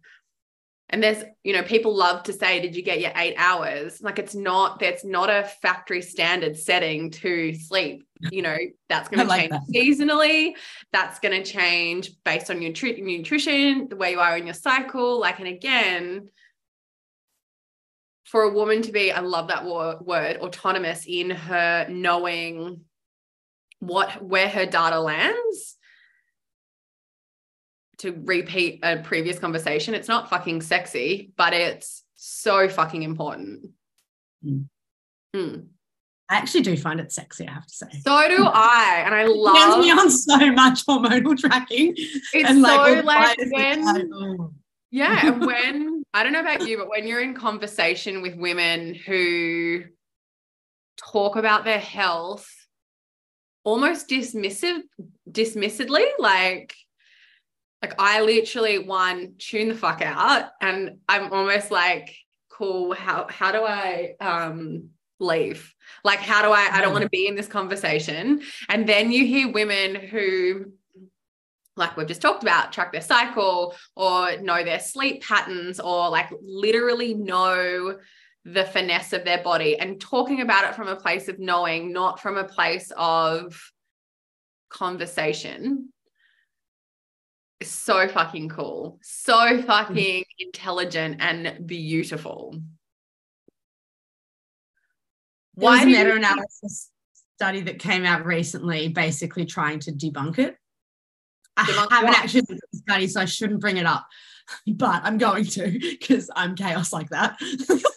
And 0.88 1.02
there's 1.02 1.24
you 1.42 1.52
know 1.52 1.64
people 1.64 1.96
love 1.96 2.22
to 2.24 2.32
say 2.32 2.60
did 2.60 2.76
you 2.76 2.82
get 2.82 3.00
your 3.00 3.10
eight 3.16 3.34
hours? 3.36 4.00
Like 4.00 4.20
it's 4.20 4.36
not 4.36 4.78
that's 4.78 5.04
not 5.04 5.28
a 5.28 5.50
factory 5.60 6.00
standard 6.00 6.56
setting 6.56 7.10
to 7.10 7.54
sleep. 7.54 8.06
You 8.30 8.42
know 8.42 8.56
that's 8.88 9.08
going 9.08 9.18
to 9.18 9.26
like 9.26 9.50
change 9.50 9.98
that. 9.98 10.06
seasonally. 10.08 10.52
That's 10.92 11.18
going 11.18 11.42
to 11.42 11.50
change 11.50 12.12
based 12.24 12.50
on 12.50 12.62
your 12.62 12.72
nutri- 12.72 13.02
nutrition 13.02 13.88
the 13.88 13.96
way 13.96 14.12
you 14.12 14.20
are 14.20 14.38
in 14.38 14.46
your 14.46 14.54
cycle. 14.54 15.18
Like 15.18 15.40
and 15.40 15.48
again 15.48 16.28
for 18.26 18.42
a 18.42 18.52
woman 18.52 18.82
to 18.82 18.90
be 18.90 19.12
i 19.12 19.20
love 19.20 19.48
that 19.48 19.64
word 19.64 20.36
autonomous 20.38 21.04
in 21.06 21.30
her 21.30 21.86
knowing 21.88 22.80
what 23.80 24.22
where 24.22 24.48
her 24.48 24.66
data 24.66 25.00
lands 25.00 25.76
to 27.98 28.12
repeat 28.24 28.80
a 28.82 28.98
previous 28.98 29.38
conversation, 29.38 29.94
it's 29.94 30.08
not 30.08 30.28
fucking 30.28 30.60
sexy, 30.60 31.32
but 31.36 31.52
it's 31.52 32.04
so 32.14 32.68
fucking 32.68 33.02
important. 33.02 33.68
Mm. 34.44 34.66
Mm. 35.34 35.66
I 36.28 36.36
actually 36.36 36.62
do 36.62 36.76
find 36.76 36.98
it 36.98 37.12
sexy, 37.12 37.46
I 37.46 37.52
have 37.52 37.66
to 37.66 37.74
say. 37.74 37.86
So 38.04 38.28
do 38.28 38.44
I. 38.52 39.02
And 39.04 39.14
I 39.14 39.24
love 39.24 39.78
it 39.78 39.82
me 39.82 39.90
on 39.92 40.10
so 40.10 40.52
much 40.52 40.84
hormonal 40.84 41.38
tracking. 41.38 41.94
It's 41.96 42.50
and 42.50 42.62
like, 42.62 42.98
so 42.98 43.04
like 43.04 43.38
when 43.38 43.84
like, 43.84 44.04
oh. 44.12 44.52
Yeah. 44.90 45.26
And 45.26 45.46
when 45.46 46.02
I 46.12 46.22
don't 46.22 46.32
know 46.32 46.40
about 46.40 46.66
you, 46.66 46.78
but 46.78 46.88
when 46.88 47.06
you're 47.06 47.20
in 47.20 47.34
conversation 47.34 48.22
with 48.22 48.36
women 48.36 48.94
who 48.94 49.84
talk 50.96 51.36
about 51.36 51.64
their 51.64 51.78
health 51.78 52.48
almost 53.66 54.08
dismissive 54.08 54.82
dismissedly, 55.30 56.04
like 56.18 56.74
like 57.82 57.94
I 57.98 58.22
literally 58.22 58.78
one 58.78 59.34
tune 59.38 59.68
the 59.68 59.74
fuck 59.74 60.00
out 60.00 60.50
and 60.62 60.98
I'm 61.08 61.32
almost 61.32 61.70
like 61.70 62.16
cool 62.48 62.94
how 62.94 63.26
how 63.28 63.52
do 63.52 63.64
I 63.64 64.14
um 64.20 64.90
leave? 65.18 65.74
Like 66.04 66.20
how 66.20 66.42
do 66.42 66.48
I 66.52 66.68
I 66.72 66.80
don't 66.80 66.92
want 66.92 67.02
to 67.02 67.10
be 67.10 67.26
in 67.26 67.34
this 67.34 67.48
conversation. 67.48 68.40
And 68.68 68.88
then 68.88 69.10
you 69.10 69.26
hear 69.26 69.52
women 69.52 69.96
who 69.96 70.72
like 71.76 71.96
we've 71.96 72.06
just 72.06 72.22
talked 72.22 72.42
about 72.42 72.72
track 72.72 72.92
their 72.92 73.02
cycle 73.02 73.74
or 73.96 74.38
know 74.38 74.64
their 74.64 74.80
sleep 74.80 75.22
patterns 75.22 75.80
or 75.80 76.08
like 76.08 76.30
literally 76.40 77.14
know 77.14 77.98
the 78.52 78.64
finesse 78.64 79.12
of 79.12 79.24
their 79.24 79.42
body 79.42 79.78
and 79.78 80.00
talking 80.00 80.40
about 80.40 80.64
it 80.64 80.74
from 80.74 80.88
a 80.88 80.96
place 80.96 81.28
of 81.28 81.38
knowing 81.38 81.92
not 81.92 82.20
from 82.20 82.36
a 82.36 82.44
place 82.44 82.92
of 82.96 83.72
conversation 84.68 85.88
so 87.62 88.06
fucking 88.08 88.48
cool, 88.48 88.98
so 89.02 89.62
fucking 89.62 90.24
intelligent 90.38 91.16
and 91.20 91.66
beautiful. 91.66 92.60
Why 95.54 95.82
a 95.82 95.86
meta 95.86 96.14
analysis 96.14 96.90
study 97.36 97.62
that 97.62 97.78
came 97.78 98.04
out 98.04 98.26
recently 98.26 98.88
basically 98.88 99.46
trying 99.46 99.80
to 99.80 99.92
debunk 99.92 100.38
it. 100.38 100.56
Debunk 101.58 101.88
I 101.90 101.94
haven't 101.94 102.10
what? 102.10 102.18
actually 102.18 102.40
at 102.40 102.48
the 102.48 102.78
study, 102.78 103.06
so 103.06 103.20
I 103.22 103.24
shouldn't 103.24 103.60
bring 103.60 103.78
it 103.78 103.86
up, 103.86 104.06
but 104.66 105.02
I'm 105.02 105.16
going 105.16 105.44
to 105.44 105.78
because 105.78 106.30
I'm 106.36 106.54
chaos 106.54 106.92
like 106.92 107.08
that. 107.10 107.38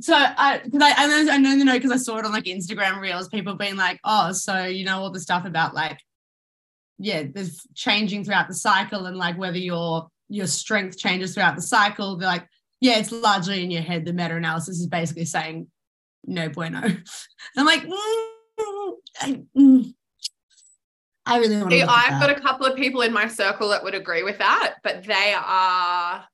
so 0.00 0.14
I, 0.14 0.60
because 0.64 0.82
I, 0.82 0.94
I 0.96 1.06
know, 1.06 1.32
I 1.32 1.54
know 1.54 1.74
because 1.74 1.92
I 1.92 1.96
saw 1.96 2.18
it 2.18 2.24
on 2.24 2.32
like 2.32 2.44
Instagram 2.44 3.00
reels, 3.00 3.28
people 3.28 3.54
being 3.54 3.76
like, 3.76 4.00
oh, 4.04 4.32
so 4.32 4.64
you 4.64 4.84
know 4.84 4.98
all 4.98 5.10
the 5.10 5.20
stuff 5.20 5.44
about 5.44 5.74
like 5.74 5.98
yeah, 6.98 7.24
there's 7.32 7.66
changing 7.74 8.24
throughout 8.24 8.46
the 8.46 8.54
cycle 8.54 9.06
and 9.06 9.16
like 9.16 9.38
whether 9.38 9.58
your 9.58 10.08
your 10.28 10.46
strength 10.46 10.98
changes 10.98 11.34
throughout 11.34 11.56
the 11.56 11.62
cycle. 11.62 12.16
They're 12.16 12.28
like, 12.28 12.46
yeah, 12.80 12.98
it's 12.98 13.10
largely 13.10 13.64
in 13.64 13.70
your 13.70 13.82
head. 13.82 14.04
The 14.04 14.12
meta 14.12 14.36
analysis 14.36 14.78
is 14.78 14.86
basically 14.86 15.24
saying 15.24 15.66
no 16.24 16.50
bueno. 16.50 16.82
I'm 17.56 17.66
like, 17.66 17.82
mm, 17.82 18.94
I, 19.20 19.42
mm. 19.56 19.94
I 21.24 21.38
really 21.38 21.56
want 21.56 21.70
to. 21.70 21.76
See, 21.76 21.82
I've 21.82 22.20
got 22.20 22.30
a 22.30 22.40
couple 22.40 22.66
of 22.66 22.76
people 22.76 23.00
in 23.00 23.12
my 23.12 23.28
circle 23.28 23.70
that 23.70 23.82
would 23.82 23.94
agree 23.94 24.22
with 24.22 24.38
that, 24.38 24.76
but 24.82 25.04
they 25.04 25.34
are 25.34 26.24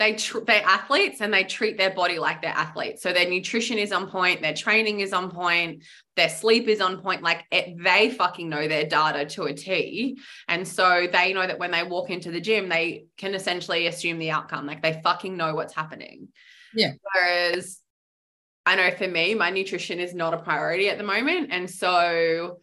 they 0.00 0.14
tr- 0.14 0.40
they're 0.40 0.64
athletes 0.64 1.20
and 1.20 1.32
they 1.32 1.44
treat 1.44 1.76
their 1.76 1.90
body 1.90 2.18
like 2.18 2.40
they're 2.40 2.50
athletes. 2.50 3.02
So 3.02 3.12
their 3.12 3.28
nutrition 3.28 3.76
is 3.76 3.92
on 3.92 4.08
point, 4.08 4.40
their 4.40 4.54
training 4.54 5.00
is 5.00 5.12
on 5.12 5.30
point, 5.30 5.84
their 6.16 6.30
sleep 6.30 6.68
is 6.68 6.80
on 6.80 7.02
point. 7.02 7.22
Like 7.22 7.44
it, 7.52 7.76
they 7.78 8.08
fucking 8.08 8.48
know 8.48 8.66
their 8.66 8.86
data 8.86 9.26
to 9.26 9.44
a 9.44 9.52
T, 9.52 10.18
and 10.48 10.66
so 10.66 11.06
they 11.12 11.34
know 11.34 11.46
that 11.46 11.58
when 11.58 11.70
they 11.70 11.82
walk 11.82 12.08
into 12.08 12.30
the 12.30 12.40
gym, 12.40 12.70
they 12.70 13.04
can 13.18 13.34
essentially 13.34 13.86
assume 13.88 14.18
the 14.18 14.30
outcome. 14.30 14.66
Like 14.66 14.82
they 14.82 15.02
fucking 15.04 15.36
know 15.36 15.54
what's 15.54 15.74
happening. 15.74 16.28
Yeah. 16.74 16.92
Whereas 17.02 17.78
I 18.64 18.76
know 18.76 18.90
for 18.92 19.06
me, 19.06 19.34
my 19.34 19.50
nutrition 19.50 20.00
is 20.00 20.14
not 20.14 20.32
a 20.32 20.38
priority 20.38 20.88
at 20.88 20.96
the 20.96 21.04
moment, 21.04 21.48
and 21.52 21.70
so 21.70 22.60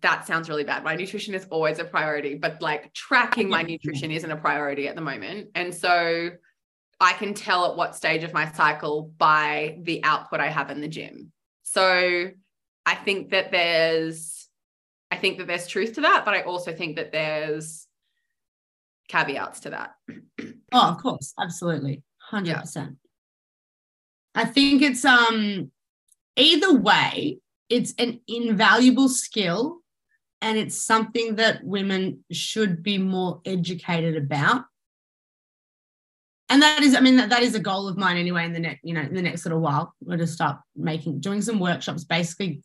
that 0.00 0.26
sounds 0.26 0.48
really 0.48 0.64
bad. 0.64 0.84
My 0.84 0.94
nutrition 0.94 1.34
is 1.34 1.46
always 1.50 1.78
a 1.78 1.84
priority, 1.84 2.34
but 2.34 2.60
like 2.62 2.92
tracking 2.94 3.48
my 3.48 3.62
nutrition 3.68 4.10
isn't 4.10 4.30
a 4.30 4.36
priority 4.36 4.88
at 4.88 4.94
the 4.94 5.00
moment. 5.00 5.48
And 5.54 5.74
so 5.74 6.30
I 7.00 7.12
can 7.12 7.34
tell 7.34 7.70
at 7.70 7.76
what 7.76 7.94
stage 7.94 8.24
of 8.24 8.32
my 8.32 8.50
cycle 8.52 9.12
by 9.18 9.78
the 9.82 10.02
output 10.04 10.40
I 10.40 10.48
have 10.48 10.70
in 10.70 10.80
the 10.80 10.88
gym. 10.88 11.32
So 11.62 12.30
I 12.86 12.94
think 12.94 13.30
that 13.30 13.50
there's 13.50 14.48
I 15.10 15.16
think 15.16 15.38
that 15.38 15.46
there's 15.46 15.66
truth 15.66 15.94
to 15.94 16.02
that, 16.02 16.24
but 16.24 16.34
I 16.34 16.42
also 16.42 16.74
think 16.74 16.96
that 16.96 17.12
there's 17.12 17.86
caveats 19.08 19.60
to 19.60 19.70
that. 19.70 19.94
Oh, 20.70 20.90
of 20.90 20.98
course, 20.98 21.32
absolutely. 21.40 22.02
100%. 22.30 22.44
Yeah. 22.76 22.88
I 24.34 24.44
think 24.44 24.82
it's 24.82 25.02
um 25.02 25.70
either 26.36 26.74
way, 26.74 27.38
it's 27.70 27.94
an 27.98 28.20
invaluable 28.28 29.08
skill 29.08 29.80
and 30.40 30.56
it's 30.56 30.80
something 30.80 31.36
that 31.36 31.64
women 31.64 32.24
should 32.30 32.82
be 32.82 32.98
more 32.98 33.40
educated 33.44 34.16
about. 34.16 34.64
And 36.50 36.62
that 36.62 36.82
is 36.82 36.94
i 36.94 37.00
mean 37.00 37.16
that, 37.16 37.28
that 37.28 37.42
is 37.42 37.54
a 37.54 37.60
goal 37.60 37.88
of 37.88 37.98
mine 37.98 38.16
anyway 38.16 38.46
in 38.46 38.54
the 38.54 38.58
next 38.58 38.80
you 38.82 38.94
know 38.94 39.02
in 39.02 39.12
the 39.12 39.20
next 39.20 39.44
little 39.44 39.60
while 39.60 39.92
we're 40.00 40.16
going 40.16 40.20
to 40.20 40.26
start 40.26 40.56
making 40.74 41.20
doing 41.20 41.42
some 41.42 41.58
workshops 41.58 42.04
basically 42.04 42.62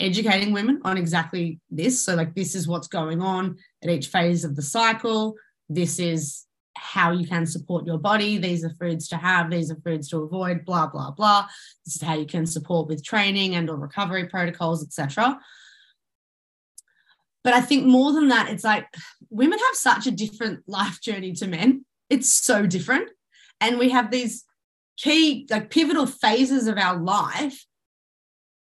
educating 0.00 0.52
women 0.52 0.80
on 0.84 0.98
exactly 0.98 1.60
this. 1.70 2.04
So 2.04 2.14
like 2.16 2.34
this 2.34 2.54
is 2.54 2.66
what's 2.66 2.88
going 2.88 3.22
on 3.22 3.56
at 3.84 3.90
each 3.90 4.08
phase 4.08 4.44
of 4.44 4.56
the 4.56 4.62
cycle. 4.62 5.36
This 5.68 6.00
is 6.00 6.46
how 6.76 7.12
you 7.12 7.26
can 7.28 7.46
support 7.46 7.86
your 7.86 7.98
body. 7.98 8.38
These 8.38 8.64
are 8.64 8.74
foods 8.80 9.06
to 9.08 9.16
have. 9.16 9.50
These 9.50 9.70
are 9.70 9.76
foods 9.84 10.08
to 10.08 10.18
avoid 10.22 10.64
blah 10.64 10.88
blah 10.88 11.12
blah. 11.12 11.46
This 11.84 11.96
is 11.96 12.02
how 12.02 12.14
you 12.14 12.26
can 12.26 12.46
support 12.46 12.88
with 12.88 13.04
training 13.04 13.54
and 13.54 13.70
or 13.70 13.76
recovery 13.76 14.26
protocols 14.26 14.82
etc 14.82 15.38
but 17.42 17.54
I 17.54 17.60
think 17.60 17.86
more 17.86 18.12
than 18.12 18.28
that, 18.28 18.50
it's 18.50 18.64
like 18.64 18.86
women 19.30 19.58
have 19.58 19.74
such 19.74 20.06
a 20.06 20.10
different 20.10 20.60
life 20.66 21.00
journey 21.00 21.32
to 21.34 21.46
men. 21.46 21.84
It's 22.08 22.28
so 22.28 22.66
different. 22.66 23.10
And 23.60 23.78
we 23.78 23.90
have 23.90 24.10
these 24.10 24.44
key, 24.96 25.46
like 25.50 25.70
pivotal 25.70 26.06
phases 26.06 26.66
of 26.66 26.76
our 26.76 26.98
life. 26.98 27.64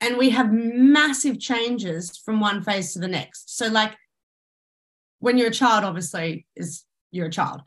And 0.00 0.16
we 0.16 0.30
have 0.30 0.52
massive 0.52 1.38
changes 1.38 2.16
from 2.16 2.40
one 2.40 2.62
phase 2.62 2.94
to 2.94 3.00
the 3.00 3.08
next. 3.08 3.56
So, 3.56 3.68
like 3.68 3.94
when 5.18 5.36
you're 5.36 5.48
a 5.48 5.52
child, 5.52 5.84
obviously, 5.84 6.46
is 6.56 6.84
you're 7.10 7.26
a 7.26 7.30
child. 7.30 7.62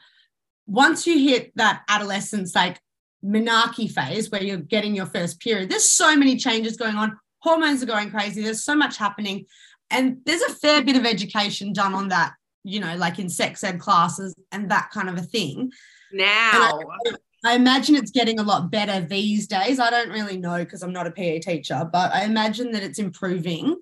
Once 0.66 1.06
you 1.06 1.20
hit 1.20 1.52
that 1.56 1.84
adolescence, 1.90 2.56
like 2.56 2.80
menarche 3.24 3.92
phase 3.92 4.32
where 4.32 4.44
you're 4.44 4.58
getting 4.58 4.96
your 4.96 5.06
first 5.06 5.40
period, 5.40 5.70
there's 5.70 5.88
so 5.88 6.16
many 6.16 6.38
changes 6.38 6.78
going 6.78 6.96
on. 6.96 7.18
Hormones 7.40 7.84
are 7.84 7.88
going 7.88 8.10
crazy. 8.10 8.42
There's 8.42 8.64
so 8.64 8.76
much 8.76 8.98
happening. 8.98 9.46
And 9.94 10.18
there's 10.26 10.42
a 10.42 10.54
fair 10.56 10.84
bit 10.84 10.98
of 10.98 11.06
education 11.06 11.72
done 11.72 11.94
on 11.94 12.10
that, 12.10 12.34
you 12.64 12.80
know, 12.80 12.96
like 12.96 13.20
in 13.20 13.30
sex 13.30 13.64
ed 13.64 13.80
classes 13.80 14.36
and 14.52 14.70
that 14.72 14.90
kind 14.92 15.10
of 15.10 15.18
a 15.18 15.22
thing. 15.22 15.72
Now, 16.12 16.80
I, 17.06 17.16
I 17.46 17.56
imagine 17.56 17.96
it's 17.96 18.12
getting 18.12 18.40
a 18.40 18.44
lot 18.44 18.72
better 18.72 19.00
these 19.00 19.48
days. 19.48 19.80
I 19.80 19.90
don't 19.90 20.10
really 20.10 20.38
know 20.38 20.58
because 20.58 20.84
I'm 20.84 20.94
not 20.94 21.08
a 21.08 21.12
PE 21.12 21.40
teacher, 21.40 21.88
but 21.92 22.14
I 22.14 22.26
imagine 22.26 22.72
that 22.72 22.84
it's 22.84 23.00
improving. 23.00 23.76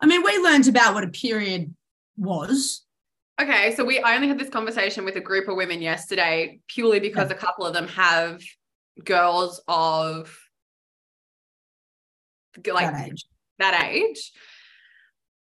I 0.00 0.06
mean, 0.06 0.22
we 0.22 0.38
learned 0.38 0.68
about 0.68 0.94
what 0.94 1.04
a 1.04 1.08
period 1.08 1.74
was 2.16 2.84
Okay, 3.40 3.72
so 3.76 3.84
we 3.84 4.00
I 4.00 4.16
only 4.16 4.26
had 4.26 4.38
this 4.38 4.48
conversation 4.48 5.04
with 5.04 5.14
a 5.14 5.20
group 5.20 5.48
of 5.48 5.56
women 5.56 5.80
yesterday 5.80 6.58
purely 6.66 6.98
because 6.98 7.30
a 7.30 7.36
couple 7.36 7.64
of 7.64 7.72
them 7.72 7.86
have 7.88 8.42
girls 9.04 9.60
of 9.68 10.36
like 12.66 12.90
that 12.90 13.08
age. 13.08 13.24
that 13.60 13.90
age. 13.92 14.32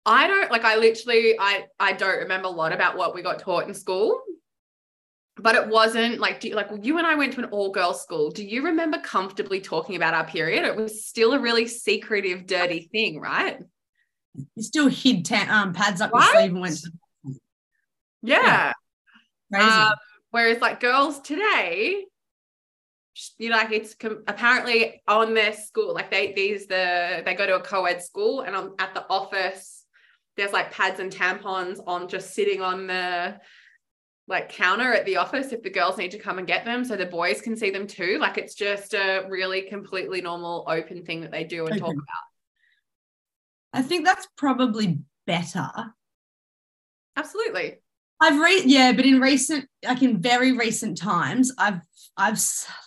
I 0.06 0.28
don't 0.28 0.52
like 0.52 0.64
I 0.64 0.76
literally 0.76 1.36
I 1.39 1.66
I 1.80 1.93
don't 1.93 2.20
remember 2.20 2.47
a 2.47 2.52
lot 2.52 2.72
about 2.72 2.97
what 2.97 3.14
we 3.14 3.22
got 3.22 3.39
taught 3.39 3.68
in 3.68 3.74
school. 3.74 4.22
But 5.36 5.56
it 5.56 5.70
wasn't 5.70 6.20
like 6.20 6.41
do 6.41 6.50
you, 6.50 6.56
like 6.56 6.70
you 6.82 6.97
and 6.97 7.08
I 7.08 7.16
went 7.16 7.34
to 7.34 7.39
an 7.39 7.50
all 7.52 7.72
girls 7.72 8.02
school. 8.02 8.30
Do 8.30 8.43
you 8.43 8.64
remember 8.64 9.00
comfortably 9.00 9.62
talking 9.62 9.95
about 9.95 10.14
our 10.14 10.26
period? 10.26 10.66
It 10.66 10.76
was 10.76 11.06
still 11.06 11.34
a 11.34 11.39
really 11.39 11.68
secretive, 11.68 12.45
dirty 12.45 12.89
thing, 12.91 13.20
right? 13.20 13.60
You 14.34 14.64
still 14.64 14.88
hid 14.88 15.26
ta- 15.26 15.47
um, 15.50 15.74
pads 15.74 16.02
up 16.02 16.12
right? 16.12 16.24
your 16.24 16.41
sleeve 16.41 16.52
and 16.52 16.62
went. 16.62 16.78
To- 16.78 17.39
yeah. 18.22 18.74
yeah. 19.52 19.91
Um, 19.91 19.93
whereas 20.32 20.60
like 20.60 20.80
girls 20.80 21.22
today, 21.22 22.06
you 23.38 23.50
know, 23.50 23.58
like 23.58 23.72
it's 23.72 23.95
com- 23.95 24.24
apparently 24.28 25.02
on 25.08 25.34
their 25.34 25.54
school, 25.54 25.93
like 25.93 26.12
they 26.12 26.34
these 26.34 26.68
the 26.68 27.22
they 27.26 27.36
go 27.36 27.45
to 27.45 27.56
a 27.56 27.62
co-ed 27.62 28.02
school 28.04 28.41
and 28.41 28.56
on, 28.56 28.76
at 28.80 28.93
the 28.93 29.06
office, 29.10 29.79
there's 30.40 30.54
like 30.54 30.72
pads 30.72 31.00
and 31.00 31.12
tampons 31.12 31.80
on 31.86 32.08
just 32.08 32.34
sitting 32.34 32.62
on 32.62 32.88
the 32.88 33.38
like 34.28 34.50
counter 34.50 34.94
at 34.94 35.06
the 35.06 35.18
office 35.18 35.52
if 35.52 35.64
the 35.64 35.70
girls 35.70 35.98
need 35.98 36.12
to 36.12 36.20
come 36.20 36.38
and 36.38 36.48
get 36.48 36.64
them 36.64 36.86
so 36.86 36.96
the 36.96 37.06
boys 37.06 37.42
can 37.42 37.58
see 37.58 37.72
them 37.72 37.88
too. 37.88 38.18
Like 38.20 38.38
it's 38.38 38.54
just 38.54 38.94
a 38.94 39.26
really 39.28 39.64
completely 39.64 40.22
normal 40.22 40.66
open 40.68 41.04
thing 41.04 41.22
that 41.22 41.32
they 41.32 41.44
do 41.44 41.66
and 41.66 41.80
talk 41.80 41.94
about. 41.94 42.04
I 43.74 43.82
think 43.82 44.06
that's 44.06 44.28
probably 44.38 45.00
better. 45.28 45.70
Absolutely. 47.18 47.80
I've 48.22 48.40
read 48.40 48.64
yeah, 48.66 48.92
but 48.94 49.06
in 49.06 49.20
recent 49.20 49.68
like 49.84 50.02
in 50.04 50.22
very 50.22 50.54
recent 50.54 50.98
times, 50.98 51.52
I've 51.58 51.82
I've 52.16 52.40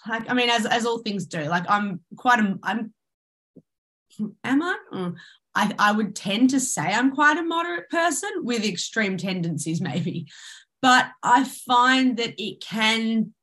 like 0.09 0.31
I 0.31 0.35
mean 0.35 0.49
as 0.49 0.65
as 0.65 0.87
all 0.87 0.99
things 0.99 1.27
do, 1.27 1.43
like 1.45 1.65
I'm 1.69 2.01
quite 2.17 2.39
a 2.39 2.59
I'm 2.63 2.95
am 4.45 4.63
I? 4.63 4.79
Mm. 4.93 5.15
I 5.55 5.75
I 5.79 5.93
would 5.93 6.15
tend 6.15 6.51
to 6.51 6.61
say 6.61 6.83
I'm 6.83 7.15
quite 7.15 7.39
a 7.39 7.43
moderate 7.43 7.91
person 7.91 8.31
with 8.43 8.65
extreme 8.65 9.17
tendencies 9.17 9.81
maybe. 9.81 10.27
But 10.81 11.07
I 11.23 11.45
find 11.45 12.17
that 12.17 12.35
it 12.43 12.61
can 12.61 13.35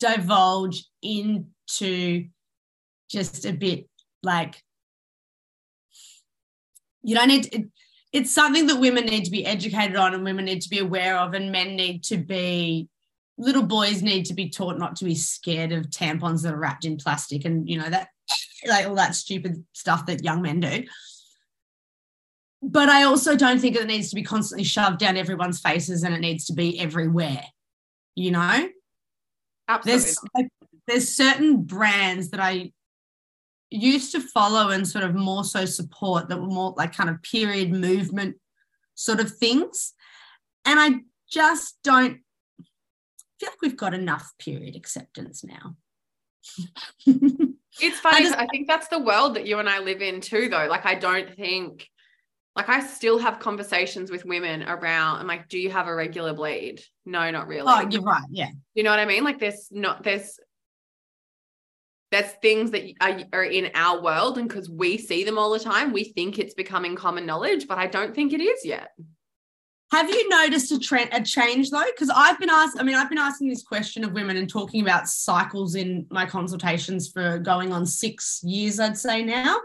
divulge 0.00 0.86
into 1.02 2.26
just 3.10 3.44
a 3.44 3.52
bit 3.52 3.86
like 4.22 4.62
you 7.02 7.14
don't 7.14 7.28
need 7.28 7.44
to, 7.44 7.64
it's 8.12 8.30
something 8.30 8.66
that 8.66 8.80
women 8.80 9.06
need 9.06 9.24
to 9.24 9.30
be 9.30 9.46
educated 9.46 9.96
on 9.96 10.14
and 10.14 10.24
women 10.24 10.44
need 10.44 10.62
to 10.62 10.68
be 10.68 10.78
aware 10.78 11.18
of 11.18 11.34
and 11.34 11.52
men 11.52 11.76
need 11.76 12.02
to 12.04 12.16
be 12.16 12.88
little 13.38 13.62
boys 13.62 14.02
need 14.02 14.26
to 14.26 14.34
be 14.34 14.50
taught 14.50 14.78
not 14.78 14.96
to 14.96 15.04
be 15.04 15.14
scared 15.14 15.72
of 15.72 15.86
tampons 15.86 16.42
that 16.42 16.52
are 16.52 16.58
wrapped 16.58 16.84
in 16.84 16.96
plastic 16.96 17.44
and 17.44 17.68
you 17.68 17.78
know 17.78 17.88
that 17.88 18.08
like 18.66 18.86
all 18.86 18.94
that 18.94 19.14
stupid 19.14 19.64
stuff 19.72 20.06
that 20.06 20.24
young 20.24 20.42
men 20.42 20.60
do 20.60 20.84
but 22.62 22.88
i 22.88 23.04
also 23.04 23.36
don't 23.36 23.60
think 23.60 23.76
it 23.76 23.86
needs 23.86 24.10
to 24.10 24.16
be 24.16 24.22
constantly 24.22 24.64
shoved 24.64 24.98
down 24.98 25.16
everyone's 25.16 25.60
faces 25.60 26.02
and 26.02 26.14
it 26.14 26.20
needs 26.20 26.46
to 26.46 26.52
be 26.52 26.78
everywhere 26.78 27.44
you 28.14 28.30
know 28.30 28.68
Absolutely. 29.68 30.02
there's 30.02 30.18
like, 30.34 30.48
there's 30.86 31.08
certain 31.08 31.62
brands 31.62 32.30
that 32.30 32.40
i 32.40 32.70
used 33.70 34.12
to 34.12 34.20
follow 34.20 34.70
and 34.70 34.86
sort 34.86 35.04
of 35.04 35.14
more 35.14 35.44
so 35.44 35.64
support 35.64 36.28
that 36.28 36.40
were 36.40 36.48
more 36.48 36.74
like 36.76 36.94
kind 36.94 37.08
of 37.08 37.22
period 37.22 37.70
movement 37.70 38.36
sort 38.94 39.20
of 39.20 39.30
things. 39.30 39.94
And 40.64 40.78
I 40.78 41.00
just 41.30 41.78
don't 41.82 42.20
feel 43.38 43.48
like 43.48 43.62
we've 43.62 43.76
got 43.76 43.94
enough 43.94 44.32
period 44.38 44.76
acceptance 44.76 45.44
now. 45.44 45.76
it's 47.80 48.00
funny. 48.00 48.26
I, 48.28 48.42
I 48.42 48.46
think 48.46 48.66
that's 48.66 48.88
the 48.88 48.98
world 48.98 49.36
that 49.36 49.46
you 49.46 49.58
and 49.58 49.68
I 49.68 49.78
live 49.78 50.02
in 50.02 50.20
too, 50.20 50.48
though. 50.48 50.66
Like, 50.66 50.86
I 50.86 50.94
don't 50.94 51.34
think, 51.34 51.88
like, 52.56 52.68
I 52.68 52.80
still 52.80 53.18
have 53.18 53.38
conversations 53.38 54.10
with 54.10 54.24
women 54.24 54.62
around, 54.64 55.20
I'm 55.20 55.26
like, 55.26 55.48
do 55.48 55.58
you 55.58 55.70
have 55.70 55.86
a 55.86 55.94
regular 55.94 56.32
bleed? 56.32 56.82
No, 57.06 57.30
not 57.30 57.46
really. 57.46 57.70
Oh, 57.70 57.88
you're 57.88 58.02
right. 58.02 58.22
Yeah. 58.30 58.50
You 58.74 58.82
know 58.82 58.90
what 58.90 58.98
I 58.98 59.06
mean? 59.06 59.24
Like, 59.24 59.38
there's 59.38 59.68
not, 59.70 60.02
there's 60.02 60.38
there's 62.10 62.32
things 62.42 62.72
that 62.72 62.82
are, 63.00 63.20
are 63.32 63.44
in 63.44 63.70
our 63.74 64.02
world 64.02 64.36
and 64.36 64.48
because 64.48 64.68
we 64.68 64.98
see 64.98 65.24
them 65.24 65.38
all 65.38 65.50
the 65.50 65.60
time 65.60 65.92
we 65.92 66.04
think 66.04 66.38
it's 66.38 66.54
becoming 66.54 66.96
common 66.96 67.24
knowledge 67.24 67.68
but 67.68 67.78
i 67.78 67.86
don't 67.86 68.14
think 68.14 68.32
it 68.32 68.40
is 68.40 68.64
yet 68.64 68.90
have 69.92 70.08
you 70.08 70.28
noticed 70.28 70.72
a 70.72 70.78
trend 70.78 71.10
a 71.12 71.22
change 71.22 71.70
though 71.70 71.84
because 71.94 72.10
i've 72.14 72.38
been 72.38 72.50
asked 72.50 72.78
i 72.78 72.82
mean 72.82 72.94
i've 72.94 73.08
been 73.08 73.18
asking 73.18 73.48
this 73.48 73.62
question 73.62 74.04
of 74.04 74.12
women 74.12 74.36
and 74.36 74.48
talking 74.48 74.82
about 74.82 75.08
cycles 75.08 75.74
in 75.74 76.06
my 76.10 76.26
consultations 76.26 77.08
for 77.08 77.38
going 77.38 77.72
on 77.72 77.84
six 77.84 78.40
years 78.42 78.80
i'd 78.80 78.98
say 78.98 79.22
now 79.22 79.56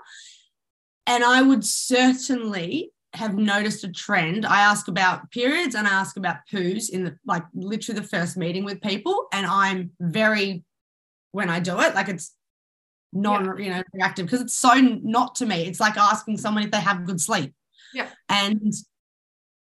and 1.07 1.23
i 1.23 1.41
would 1.41 1.63
certainly 1.63 2.91
have 3.13 3.35
noticed 3.35 3.83
a 3.83 3.91
trend 3.91 4.45
i 4.45 4.59
ask 4.61 4.87
about 4.87 5.29
periods 5.31 5.75
and 5.75 5.87
i 5.87 5.91
ask 5.91 6.17
about 6.17 6.37
poos 6.51 6.89
in 6.89 7.03
the 7.03 7.17
like 7.25 7.43
literally 7.53 7.99
the 7.99 8.07
first 8.07 8.35
meeting 8.35 8.65
with 8.65 8.81
people 8.81 9.27
and 9.31 9.45
i'm 9.45 9.91
very 9.99 10.63
when 11.35 11.49
I 11.49 11.59
do 11.59 11.81
it. 11.81 11.93
Like 11.93 12.07
it's 12.07 12.33
non, 13.11 13.45
yeah. 13.45 13.65
you 13.65 13.69
know, 13.71 13.83
reactive 13.93 14.25
because 14.25 14.39
it's 14.39 14.55
so 14.55 14.73
not 14.75 15.35
to 15.35 15.45
me. 15.45 15.65
It's 15.65 15.81
like 15.81 15.97
asking 15.97 16.37
someone 16.37 16.63
if 16.63 16.71
they 16.71 16.79
have 16.79 17.05
good 17.05 17.19
sleep. 17.19 17.53
Yeah. 17.93 18.07
And 18.29 18.73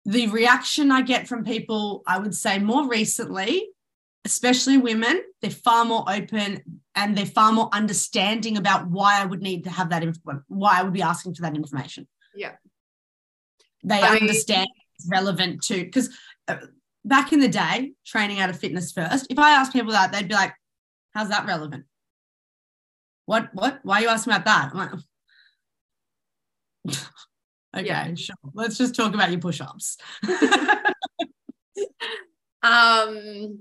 the 0.04 0.28
reaction 0.28 0.90
I 0.90 1.02
get 1.02 1.28
from 1.28 1.44
people, 1.44 2.02
I 2.06 2.18
would 2.18 2.34
say 2.34 2.58
more 2.58 2.88
recently, 2.88 3.68
especially 4.24 4.78
women, 4.78 5.22
they're 5.40 5.50
far 5.50 5.84
more 5.84 6.04
open 6.08 6.82
and 6.94 7.16
they're 7.16 7.26
far 7.26 7.52
more 7.52 7.68
understanding 7.72 8.56
about 8.56 8.88
why 8.88 9.20
I 9.20 9.24
would 9.24 9.42
need 9.42 9.64
to 9.64 9.70
have 9.70 9.90
that, 9.90 10.04
why 10.48 10.80
I 10.80 10.82
would 10.82 10.92
be 10.92 11.02
asking 11.02 11.34
for 11.34 11.42
that 11.42 11.56
information. 11.56 12.06
Yeah. 12.34 12.52
They 13.82 14.00
I 14.00 14.16
understand 14.16 14.68
mean, 14.68 14.84
it's 14.98 15.08
relevant 15.10 15.62
to, 15.64 15.84
because 15.84 16.10
uh, 16.48 16.56
back 17.04 17.32
in 17.32 17.40
the 17.40 17.48
day, 17.48 17.92
training 18.06 18.40
out 18.40 18.50
of 18.50 18.58
fitness 18.58 18.92
first, 18.92 19.26
if 19.30 19.38
I 19.38 19.50
asked 19.50 19.72
people 19.72 19.92
that, 19.92 20.12
they'd 20.12 20.28
be 20.28 20.34
like, 20.34 20.54
How's 21.14 21.28
that 21.28 21.46
relevant? 21.46 21.84
What, 23.26 23.50
what, 23.54 23.78
why 23.84 23.98
are 23.98 24.02
you 24.02 24.08
asking 24.08 24.34
about 24.34 24.72
that? 26.84 27.02
Okay, 27.74 27.86
yeah. 27.86 28.14
sure. 28.14 28.36
Let's 28.52 28.78
just 28.78 28.94
talk 28.94 29.14
about 29.14 29.30
your 29.30 29.40
push 29.40 29.60
ups. 29.60 29.98
um, 32.62 33.60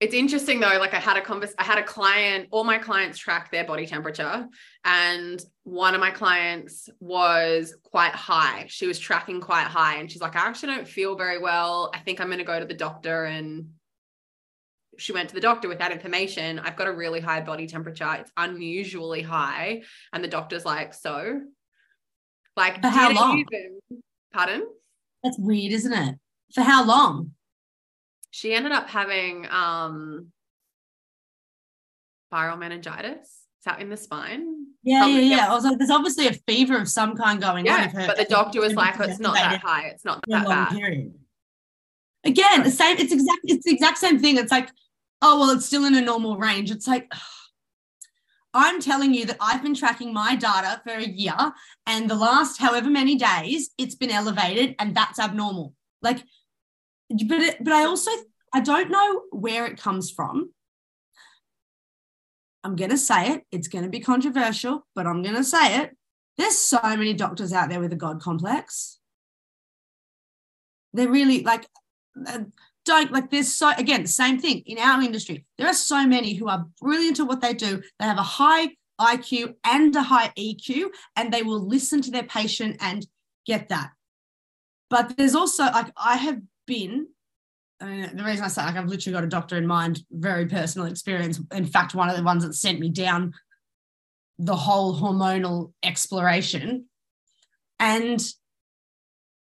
it's 0.00 0.12
interesting 0.12 0.60
though 0.60 0.76
like 0.80 0.92
i 0.92 0.98
had 0.98 1.16
a 1.16 1.20
convers 1.22 1.54
i 1.58 1.62
had 1.62 1.78
a 1.78 1.82
client 1.82 2.48
all 2.50 2.64
my 2.64 2.76
clients 2.76 3.16
track 3.16 3.50
their 3.50 3.64
body 3.64 3.86
temperature 3.86 4.46
and 4.84 5.42
one 5.62 5.94
of 5.94 6.00
my 6.00 6.10
clients 6.10 6.90
was 7.00 7.74
quite 7.84 8.12
high 8.12 8.66
she 8.68 8.86
was 8.86 8.98
tracking 8.98 9.40
quite 9.40 9.64
high 9.64 9.96
and 9.96 10.10
she's 10.10 10.20
like 10.20 10.36
i 10.36 10.40
actually 10.40 10.74
don't 10.74 10.88
feel 10.88 11.16
very 11.16 11.38
well 11.38 11.90
i 11.94 11.98
think 12.00 12.20
i'm 12.20 12.26
going 12.26 12.38
to 12.38 12.44
go 12.44 12.58
to 12.58 12.66
the 12.66 12.74
doctor 12.74 13.24
and 13.24 13.66
she 14.98 15.12
went 15.12 15.28
to 15.28 15.34
the 15.34 15.40
doctor 15.40 15.68
with 15.68 15.78
that 15.78 15.92
information. 15.92 16.58
I've 16.58 16.76
got 16.76 16.86
a 16.86 16.92
really 16.92 17.20
high 17.20 17.40
body 17.40 17.66
temperature. 17.66 18.08
It's 18.18 18.30
unusually 18.36 19.22
high. 19.22 19.82
And 20.12 20.22
the 20.22 20.28
doctor's 20.28 20.64
like, 20.64 20.94
so? 20.94 21.40
Like, 22.56 22.80
for 22.80 22.88
how 22.88 23.12
long? 23.12 23.38
Even, 23.38 23.80
pardon? 24.32 24.66
That's 25.22 25.38
weird, 25.38 25.72
isn't 25.72 25.92
it? 25.92 26.16
For 26.54 26.62
how 26.62 26.84
long? 26.84 27.32
She 28.30 28.54
ended 28.54 28.72
up 28.72 28.88
having 28.88 29.46
um 29.50 30.28
viral 32.32 32.58
meningitis. 32.58 33.26
Is 33.26 33.64
that 33.64 33.80
in 33.80 33.88
the 33.88 33.96
spine? 33.96 34.66
Yeah, 34.82 35.06
yeah, 35.06 35.20
yeah. 35.20 35.50
I 35.50 35.54
was 35.54 35.64
like, 35.64 35.78
there's 35.78 35.90
obviously 35.90 36.26
a 36.26 36.34
fever 36.46 36.78
of 36.78 36.88
some 36.88 37.16
kind 37.16 37.40
going 37.40 37.64
yeah, 37.64 37.90
on. 37.94 38.06
but 38.06 38.16
the 38.16 38.24
doctor 38.24 38.60
was 38.60 38.74
like, 38.74 39.00
oh, 39.00 39.04
it's 39.04 39.18
not 39.18 39.34
that 39.34 39.60
high. 39.60 39.86
It's 39.86 40.04
not 40.04 40.22
that 40.28 40.46
bad. 40.46 40.70
Period. 40.70 41.14
Again, 42.24 42.62
the 42.62 42.70
same. 42.70 42.98
It's 42.98 43.12
exact. 43.12 43.40
It's 43.44 43.64
the 43.64 43.72
exact 43.72 43.98
same 43.98 44.18
thing. 44.18 44.36
It's 44.36 44.50
like 44.52 44.68
oh, 45.24 45.40
well, 45.40 45.50
it's 45.50 45.66
still 45.66 45.84
in 45.86 45.94
a 45.94 46.00
normal 46.00 46.36
range. 46.36 46.70
It's 46.70 46.86
like, 46.86 47.10
I'm 48.54 48.80
telling 48.80 49.12
you 49.12 49.26
that 49.26 49.36
I've 49.40 49.62
been 49.62 49.74
tracking 49.74 50.14
my 50.14 50.36
data 50.36 50.80
for 50.84 50.94
a 50.94 51.04
year 51.04 51.34
and 51.86 52.08
the 52.08 52.14
last 52.14 52.58
however 52.60 52.88
many 52.88 53.16
days 53.16 53.70
it's 53.76 53.96
been 53.96 54.10
elevated 54.10 54.76
and 54.78 54.94
that's 54.94 55.18
abnormal. 55.18 55.74
Like, 56.00 56.18
but, 57.10 57.40
it, 57.40 57.62
but 57.62 57.72
I 57.72 57.84
also, 57.84 58.10
I 58.54 58.60
don't 58.60 58.90
know 58.90 59.22
where 59.30 59.66
it 59.66 59.80
comes 59.80 60.10
from. 60.10 60.52
I'm 62.62 62.76
going 62.76 62.90
to 62.90 62.98
say 62.98 63.32
it. 63.32 63.42
It's 63.50 63.68
going 63.68 63.84
to 63.84 63.90
be 63.90 64.00
controversial, 64.00 64.86
but 64.94 65.06
I'm 65.06 65.22
going 65.22 65.34
to 65.34 65.44
say 65.44 65.80
it. 65.80 65.96
There's 66.38 66.56
so 66.56 66.80
many 66.82 67.12
doctors 67.12 67.52
out 67.52 67.68
there 67.68 67.80
with 67.80 67.92
a 67.92 67.96
God 67.96 68.22
complex. 68.22 68.98
They're 70.92 71.10
really 71.10 71.42
like, 71.42 71.66
don't 72.84 73.12
like 73.12 73.30
there's 73.30 73.54
so 73.54 73.72
again 73.78 74.06
same 74.06 74.38
thing 74.38 74.62
in 74.66 74.78
our 74.78 75.02
industry 75.02 75.44
there 75.58 75.66
are 75.66 75.74
so 75.74 76.06
many 76.06 76.34
who 76.34 76.48
are 76.48 76.66
brilliant 76.80 77.18
at 77.18 77.26
what 77.26 77.40
they 77.40 77.54
do 77.54 77.82
they 77.98 78.04
have 78.04 78.18
a 78.18 78.22
high 78.22 78.68
iq 79.00 79.54
and 79.64 79.96
a 79.96 80.02
high 80.02 80.30
eq 80.38 80.84
and 81.16 81.32
they 81.32 81.42
will 81.42 81.66
listen 81.66 82.00
to 82.02 82.10
their 82.10 82.22
patient 82.24 82.76
and 82.80 83.06
get 83.46 83.68
that 83.68 83.90
but 84.90 85.16
there's 85.16 85.34
also 85.34 85.64
like 85.64 85.92
I 85.96 86.16
have 86.16 86.40
been. 86.66 87.08
I 87.80 87.86
mean, 87.86 88.16
the 88.16 88.22
reason 88.22 88.44
I 88.44 88.48
say 88.48 88.62
like 88.62 88.76
I've 88.76 88.86
literally 88.86 89.12
got 89.12 89.24
a 89.24 89.28
doctor 89.28 89.56
in 89.56 89.66
mind, 89.66 90.04
very 90.10 90.46
personal 90.46 90.86
experience. 90.86 91.40
In 91.52 91.64
fact, 91.64 91.96
one 91.96 92.08
of 92.08 92.16
the 92.16 92.22
ones 92.22 92.44
that 92.44 92.54
sent 92.54 92.78
me 92.78 92.90
down 92.90 93.34
the 94.38 94.54
whole 94.54 94.98
hormonal 94.98 95.72
exploration. 95.82 96.86
And 97.80 98.24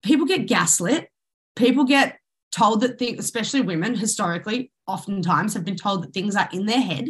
people 0.04 0.26
get 0.26 0.48
gaslit. 0.48 1.10
People 1.56 1.84
get 1.84 2.18
told 2.54 2.82
that 2.82 3.00
things, 3.00 3.20
especially 3.20 3.62
women 3.62 3.96
historically, 3.96 4.72
oftentimes 4.86 5.54
have 5.54 5.66
been 5.66 5.76
told 5.76 6.04
that 6.04 6.14
things 6.14 6.36
are 6.36 6.48
in 6.54 6.66
their 6.66 6.82
head. 6.82 7.10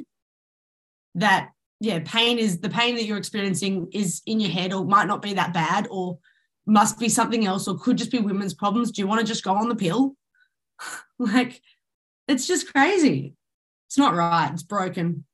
That, 1.15 1.49
yeah, 1.79 1.99
pain 2.05 2.39
is 2.39 2.59
the 2.59 2.69
pain 2.69 2.95
that 2.95 3.03
you're 3.03 3.17
experiencing 3.17 3.89
is 3.91 4.21
in 4.25 4.39
your 4.39 4.49
head 4.49 4.73
or 4.73 4.85
might 4.85 5.07
not 5.07 5.21
be 5.21 5.33
that 5.33 5.53
bad 5.53 5.87
or 5.91 6.17
must 6.65 6.97
be 6.97 7.09
something 7.09 7.45
else 7.45 7.67
or 7.67 7.77
could 7.77 7.97
just 7.97 8.11
be 8.11 8.19
women's 8.19 8.53
problems. 8.53 8.91
Do 8.91 9.01
you 9.01 9.07
want 9.07 9.19
to 9.19 9.27
just 9.27 9.43
go 9.43 9.53
on 9.53 9.67
the 9.67 9.75
pill? 9.75 10.15
like, 11.19 11.61
it's 12.27 12.47
just 12.47 12.71
crazy. 12.71 13.35
It's 13.87 13.97
not 13.97 14.15
right. 14.15 14.49
It's 14.53 14.63
broken. 14.63 15.25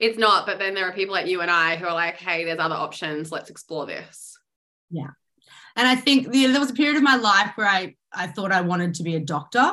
It's 0.00 0.18
not, 0.18 0.46
but 0.46 0.58
then 0.58 0.74
there 0.74 0.88
are 0.88 0.92
people 0.92 1.14
like 1.14 1.26
you 1.26 1.42
and 1.42 1.50
I 1.50 1.76
who 1.76 1.86
are 1.86 1.92
like, 1.92 2.16
hey, 2.16 2.44
there's 2.44 2.58
other 2.58 2.74
options. 2.74 3.30
Let's 3.30 3.50
explore 3.50 3.86
this. 3.86 4.36
Yeah. 4.90 5.10
And 5.76 5.86
I 5.86 5.96
think 5.96 6.30
the, 6.30 6.46
there 6.46 6.60
was 6.60 6.70
a 6.70 6.74
period 6.74 6.96
of 6.96 7.02
my 7.02 7.16
life 7.16 7.52
where 7.54 7.68
I, 7.68 7.94
I 8.14 8.26
thought 8.26 8.52
I 8.52 8.60
wanted 8.60 8.94
to 8.94 9.02
be 9.02 9.16
a 9.16 9.20
doctor. 9.20 9.72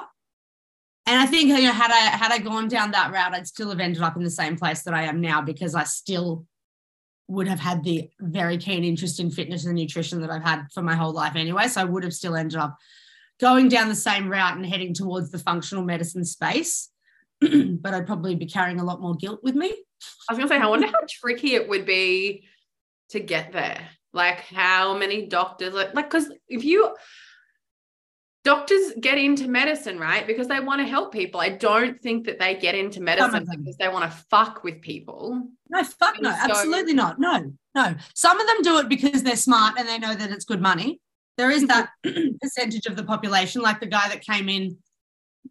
And 1.05 1.19
I 1.19 1.25
think 1.25 1.49
you 1.49 1.63
know, 1.63 1.71
had 1.71 1.91
I 1.91 2.15
had 2.15 2.31
I 2.31 2.37
gone 2.37 2.67
down 2.67 2.91
that 2.91 3.11
route, 3.11 3.33
I'd 3.33 3.47
still 3.47 3.69
have 3.69 3.79
ended 3.79 4.01
up 4.01 4.15
in 4.15 4.23
the 4.23 4.29
same 4.29 4.55
place 4.55 4.83
that 4.83 4.93
I 4.93 5.03
am 5.03 5.21
now 5.21 5.41
because 5.41 5.73
I 5.73 5.83
still 5.83 6.45
would 7.27 7.47
have 7.47 7.59
had 7.59 7.83
the 7.83 8.09
very 8.19 8.57
keen 8.57 8.83
interest 8.83 9.19
in 9.19 9.29
fitness 9.29 9.65
and 9.65 9.75
nutrition 9.75 10.21
that 10.21 10.31
I've 10.31 10.43
had 10.43 10.65
for 10.73 10.81
my 10.81 10.95
whole 10.95 11.13
life 11.13 11.35
anyway. 11.35 11.67
So 11.67 11.81
I 11.81 11.85
would 11.85 12.03
have 12.03 12.13
still 12.13 12.35
ended 12.35 12.59
up 12.59 12.77
going 13.39 13.69
down 13.69 13.87
the 13.87 13.95
same 13.95 14.29
route 14.29 14.57
and 14.57 14.65
heading 14.65 14.93
towards 14.93 15.31
the 15.31 15.39
functional 15.39 15.83
medicine 15.83 16.25
space. 16.25 16.89
but 17.41 17.93
I'd 17.93 18.07
probably 18.07 18.35
be 18.35 18.47
carrying 18.47 18.79
a 18.79 18.83
lot 18.83 19.01
more 19.01 19.15
guilt 19.15 19.41
with 19.43 19.55
me. 19.55 19.67
I 20.29 20.33
was 20.33 20.37
gonna 20.37 20.49
say, 20.49 20.57
I 20.57 20.67
wonder 20.67 20.87
how 20.87 20.99
tricky 21.07 21.55
it 21.55 21.69
would 21.69 21.85
be 21.85 22.47
to 23.09 23.19
get 23.19 23.51
there. 23.51 23.79
Like 24.11 24.41
how 24.41 24.97
many 24.97 25.27
doctors 25.27 25.73
like 25.73 25.93
like 25.93 26.09
because 26.09 26.31
if 26.47 26.63
you 26.63 26.95
doctors 28.43 28.93
get 28.99 29.17
into 29.17 29.47
medicine, 29.47 29.99
right? 29.99 30.25
Because 30.25 30.47
they 30.47 30.59
want 30.59 30.81
to 30.81 30.87
help 30.87 31.11
people. 31.11 31.39
I 31.39 31.49
don't 31.49 32.01
think 32.01 32.25
that 32.25 32.39
they 32.39 32.55
get 32.55 32.75
into 32.75 33.01
medicine 33.01 33.45
because 33.49 33.77
they 33.77 33.89
want 33.89 34.09
to 34.09 34.17
fuck 34.29 34.63
with 34.63 34.81
people. 34.81 35.47
No, 35.69 35.83
fuck 35.83 36.15
and 36.15 36.23
no, 36.23 36.31
so- 36.31 36.37
absolutely 36.39 36.93
not. 36.93 37.19
No, 37.19 37.51
no. 37.75 37.95
Some 38.15 38.39
of 38.39 38.47
them 38.47 38.61
do 38.61 38.77
it 38.79 38.89
because 38.89 39.23
they're 39.23 39.35
smart 39.35 39.75
and 39.77 39.87
they 39.87 39.99
know 39.99 40.15
that 40.15 40.31
it's 40.31 40.45
good 40.45 40.61
money. 40.61 40.99
There 41.37 41.51
is 41.51 41.67
that 41.67 41.89
mm-hmm. 42.05 42.35
percentage 42.41 42.85
of 42.85 42.95
the 42.95 43.03
population, 43.03 43.61
like 43.61 43.79
the 43.79 43.85
guy 43.85 44.09
that 44.09 44.21
came 44.21 44.49
in 44.49 44.77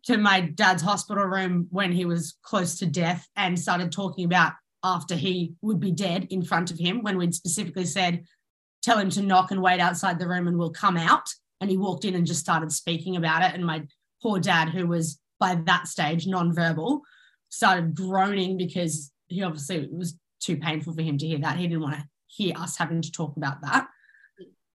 to 0.05 0.19
my 0.19 0.41
dad's 0.41 0.83
hospital 0.83 1.25
room 1.25 1.67
when 1.71 1.93
he 1.93 2.05
was 2.05 2.37
close 2.43 2.79
to 2.79 2.87
death 2.87 3.27
and 3.37 3.59
started 3.59 3.91
talking 3.91 4.25
about 4.25 4.53
after 4.85 5.17
he 5.17 5.55
would 5.63 5.81
be 5.81 5.91
dead 5.91 6.27
in 6.31 6.43
front 6.43 6.71
of 6.71 6.79
him 6.79 7.03
when 7.03 7.19
we'd 7.19 7.35
specifically 7.35 7.85
said, 7.85 8.25
tell 8.83 8.99
him 8.99 9.11
to 9.11 9.23
knock 9.23 9.51
and 9.51 9.63
wait 9.63 9.81
outside 9.81 10.19
the 10.19 10.29
room 10.29 10.47
and 10.47 10.59
we'll 10.59 10.71
come 10.71 10.97
out. 10.97 11.27
And 11.61 11.71
he 11.71 11.77
walked 11.77 12.05
in 12.05 12.15
and 12.15 12.27
just 12.27 12.41
started 12.41 12.73
speaking 12.73 13.17
about 13.17 13.43
it. 13.43 13.55
And 13.55 13.65
my 13.65 13.85
poor 14.23 14.39
dad, 14.39 14.69
who 14.69 14.87
was 14.87 15.19
by 15.41 15.57
that 15.67 15.89
stage 15.89 16.27
nonverbal, 16.27 17.01
started 17.49 17.95
groaning 17.95 18.57
because 18.57 19.11
he 19.27 19.43
obviously 19.43 19.77
it 19.77 19.93
was 19.93 20.17
too 20.41 20.57
painful 20.57 20.95
for 20.95 21.03
him 21.03 21.19
to 21.19 21.27
hear 21.27 21.39
that. 21.39 21.57
He 21.57 21.67
didn't 21.67 21.83
want 21.83 21.97
to 21.97 22.05
hear 22.27 22.55
us 22.57 22.77
having 22.77 23.03
to 23.03 23.13
talk 23.13 23.37
about 23.37 23.63
that. 23.63 23.89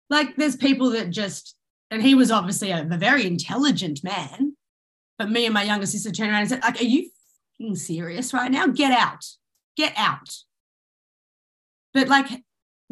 Like 0.10 0.36
there's 0.36 0.56
people 0.56 0.92
that 0.92 1.10
just, 1.10 1.56
and 1.90 2.02
he 2.02 2.16
was 2.16 2.32
obviously 2.32 2.72
a, 2.72 2.82
a 2.90 2.98
very 2.98 3.26
intelligent 3.26 4.04
man, 4.04 4.56
but 5.18 5.30
me 5.30 5.46
and 5.46 5.54
my 5.54 5.64
younger 5.64 5.86
sister 5.86 6.12
turned 6.12 6.32
around 6.32 6.42
and 6.42 6.50
said, 6.50 6.64
like, 6.64 6.82
are 6.82 6.86
you 6.86 7.10
serious 7.76 8.34
right 8.34 8.52
now? 8.52 8.68
Get 8.68 8.92
out. 8.92 9.24
Get 9.78 9.94
out. 9.96 10.36
But 11.94 12.08
like 12.08 12.44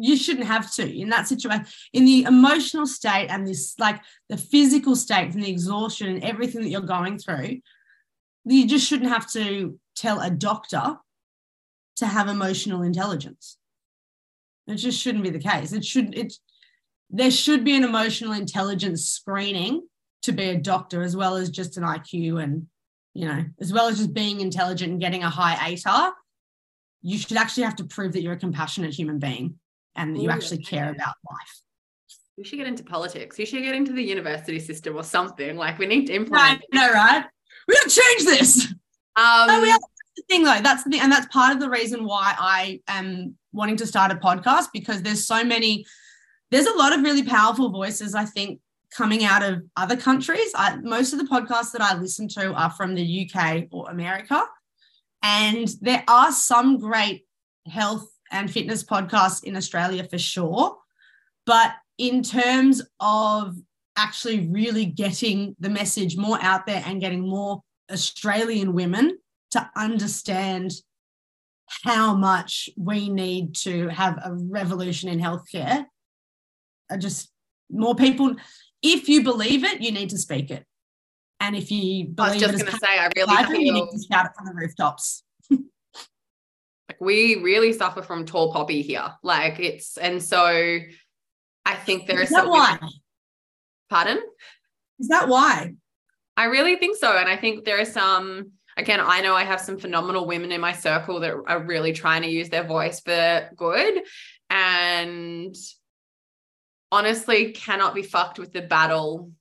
you 0.02 0.16
shouldn't 0.16 0.48
have 0.48 0.70
to 0.72 1.00
in 1.00 1.10
that 1.10 1.28
situation, 1.28 1.64
in 1.92 2.04
the 2.04 2.24
emotional 2.24 2.86
state 2.86 3.28
and 3.28 3.46
this 3.46 3.78
like 3.78 4.00
the 4.28 4.36
physical 4.36 4.96
state 4.96 5.32
and 5.32 5.42
the 5.42 5.50
exhaustion 5.50 6.08
and 6.08 6.24
everything 6.24 6.60
that 6.60 6.70
you're 6.70 6.80
going 6.80 7.18
through, 7.18 7.60
you 8.44 8.66
just 8.66 8.86
shouldn't 8.86 9.10
have 9.10 9.30
to 9.30 9.78
tell 9.94 10.20
a 10.20 10.28
doctor 10.28 10.96
to 11.96 12.06
have 12.06 12.26
emotional 12.26 12.82
intelligence. 12.82 13.58
It 14.66 14.74
just 14.74 15.00
shouldn't 15.00 15.22
be 15.22 15.30
the 15.30 15.38
case. 15.38 15.72
It 15.72 15.84
should 15.84 16.18
it 16.18 16.34
there 17.08 17.30
should 17.30 17.62
be 17.62 17.76
an 17.76 17.84
emotional 17.84 18.32
intelligence 18.32 19.04
screening 19.04 19.86
to 20.22 20.32
be 20.32 20.48
a 20.48 20.58
doctor 20.58 21.02
as 21.02 21.16
well 21.16 21.36
as 21.36 21.48
just 21.48 21.76
an 21.76 21.84
IQ 21.84 22.42
and 22.42 22.66
you 23.14 23.28
know, 23.28 23.44
as 23.60 23.72
well 23.72 23.86
as 23.86 23.98
just 23.98 24.14
being 24.14 24.40
intelligent 24.40 24.90
and 24.90 25.00
getting 25.00 25.22
a 25.22 25.30
high 25.30 25.54
ATAR, 25.74 26.12
you 27.02 27.18
should 27.18 27.36
actually 27.36 27.64
have 27.64 27.76
to 27.76 27.84
prove 27.84 28.14
that 28.14 28.22
you're 28.22 28.32
a 28.32 28.38
compassionate 28.38 28.94
human 28.94 29.20
being 29.20 29.60
and 29.96 30.20
you 30.20 30.30
actually 30.30 30.62
care 30.62 30.90
about 30.90 31.14
life. 31.30 31.62
We 32.36 32.44
should 32.44 32.56
get 32.56 32.66
into 32.66 32.82
politics. 32.82 33.38
You 33.38 33.46
should 33.46 33.62
get 33.62 33.74
into 33.74 33.92
the 33.92 34.02
university 34.02 34.58
system 34.58 34.96
or 34.96 35.04
something. 35.04 35.56
Like 35.56 35.78
we 35.78 35.86
need 35.86 36.06
to 36.06 36.14
implement. 36.14 36.62
No, 36.72 36.86
no, 36.86 36.92
right? 36.92 37.24
We 37.68 37.74
have 37.76 37.84
to 37.84 37.90
change 37.90 38.24
this. 38.24 38.72
Um, 39.14 39.46
no, 39.46 39.60
we 39.60 39.68
have, 39.68 39.80
that's 39.80 40.16
the 40.16 40.22
thing 40.28 40.44
though. 40.44 40.60
That's 40.62 40.84
the 40.84 40.90
thing, 40.90 41.00
and 41.00 41.12
that's 41.12 41.26
part 41.26 41.52
of 41.54 41.60
the 41.60 41.68
reason 41.68 42.04
why 42.04 42.34
I 42.38 42.80
am 42.88 43.36
wanting 43.52 43.76
to 43.76 43.86
start 43.86 44.10
a 44.10 44.14
podcast 44.14 44.68
because 44.72 45.02
there's 45.02 45.26
so 45.26 45.44
many. 45.44 45.84
There's 46.50 46.66
a 46.66 46.76
lot 46.76 46.94
of 46.94 47.02
really 47.02 47.22
powerful 47.22 47.70
voices. 47.70 48.14
I 48.14 48.24
think 48.24 48.60
coming 48.96 49.24
out 49.24 49.42
of 49.42 49.62
other 49.76 49.96
countries. 49.96 50.52
I, 50.54 50.76
most 50.76 51.12
of 51.12 51.18
the 51.18 51.24
podcasts 51.24 51.72
that 51.72 51.80
I 51.80 51.98
listen 51.98 52.28
to 52.28 52.52
are 52.52 52.70
from 52.70 52.94
the 52.94 53.30
UK 53.30 53.64
or 53.70 53.90
America. 53.90 54.44
And 55.22 55.68
there 55.80 56.04
are 56.08 56.32
some 56.32 56.78
great 56.78 57.26
health 57.66 58.11
and 58.32 58.50
fitness 58.50 58.82
podcasts 58.82 59.44
in 59.44 59.56
Australia 59.56 60.04
for 60.04 60.18
sure. 60.18 60.78
But 61.46 61.72
in 61.98 62.22
terms 62.22 62.82
of 63.00 63.56
actually 63.96 64.48
really 64.48 64.86
getting 64.86 65.54
the 65.60 65.68
message 65.68 66.16
more 66.16 66.38
out 66.40 66.66
there 66.66 66.82
and 66.86 67.00
getting 67.00 67.28
more 67.28 67.62
Australian 67.90 68.72
women 68.72 69.18
to 69.50 69.70
understand 69.76 70.72
how 71.84 72.14
much 72.14 72.68
we 72.76 73.08
need 73.08 73.54
to 73.54 73.88
have 73.88 74.18
a 74.24 74.34
revolution 74.34 75.08
in 75.08 75.20
healthcare, 75.20 75.84
just 76.98 77.30
more 77.70 77.94
people 77.94 78.34
if 78.82 79.08
you 79.08 79.22
believe 79.22 79.64
it, 79.64 79.80
you 79.80 79.92
need 79.92 80.10
to 80.10 80.18
speak 80.18 80.50
it. 80.50 80.66
And 81.40 81.56
if 81.56 81.70
you 81.70 82.06
believe 82.06 82.18
I 82.18 82.32
was 82.32 82.40
just 82.40 82.52
going 82.52 82.66
to 82.66 82.78
say, 82.78 82.98
I 82.98 83.10
really 83.16 83.46
feel... 83.46 83.60
you 83.60 83.72
need 83.72 83.90
to 83.90 84.06
shout 84.10 84.26
it 84.26 84.32
from 84.36 84.46
the 84.46 84.52
rooftops. 84.54 85.22
We 87.02 87.36
really 87.42 87.72
suffer 87.72 88.00
from 88.00 88.24
tall 88.24 88.52
poppy 88.52 88.80
here. 88.80 89.12
Like 89.24 89.58
it's, 89.58 89.96
and 89.96 90.22
so 90.22 90.46
I 91.64 91.74
think 91.74 92.06
there 92.06 92.20
is. 92.20 92.30
Is 92.30 92.36
that 92.36 92.48
why? 92.48 92.78
Pardon? 93.90 94.20
Is 95.00 95.08
that 95.08 95.28
why? 95.28 95.74
I 96.36 96.44
really 96.44 96.76
think 96.76 96.96
so. 96.96 97.16
And 97.16 97.28
I 97.28 97.36
think 97.36 97.64
there 97.64 97.80
are 97.80 97.84
some, 97.84 98.52
again, 98.76 99.00
I 99.02 99.20
know 99.20 99.34
I 99.34 99.42
have 99.42 99.60
some 99.60 99.78
phenomenal 99.78 100.26
women 100.26 100.52
in 100.52 100.60
my 100.60 100.72
circle 100.72 101.18
that 101.20 101.34
are 101.34 101.64
really 101.64 101.92
trying 101.92 102.22
to 102.22 102.28
use 102.28 102.48
their 102.50 102.64
voice 102.64 103.00
for 103.00 103.50
good. 103.56 104.02
And 104.48 105.56
honestly 106.92 107.50
cannot 107.52 107.94
be 107.94 108.02
fucked 108.02 108.38
with 108.38 108.52
the 108.52 108.62
battle 108.62 109.32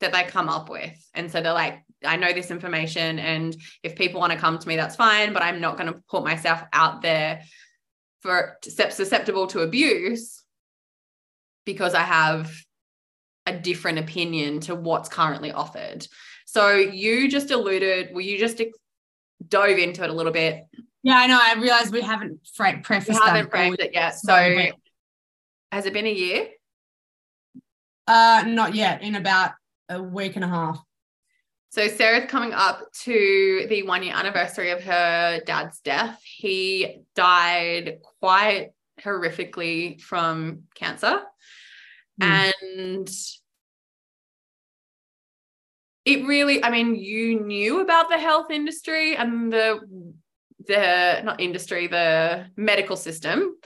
that 0.00 0.12
they 0.12 0.22
come 0.24 0.48
up 0.48 0.70
with. 0.70 0.96
And 1.12 1.30
so 1.30 1.42
they're 1.42 1.52
like, 1.52 1.84
I 2.04 2.16
know 2.16 2.32
this 2.32 2.50
information. 2.50 3.18
And 3.18 3.56
if 3.82 3.96
people 3.96 4.20
want 4.20 4.32
to 4.32 4.38
come 4.38 4.58
to 4.58 4.68
me, 4.68 4.76
that's 4.76 4.96
fine. 4.96 5.32
But 5.32 5.42
I'm 5.42 5.60
not 5.60 5.76
going 5.76 5.92
to 5.92 6.00
put 6.08 6.24
myself 6.24 6.62
out 6.72 7.02
there 7.02 7.42
for 8.20 8.58
susceptible 8.62 9.48
to 9.48 9.60
abuse 9.60 10.42
because 11.64 11.94
I 11.94 12.02
have 12.02 12.52
a 13.46 13.52
different 13.52 13.98
opinion 13.98 14.60
to 14.60 14.74
what's 14.74 15.08
currently 15.08 15.52
offered. 15.52 16.06
So 16.46 16.74
you 16.74 17.28
just 17.28 17.50
alluded, 17.50 18.10
well, 18.12 18.20
you 18.20 18.38
just 18.38 18.62
dove 19.48 19.78
into 19.78 20.04
it 20.04 20.10
a 20.10 20.12
little 20.12 20.32
bit. 20.32 20.64
Yeah, 21.02 21.16
I 21.16 21.26
know. 21.26 21.38
I 21.40 21.54
realized 21.54 21.92
we 21.92 22.02
haven't 22.02 22.46
fra- 22.54 22.80
prefaced 22.82 23.20
we 23.20 23.26
haven't 23.26 23.50
framed 23.50 23.80
it 23.80 23.92
yet. 23.92 24.14
So 24.14 24.34
has 25.72 25.86
it 25.86 25.92
been 25.92 26.06
a 26.06 26.12
year? 26.12 26.48
Uh, 28.06 28.44
not 28.46 28.74
yet. 28.74 29.02
In 29.02 29.16
about 29.16 29.52
a 29.88 30.00
week 30.00 30.36
and 30.36 30.44
a 30.44 30.48
half. 30.48 30.80
So 31.72 31.88
Sarah's 31.88 32.30
coming 32.30 32.52
up 32.52 32.92
to 33.04 33.66
the 33.70 33.82
one 33.84 34.02
year 34.02 34.14
anniversary 34.14 34.72
of 34.72 34.82
her 34.82 35.40
dad's 35.46 35.80
death. 35.80 36.20
He 36.22 37.00
died 37.16 38.00
quite 38.20 38.72
horrifically 39.00 39.98
from 39.98 40.64
cancer. 40.74 41.22
Mm. 42.20 42.52
And 42.68 43.10
it 46.04 46.26
really, 46.26 46.62
I 46.62 46.68
mean, 46.68 46.94
you 46.94 47.40
knew 47.40 47.80
about 47.80 48.10
the 48.10 48.18
health 48.18 48.50
industry 48.50 49.16
and 49.16 49.50
the 49.50 49.80
the 50.66 51.22
not 51.24 51.40
industry, 51.40 51.86
the 51.86 52.48
medical 52.54 52.96
system 52.96 53.56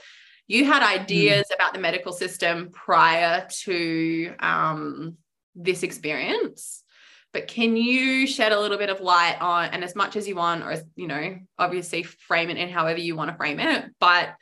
you 0.47 0.63
had 0.63 0.81
ideas 0.81 1.47
mm. 1.51 1.55
about 1.55 1.73
the 1.73 1.79
medical 1.79 2.13
system 2.13 2.69
prior 2.71 3.45
to 3.49 4.33
um, 4.39 5.17
this 5.55 5.83
experience. 5.83 6.83
But 7.33 7.47
can 7.47 7.77
you 7.77 8.25
shed 8.25 8.51
a 8.51 8.59
little 8.59 8.77
bit 8.77 8.89
of 8.89 9.01
light 9.01 9.37
on, 9.39 9.69
and 9.69 9.83
as 9.83 9.95
much 9.95 10.15
as 10.15 10.27
you 10.27 10.35
want, 10.35 10.63
or 10.63 10.75
you 10.95 11.07
know, 11.07 11.37
obviously 11.59 12.03
frame 12.03 12.49
it 12.49 12.57
in 12.57 12.69
however 12.69 12.99
you 12.99 13.15
want 13.15 13.31
to 13.31 13.37
frame 13.37 13.59
it, 13.59 13.85
but 13.99 14.35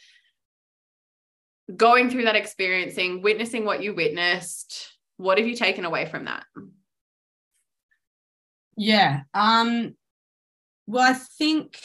going 1.76 2.10
through 2.10 2.26
that 2.26 2.36
experiencing, 2.36 3.22
witnessing 3.22 3.66
what 3.66 3.82
you 3.82 3.96
witnessed, 3.96 4.94
what 5.18 5.38
have 5.38 5.48
you 5.48 5.56
taken 5.56 5.86
away 5.86 6.06
from 6.06 6.26
that? 6.26 6.46
Yeah. 8.78 9.22
Um, 9.34 9.96
well, 10.86 11.12
I 11.12 11.14
think 11.14 11.80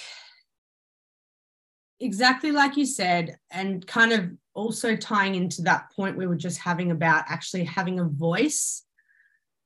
exactly 2.00 2.50
like 2.50 2.76
you 2.76 2.86
said, 2.86 3.36
and 3.50 3.86
kind 3.86 4.12
of 4.12 4.30
also 4.54 4.96
tying 4.96 5.34
into 5.34 5.62
that 5.62 5.90
point 5.94 6.16
we 6.16 6.26
were 6.26 6.36
just 6.36 6.58
having 6.58 6.90
about 6.90 7.24
actually 7.28 7.64
having 7.64 8.00
a 8.00 8.04
voice 8.04 8.84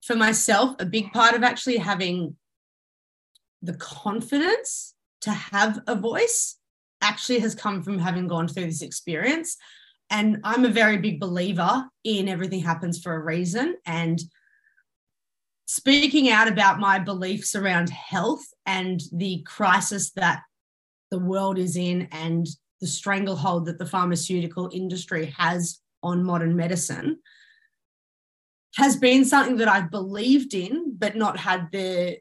for 0.04 0.14
myself, 0.14 0.76
a 0.78 0.84
big 0.84 1.12
part 1.12 1.34
of 1.34 1.42
actually 1.42 1.78
having 1.78 2.36
the 3.62 3.74
confidence 3.74 4.94
to 5.22 5.30
have 5.30 5.80
a 5.86 5.94
voice 5.94 6.58
actually 7.00 7.38
has 7.38 7.54
come 7.54 7.82
from 7.82 7.98
having 7.98 8.28
gone 8.28 8.46
through 8.46 8.66
this 8.66 8.82
experience. 8.82 9.56
And 10.10 10.40
I'm 10.44 10.66
a 10.66 10.70
very 10.70 10.98
big 10.98 11.18
believer 11.18 11.86
in 12.04 12.28
everything 12.28 12.60
happens 12.60 13.00
for 13.00 13.14
a 13.14 13.24
reason. 13.24 13.76
And 13.86 14.20
speaking 15.66 16.28
out 16.28 16.48
about 16.48 16.78
my 16.78 16.98
beliefs 16.98 17.54
around 17.54 17.88
health 17.88 18.44
and 18.66 19.00
the 19.10 19.42
crisis 19.46 20.10
that 20.12 20.42
the 21.10 21.18
world 21.18 21.58
is 21.58 21.76
in 21.76 22.08
and 22.12 22.46
the 22.82 22.86
stranglehold 22.86 23.64
that 23.66 23.78
the 23.78 23.86
pharmaceutical 23.86 24.68
industry 24.74 25.34
has 25.38 25.80
on 26.02 26.22
modern 26.22 26.54
medicine 26.54 27.20
has 28.76 28.96
been 28.96 29.24
something 29.24 29.56
that 29.58 29.68
I've 29.68 29.90
believed 29.90 30.54
in, 30.54 30.96
but 30.96 31.16
not 31.16 31.38
had 31.38 31.68
the 31.72 32.18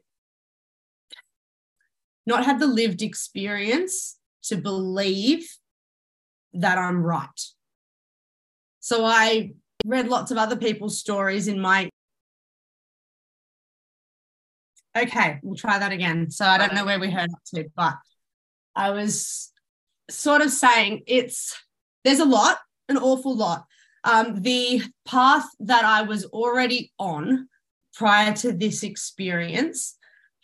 not 2.26 2.44
had 2.44 2.58
the 2.58 2.66
lived 2.66 3.02
experience 3.02 4.18
to 4.44 4.56
believe 4.56 5.46
that 6.54 6.78
I'm 6.78 7.02
right. 7.02 7.28
So 8.80 9.04
I 9.04 9.52
read 9.84 10.08
lots 10.08 10.30
of 10.30 10.38
other 10.38 10.56
people's 10.56 10.98
stories 10.98 11.48
in 11.48 11.60
my 11.60 11.90
Okay, 14.96 15.40
we'll 15.42 15.56
try 15.56 15.78
that 15.78 15.90
again. 15.90 16.30
So 16.30 16.44
I 16.44 16.56
don't 16.56 16.72
know 16.72 16.84
where 16.84 17.00
we 17.00 17.10
heard 17.10 17.30
up 17.32 17.42
to, 17.52 17.64
but 17.74 17.94
I 18.76 18.90
was 18.90 19.50
sort 20.08 20.40
of 20.40 20.50
saying 20.50 21.02
it's 21.08 21.60
there's 22.04 22.20
a 22.20 22.24
lot, 22.24 22.58
an 22.88 22.98
awful 22.98 23.36
lot. 23.36 23.64
Um, 24.04 24.42
the 24.42 24.82
path 25.06 25.46
that 25.60 25.84
I 25.84 26.02
was 26.02 26.26
already 26.26 26.92
on 26.98 27.48
prior 27.94 28.32
to 28.34 28.52
this 28.52 28.82
experience 28.82 29.96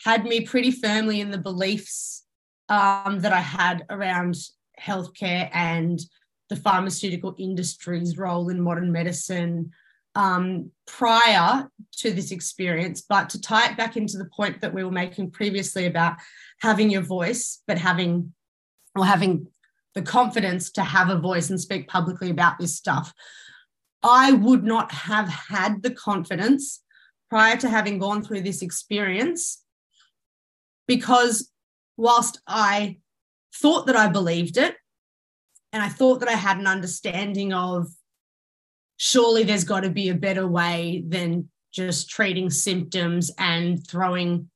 had 0.05 0.25
me 0.25 0.41
pretty 0.41 0.71
firmly 0.71 1.21
in 1.21 1.31
the 1.31 1.39
beliefs 1.39 2.25
um, 2.69 3.21
that 3.21 3.33
I 3.33 3.41
had 3.41 3.85
around 3.91 4.37
healthcare 4.81 5.51
and 5.53 6.01
the 6.49 6.57
pharmaceutical 6.57 7.35
industry's 7.39 8.17
role 8.17 8.49
in 8.49 8.61
modern 8.61 8.91
medicine 8.91 9.71
um, 10.15 10.71
prior 10.87 11.69
to 11.99 12.13
this 12.13 12.31
experience. 12.31 13.03
But 13.03 13.29
to 13.31 13.41
tie 13.41 13.71
it 13.71 13.77
back 13.77 13.97
into 13.97 14.19
the 14.19 14.29
point 14.35 14.61
that 14.61 14.75
we 14.75 14.83
were 14.83 14.91
making 14.91 15.31
previously 15.31 15.87
about 15.87 16.17
having 16.61 16.91
your 16.91 17.03
voice, 17.03 17.63
but 17.67 17.79
having 17.79 18.33
or 18.97 19.05
having 19.05 19.47
the 19.95 20.03
confidence 20.03 20.71
to 20.73 20.83
have 20.83 21.11
a 21.11 21.19
voice 21.19 21.51
and 21.51 21.61
speak 21.61 21.89
publicly 21.89 22.31
about 22.31 22.59
this 22.59 22.77
stuff. 22.77 23.13
I 24.03 24.32
would 24.32 24.64
not 24.64 24.92
have 24.92 25.28
had 25.28 25.82
the 25.82 25.90
confidence 25.90 26.82
prior 27.28 27.57
to 27.59 27.68
having 27.68 27.98
gone 27.98 28.22
through 28.22 28.42
this 28.42 28.62
experience 28.62 29.62
because 30.86 31.51
whilst 31.96 32.40
I 32.46 32.98
thought 33.55 33.86
that 33.86 33.96
I 33.96 34.09
believed 34.09 34.57
it 34.57 34.74
and 35.72 35.82
I 35.82 35.88
thought 35.88 36.20
that 36.20 36.28
I 36.28 36.34
had 36.34 36.59
an 36.59 36.66
understanding 36.66 37.53
of 37.53 37.88
surely 38.96 39.44
there's 39.44 39.64
got 39.64 39.80
to 39.80 39.90
be 39.90 40.09
a 40.09 40.14
better 40.14 40.46
way 40.46 41.05
than 41.07 41.48
just 41.72 42.11
treating 42.11 42.51
symptoms 42.51 43.30
and 43.38 43.86
throwing 43.86 44.51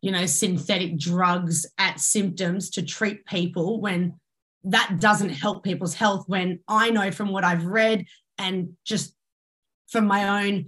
you 0.00 0.12
know 0.12 0.26
synthetic 0.26 0.98
drugs 0.98 1.66
at 1.76 2.00
symptoms 2.00 2.70
to 2.70 2.82
treat 2.82 3.26
people 3.26 3.80
when 3.80 4.18
that 4.64 4.98
doesn't 5.00 5.30
help 5.30 5.64
people's 5.64 5.94
health. 5.94 6.24
When 6.26 6.60
I 6.68 6.90
know 6.90 7.10
from 7.10 7.30
what 7.30 7.44
I've 7.44 7.66
read 7.66 8.06
and 8.38 8.70
just 8.84 9.14
from 9.88 10.06
my 10.06 10.46
own 10.46 10.66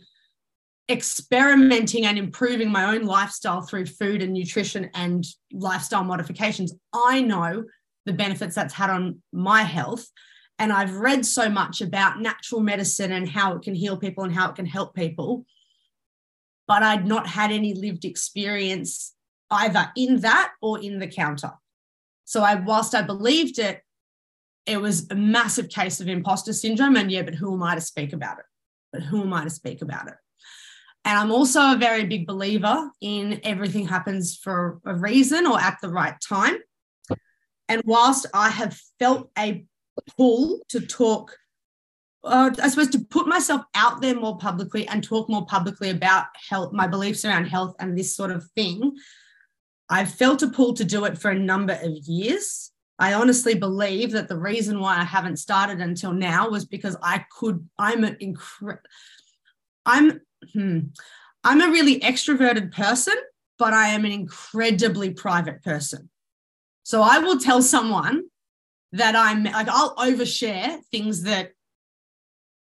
experimenting 0.91 2.05
and 2.05 2.19
improving 2.19 2.71
my 2.71 2.95
own 2.95 3.05
lifestyle 3.05 3.63
through 3.63 3.87
food 3.87 4.23
and 4.23 4.33
nutrition 4.33 4.91
and 4.95 5.25
lifestyle 5.53 6.05
modifications, 6.05 6.75
I 6.93 7.21
know 7.21 7.65
the 8.07 8.13
benefits 8.13 8.55
that's 8.55 8.75
had 8.75 8.91
on 8.91 9.23
my 9.33 9.63
health. 9.63 10.07
And 10.59 10.73
I've 10.73 10.97
read 10.97 11.25
so 11.25 11.49
much 11.49 11.81
about 11.81 12.21
natural 12.21 12.61
medicine 12.61 13.13
and 13.13 13.29
how 13.29 13.55
it 13.55 13.63
can 13.63 13.75
heal 13.75 13.97
people 13.97 14.25
and 14.25 14.35
how 14.35 14.51
it 14.51 14.57
can 14.57 14.67
help 14.67 14.95
people. 14.95 15.47
But 16.67 16.83
I'd 16.83 17.07
not 17.07 17.27
had 17.27 17.51
any 17.51 17.73
lived 17.75 18.05
experience 18.05 19.15
either 19.51 19.91
in 19.97 20.21
that 20.21 20.53
or 20.61 20.81
in 20.81 20.99
the 20.99 21.07
counter. 21.07 21.53
So 22.25 22.43
I, 22.43 22.57
whilst 22.57 22.95
I 22.95 23.03
believed 23.03 23.59
it, 23.59 23.83
it 24.67 24.81
was 24.81 25.07
a 25.11 25.15
massive 25.15 25.69
case 25.69 26.01
of 26.01 26.09
imposter 26.09 26.53
syndrome. 26.53 26.97
And 26.97 27.11
yeah, 27.11 27.23
but 27.23 27.35
who 27.35 27.55
am 27.55 27.63
I 27.63 27.75
to 27.75 27.81
speak 27.81 28.13
about 28.13 28.39
it? 28.39 28.45
But 28.93 29.03
who 29.03 29.23
am 29.23 29.33
I 29.33 29.45
to 29.45 29.51
speak 29.51 29.83
about 29.83 30.09
it? 30.09 30.15
And 31.05 31.19
I'm 31.19 31.33
also 31.33 31.61
a 31.61 31.79
very 31.79 32.05
big 32.05 32.27
believer 32.27 32.91
in 33.01 33.41
everything 33.43 33.89
happens 33.89 34.37
for 34.37 34.81
a 34.85 34.95
reason 34.95 35.47
or 35.47 35.59
at 35.59 35.79
the 35.81 35.89
right 35.89 36.15
time. 36.21 36.57
And 37.69 37.83
whilst 37.85 38.27
I 38.35 38.51
have 38.51 38.79
felt 38.99 39.31
a 39.39 39.65
pull 40.17 40.61
to 40.69 40.81
talk, 40.81 41.37
uh, 42.23 42.51
I 42.63 42.69
suppose 42.69 42.91
to 42.91 42.99
put 42.99 43.27
myself 43.27 43.63
out 43.75 44.03
there 44.03 44.15
more 44.15 44.37
publicly 44.37 44.87
and 44.89 45.03
talk 45.03 45.31
more 45.31 45.47
publicly 45.47 45.89
about 45.89 46.27
health, 46.49 46.73
my 46.73 46.87
beliefs 46.87 47.25
around 47.25 47.47
health 47.47 47.75
and 47.79 47.97
this 47.97 48.15
sort 48.15 48.31
of 48.31 48.45
thing, 48.55 48.97
I've 49.89 50.13
felt 50.13 50.43
a 50.43 50.49
pull 50.49 50.75
to 50.75 50.85
do 50.85 51.05
it 51.07 51.17
for 51.17 51.31
a 51.31 51.39
number 51.39 51.79
of 51.81 51.97
years. 52.07 52.70
I 53.01 53.15
honestly 53.15 53.55
believe 53.55 54.13
that 54.13 54.29
the 54.29 54.37
reason 54.37 54.79
why 54.79 54.99
I 54.99 55.05
haven't 55.05 55.39
started 55.39 55.81
until 55.81 56.13
now 56.13 56.51
was 56.51 56.67
because 56.67 56.99
I 57.03 57.25
could, 57.39 57.67
I'm 57.79 58.05
an 58.05 58.19
incredible, 58.21 58.83
I'm, 59.87 60.21
hmm, 60.53 60.81
I'm 61.43 61.63
a 61.63 61.71
really 61.71 61.99
extroverted 62.01 62.73
person, 62.73 63.15
but 63.59 63.73
I 63.73 63.89
am 63.89 64.05
an 64.05 64.13
incredibly 64.13 65.11
private 65.11 65.63
person. 65.63 66.11
So 66.83 67.01
I 67.01 67.21
will 67.21 67.39
tell 67.39 67.63
someone 67.63 68.25
that 68.93 69.17
I'm 69.17 69.45
like, 69.45 69.69
I'll 69.69 69.97
overshare 69.97 70.81
things 70.93 71.23
that 71.23 71.53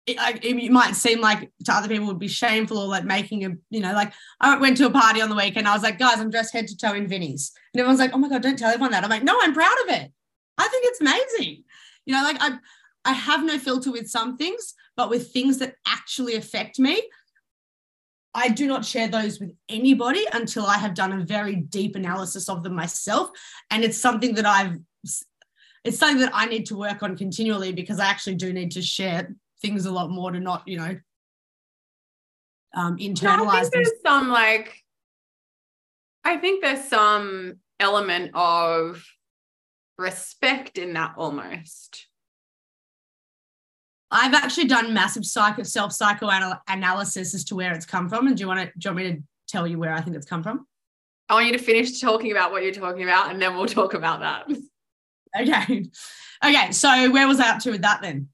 it, 0.05 0.17
it, 0.41 0.71
might 0.71 0.95
seem 0.95 1.19
like 1.19 1.51
to 1.65 1.73
other 1.73 1.89
people 1.89 2.07
would 2.07 2.17
be 2.17 2.29
shameful 2.29 2.77
or 2.77 2.87
like 2.87 3.03
making 3.03 3.45
a, 3.45 3.51
you 3.69 3.81
know, 3.81 3.91
like 3.93 4.13
I 4.39 4.57
went 4.57 4.77
to 4.77 4.85
a 4.85 4.89
party 4.89 5.21
on 5.21 5.29
the 5.29 5.35
weekend. 5.35 5.67
I 5.67 5.73
was 5.73 5.83
like, 5.83 5.99
guys, 5.99 6.19
I'm 6.19 6.29
dressed 6.29 6.53
head 6.53 6.67
to 6.67 6.77
toe 6.77 6.93
in 6.93 7.07
Vinnie's. 7.07 7.51
And 7.73 7.81
everyone's 7.81 7.99
like, 7.99 8.11
oh 8.13 8.17
my 8.17 8.29
God, 8.29 8.41
don't 8.41 8.57
tell 8.57 8.69
everyone 8.69 8.91
that. 8.91 9.03
I'm 9.03 9.09
like, 9.09 9.23
no, 9.23 9.37
I'm 9.41 9.53
proud 9.53 9.75
of 9.83 9.95
it. 9.95 10.11
I 10.60 10.68
think 10.68 10.86
it's 10.88 11.01
amazing. 11.01 11.64
You 12.05 12.16
know, 12.16 12.24
like 12.24 12.38
I, 12.39 12.57
I 13.05 13.14
have 13.14 13.43
no 13.43 13.57
filter 13.57 13.91
with 13.91 14.10
some 14.10 14.38
things, 14.38 14.76
but 14.95 15.10
with 15.10 15.32
things 15.32 15.57
that 15.60 15.76
actually 15.88 16.36
affect 16.36 16.80
me, 16.80 17.01
I 18.34 18.49
do 18.49 18.68
not 18.68 18.86
share 18.86 19.07
those 19.07 19.39
with 19.39 19.53
anybody 19.70 20.26
until 20.34 20.66
I 20.66 20.78
have 20.78 20.93
done 20.93 21.14
a 21.14 21.26
very 21.26 21.55
deep 21.55 21.95
analysis 21.95 22.47
of 22.49 22.62
them 22.64 22.76
myself. 22.76 23.32
And 23.72 23.84
it's 23.84 23.97
something 23.97 24.36
that 24.36 24.45
I've, 24.45 24.78
it's 25.84 25.97
something 25.97 26.20
that 26.20 26.32
I 26.34 26.45
need 26.45 26.66
to 26.68 26.78
work 26.78 27.01
on 27.01 27.18
continually 27.18 27.72
because 27.72 27.99
I 27.99 28.05
actually 28.05 28.36
do 28.36 28.53
need 28.53 28.72
to 28.72 28.82
share 28.82 29.34
things 29.62 29.86
a 29.86 29.91
lot 29.91 30.12
more 30.12 30.32
to 30.32 30.39
not, 30.39 30.68
you 30.68 30.78
know, 30.78 30.99
um, 32.76 32.97
internalize. 32.97 33.49
I 33.49 33.62
think 33.62 33.74
there's 33.74 33.91
some 34.05 34.30
like, 34.30 34.84
I 36.24 36.38
think 36.38 36.62
there's 36.62 36.86
some 36.86 37.55
element 37.80 38.32
of 38.36 39.03
respect 39.99 40.77
in 40.77 40.93
that 40.93 41.13
almost. 41.17 42.07
I've 44.11 44.33
actually 44.33 44.65
done 44.65 44.93
massive 44.93 45.25
psycho 45.25 45.63
self 45.63 45.91
psychoanalysis 45.91 47.35
as 47.35 47.43
to 47.45 47.55
where 47.55 47.73
it's 47.73 47.85
come 47.85 48.09
from. 48.09 48.27
And 48.27 48.35
do 48.35 48.41
you 48.41 48.47
want 48.47 48.59
to 48.59 48.65
do 48.65 48.89
you 48.89 48.95
want 48.95 48.97
me 48.97 49.13
to 49.13 49.23
tell 49.47 49.67
you 49.67 49.77
where 49.77 49.93
I 49.93 50.01
think 50.01 50.15
it's 50.15 50.25
come 50.25 50.41
from? 50.41 50.65
I 51.27 51.35
want 51.35 51.45
you 51.45 51.53
to 51.53 51.63
finish 51.63 51.99
talking 52.01 52.31
about 52.31 52.51
what 52.51 52.63
you're 52.63 52.73
talking 52.73 53.03
about, 53.03 53.31
and 53.31 53.39
then 53.39 53.55
we'll 53.55 53.67
talk 53.67 53.93
about 53.93 54.21
that. 54.21 54.49
Okay. 55.39 55.85
Okay. 56.43 56.71
So 56.71 57.11
where 57.11 57.27
was 57.27 57.39
I 57.39 57.51
up 57.51 57.59
to 57.59 57.69
with 57.69 57.83
that 57.83 58.01
then? 58.01 58.29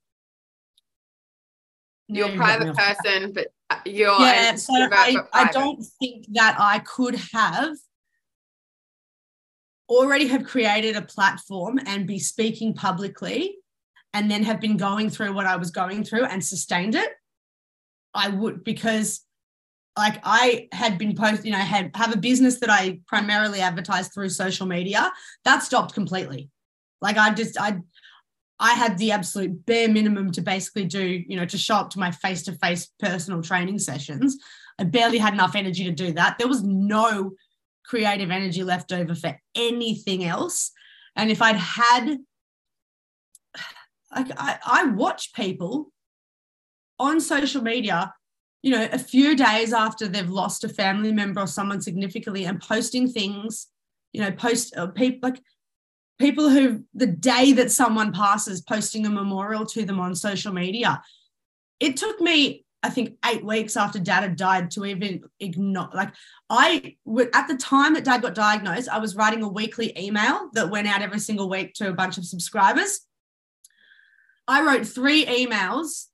you're 2.08 2.30
a 2.30 2.36
private 2.36 2.76
person, 2.76 3.34
but 3.34 3.48
uh, 3.70 3.80
you're 3.86 4.20
yeah. 4.20 4.56
So 4.56 4.74
I, 4.76 5.18
I 5.34 5.52
don't 5.52 5.84
think 6.00 6.26
that 6.34 6.56
I 6.60 6.80
could 6.80 7.16
have 7.34 7.76
already 9.90 10.28
have 10.28 10.46
created 10.46 10.96
a 10.96 11.02
platform 11.02 11.80
and 11.86 12.08
be 12.08 12.20
speaking 12.20 12.74
publicly 12.74 13.58
and 14.14 14.32
then 14.32 14.44
have 14.44 14.62
been 14.62 14.78
going 14.78 15.10
through 15.10 15.34
what 15.34 15.46
I 15.46 15.58
was 15.58 15.72
going 15.72 16.04
through 16.04 16.26
and 16.26 16.44
sustained 16.44 16.96
it. 16.96 17.10
I 18.14 18.30
would 18.30 18.64
because 18.64 19.22
like 19.98 20.20
I 20.24 20.68
had 20.72 20.98
been 20.98 21.16
posting, 21.16 21.48
you 21.48 21.52
know, 21.52 21.58
had 21.58 21.92
have 21.96 22.14
a 22.14 22.18
business 22.18 22.60
that 22.60 22.70
I 22.70 23.00
primarily 23.08 23.62
advertised 23.62 24.14
through 24.14 24.30
social 24.30 24.66
media. 24.66 25.12
That 25.44 25.64
stopped 25.64 25.94
completely. 25.94 26.50
Like 27.02 27.18
I 27.18 27.34
just 27.34 27.60
I 27.60 27.80
I 28.60 28.74
had 28.74 28.98
the 28.98 29.12
absolute 29.12 29.66
bare 29.66 29.90
minimum 29.90 30.32
to 30.32 30.42
basically 30.42 30.86
do, 30.86 31.24
you 31.28 31.36
know, 31.36 31.46
to 31.46 31.58
show 31.58 31.76
up 31.76 31.90
to 31.92 32.00
my 32.00 32.12
face-to-face 32.12 32.90
personal 33.00 33.42
training 33.42 33.80
sessions. 33.80 34.38
I 34.80 34.86
barely 34.86 35.18
had 35.18 35.34
enough 35.34 35.56
energy 35.56 35.84
to 35.84 35.92
do 35.92 36.14
that. 36.14 36.38
There 36.38 36.48
was 36.48 36.64
no 36.64 37.34
creative 37.88 38.32
energy 38.32 38.64
left 38.64 38.92
over 38.92 39.16
for 39.16 39.40
anything 39.56 40.24
else. 40.24 40.72
And 41.16 41.32
if 41.32 41.42
I'd 41.42 41.56
had 41.56 42.18
like 44.16 44.32
I, 44.38 44.60
I 44.66 44.86
watch 44.86 45.34
people 45.34 45.92
on 47.00 47.20
social 47.20 47.62
media 47.62 48.14
you 48.66 48.72
know, 48.72 48.90
a 48.92 48.98
few 48.98 49.36
days 49.36 49.74
after 49.74 50.08
they've 50.08 50.28
lost 50.28 50.64
a 50.64 50.70
family 50.70 51.12
member 51.12 51.40
or 51.40 51.46
someone 51.46 51.80
significantly 51.80 52.46
and 52.46 52.60
posting 52.60 53.08
things, 53.08 53.68
you 54.12 54.20
know, 54.20 54.32
post 54.32 54.76
uh, 54.76 54.88
people 54.88 55.30
like 55.30 55.40
people 56.18 56.50
who 56.50 56.84
the 56.96 57.06
day 57.06 57.54
that 57.54 57.70
someone 57.70 58.12
passes 58.12 58.62
posting 58.62 59.06
a 59.06 59.10
memorial 59.12 59.68
to 59.68 59.86
them 59.86 60.00
on 60.00 60.16
social 60.16 60.52
media. 60.52 61.00
It 61.80 61.96
took 61.96 62.20
me, 62.20 62.65
I 62.86 62.90
think, 62.90 63.18
eight 63.26 63.44
weeks 63.44 63.76
after 63.76 63.98
dad 63.98 64.22
had 64.22 64.36
died 64.36 64.70
to 64.72 64.86
even 64.86 65.24
ignore. 65.40 65.90
Like, 65.92 66.14
I 66.50 66.96
at 67.34 67.48
the 67.48 67.58
time 67.58 67.96
that 67.96 68.04
dad 68.04 68.22
got 68.22 68.36
diagnosed, 68.36 68.90
I 68.90 69.00
was 69.00 69.16
writing 69.16 69.42
a 69.42 69.48
weekly 69.48 69.92
email 69.98 70.50
that 70.54 70.70
went 70.70 70.88
out 70.88 71.02
every 71.02 71.20
single 71.20 71.50
week 71.50 71.74
to 71.76 71.90
a 71.90 71.94
bunch 71.94 72.20
of 72.20 72.26
subscribers. 72.26 73.00
I 74.48 74.62
wrote 74.64 74.86
three 74.86 75.26
emails 75.26 76.06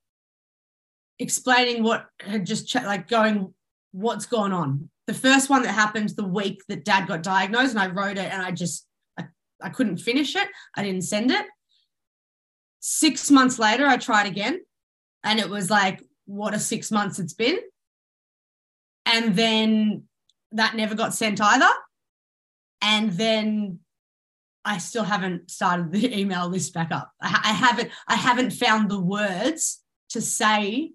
explaining 1.19 1.83
what 1.83 2.07
had 2.21 2.45
just 2.45 2.69
ch- 2.69 2.75
like 2.75 3.09
going 3.09 3.53
what's 3.91 4.25
gone 4.25 4.53
on. 4.53 4.89
The 5.07 5.13
first 5.13 5.49
one 5.49 5.63
that 5.63 5.73
happened 5.73 6.09
the 6.09 6.25
week 6.25 6.61
that 6.69 6.85
dad 6.85 7.05
got 7.05 7.21
diagnosed, 7.21 7.71
and 7.71 7.79
I 7.79 7.87
wrote 7.87 8.17
it 8.17 8.31
and 8.31 8.41
I 8.41 8.51
just 8.51 8.87
I, 9.19 9.25
I 9.61 9.67
couldn't 9.67 9.97
finish 9.97 10.37
it. 10.37 10.47
I 10.77 10.83
didn't 10.83 11.03
send 11.03 11.31
it. 11.31 11.45
Six 12.79 13.29
months 13.29 13.59
later, 13.59 13.85
I 13.85 13.97
tried 13.97 14.27
again, 14.27 14.61
and 15.25 15.37
it 15.37 15.49
was 15.49 15.69
like, 15.69 16.01
what 16.31 16.53
a 16.53 16.59
six 16.59 16.91
months 16.91 17.19
it's 17.19 17.33
been. 17.33 17.59
And 19.05 19.35
then 19.35 20.03
that 20.53 20.75
never 20.75 20.95
got 20.95 21.13
sent 21.13 21.41
either. 21.41 21.69
And 22.81 23.11
then 23.11 23.79
I 24.63 24.77
still 24.77 25.03
haven't 25.03 25.51
started 25.51 25.91
the 25.91 26.17
email 26.19 26.47
list 26.47 26.73
back 26.73 26.91
up. 26.91 27.11
I, 27.21 27.39
I 27.43 27.53
haven't 27.53 27.91
I 28.07 28.15
haven't 28.15 28.51
found 28.51 28.89
the 28.89 28.99
words 28.99 29.81
to 30.09 30.21
say 30.21 30.91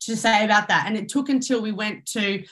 to 0.00 0.16
say 0.16 0.44
about 0.44 0.68
that. 0.68 0.84
And 0.86 0.96
it 0.96 1.08
took 1.08 1.28
until 1.28 1.60
we 1.60 1.72
went 1.72 2.06
to 2.06 2.42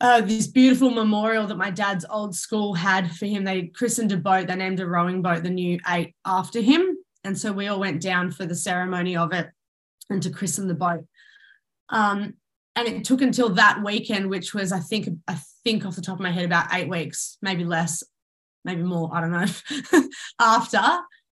uh, 0.00 0.22
this 0.22 0.46
beautiful 0.46 0.90
memorial 0.90 1.46
that 1.46 1.58
my 1.58 1.70
dad's 1.70 2.06
old 2.08 2.34
school 2.34 2.72
had 2.72 3.14
for 3.14 3.26
him. 3.26 3.44
They 3.44 3.66
christened 3.66 4.12
a 4.12 4.16
boat, 4.16 4.46
they 4.46 4.56
named 4.56 4.80
a 4.80 4.86
rowing 4.86 5.20
boat 5.20 5.42
the 5.42 5.50
new 5.50 5.78
eight 5.88 6.14
after 6.24 6.60
him. 6.60 6.96
And 7.24 7.36
so 7.36 7.52
we 7.52 7.66
all 7.66 7.78
went 7.78 8.00
down 8.00 8.30
for 8.30 8.46
the 8.46 8.54
ceremony 8.54 9.14
of 9.14 9.34
it 9.34 9.50
and 10.10 10.22
to 10.22 10.30
christen 10.30 10.68
the 10.68 10.74
boat. 10.74 11.04
Um, 11.88 12.34
and 12.76 12.88
it 12.88 13.04
took 13.04 13.20
until 13.20 13.50
that 13.50 13.82
weekend, 13.84 14.30
which 14.30 14.54
was, 14.54 14.72
I 14.72 14.80
think, 14.80 15.08
I 15.26 15.38
think 15.64 15.84
off 15.84 15.96
the 15.96 16.02
top 16.02 16.16
of 16.16 16.20
my 16.20 16.30
head, 16.30 16.44
about 16.44 16.72
eight 16.72 16.88
weeks, 16.88 17.36
maybe 17.42 17.64
less, 17.64 18.02
maybe 18.64 18.82
more, 18.82 19.10
I 19.12 19.20
don't 19.20 19.32
know, 19.32 20.02
after 20.40 20.80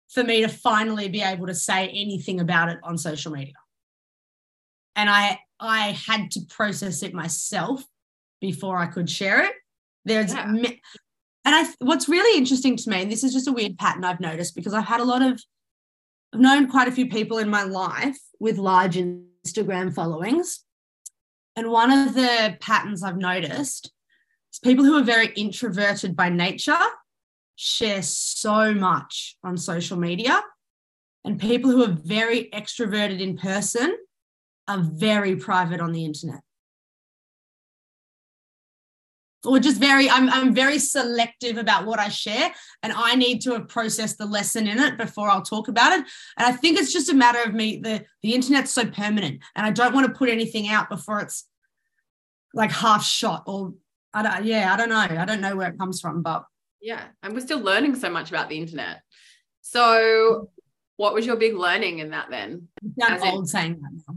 for 0.08 0.24
me 0.24 0.42
to 0.42 0.48
finally 0.48 1.08
be 1.08 1.22
able 1.22 1.46
to 1.46 1.54
say 1.54 1.88
anything 1.88 2.40
about 2.40 2.70
it 2.70 2.78
on 2.82 2.98
social 2.98 3.30
media 3.30 3.54
and 4.98 5.08
I 5.08 5.38
I 5.60 5.96
had 6.06 6.32
to 6.32 6.40
process 6.50 7.02
it 7.02 7.14
myself 7.14 7.82
before 8.40 8.76
I 8.76 8.86
could 8.86 9.08
share 9.08 9.44
it. 9.44 9.52
There's 10.04 10.34
yeah. 10.34 10.44
and 10.44 10.74
I 11.44 11.66
what's 11.78 12.08
really 12.08 12.36
interesting 12.36 12.76
to 12.76 12.90
me, 12.90 13.02
and 13.02 13.10
this 13.10 13.24
is 13.24 13.32
just 13.32 13.48
a 13.48 13.52
weird 13.52 13.78
pattern 13.78 14.04
I've 14.04 14.20
noticed 14.20 14.56
because 14.56 14.74
I've 14.74 14.84
had 14.84 15.00
a 15.00 15.04
lot 15.04 15.22
of 15.22 15.40
I've 16.32 16.40
known 16.40 16.68
quite 16.68 16.88
a 16.88 16.92
few 16.92 17.08
people 17.08 17.38
in 17.38 17.48
my 17.48 17.62
life 17.62 18.18
with 18.38 18.58
large 18.58 18.96
Instagram 18.96 19.94
followings. 19.94 20.64
And 21.56 21.70
one 21.70 21.90
of 21.90 22.14
the 22.14 22.56
patterns 22.60 23.02
I've 23.02 23.16
noticed 23.16 23.92
is 24.52 24.58
people 24.58 24.84
who 24.84 24.98
are 24.98 25.04
very 25.04 25.28
introverted 25.28 26.14
by 26.14 26.28
nature 26.28 26.78
share 27.56 28.02
so 28.02 28.72
much 28.72 29.36
on 29.42 29.56
social 29.56 29.98
media. 29.98 30.42
And 31.24 31.40
people 31.40 31.70
who 31.70 31.82
are 31.82 31.96
very 32.04 32.48
extroverted 32.52 33.20
in 33.20 33.36
person 33.36 33.96
are 34.68 34.80
very 34.80 35.34
private 35.34 35.80
on 35.80 35.92
the 35.92 36.04
internet 36.04 36.40
or 39.49 39.59
just 39.59 39.80
very 39.80 40.09
I'm, 40.11 40.28
I'm 40.28 40.55
very 40.55 40.78
selective 40.78 41.57
about 41.57 41.86
what 41.86 41.99
i 41.99 42.09
share 42.09 42.53
and 42.82 42.92
i 42.94 43.14
need 43.14 43.40
to 43.42 43.53
have 43.53 43.68
processed 43.68 44.18
the 44.18 44.26
lesson 44.26 44.66
in 44.66 44.78
it 44.78 44.99
before 44.99 45.28
i'll 45.28 45.42
talk 45.42 45.68
about 45.68 45.92
it. 45.92 46.05
And 46.36 46.46
i 46.46 46.53
think 46.53 46.78
it's 46.78 46.92
just 46.92 47.11
a 47.11 47.14
matter 47.14 47.42
of 47.42 47.55
me 47.55 47.78
the 47.78 48.05
the 48.22 48.34
internet's 48.34 48.70
so 48.70 48.84
permanent 48.86 49.40
and 49.57 49.66
i 49.66 49.70
don't 49.70 49.94
want 49.94 50.07
to 50.07 50.12
put 50.12 50.28
anything 50.28 50.68
out 50.68 50.88
before 50.88 51.20
it's 51.20 51.49
like 52.55 52.70
half 52.70 53.05
shot 53.05 53.44
or 53.46 53.74
i 54.12 54.22
don't 54.22 54.44
yeah 54.44 54.72
i 54.72 54.76
don't 54.76 54.88
know. 54.90 54.96
I 54.96 55.24
don't 55.24 55.40
know 55.40 55.57
where 55.57 55.68
it 55.68 55.78
comes 55.78 56.01
from 56.01 56.22
but. 56.22 56.44
Yeah 56.80 57.05
and 57.22 57.34
we're 57.34 57.40
still 57.40 57.61
learning 57.61 57.96
so 57.96 58.09
much 58.11 58.30
about 58.30 58.49
the 58.49 58.59
internet. 58.59 59.01
So 59.62 60.51
what 60.96 61.14
was 61.14 61.26
your 61.26 61.36
big 61.36 61.55
learning 61.55 62.01
in 62.01 62.11
that 62.11 62.28
then? 62.30 62.68
I'm 63.03 63.22
old 63.22 63.40
in- 63.40 63.46
saying 63.46 63.80
that 63.80 63.92
now. 64.07 64.14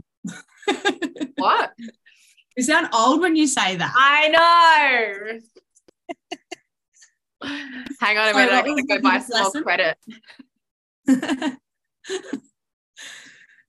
What? 1.36 1.72
You 2.62 2.66
sound 2.66 2.90
old 2.94 3.20
when 3.20 3.34
you 3.34 3.48
say 3.48 3.74
that. 3.74 3.92
I 3.92 4.28
know. 7.42 7.48
Hang 8.00 8.18
on 8.18 8.28
a 8.28 8.34
minute. 8.34 8.52
I'm 8.52 8.64
going 8.64 8.76
to 8.76 8.86
go 8.86 9.00
buy 9.00 9.18
some 9.18 9.42
more 9.42 9.50
credit. 9.64 9.98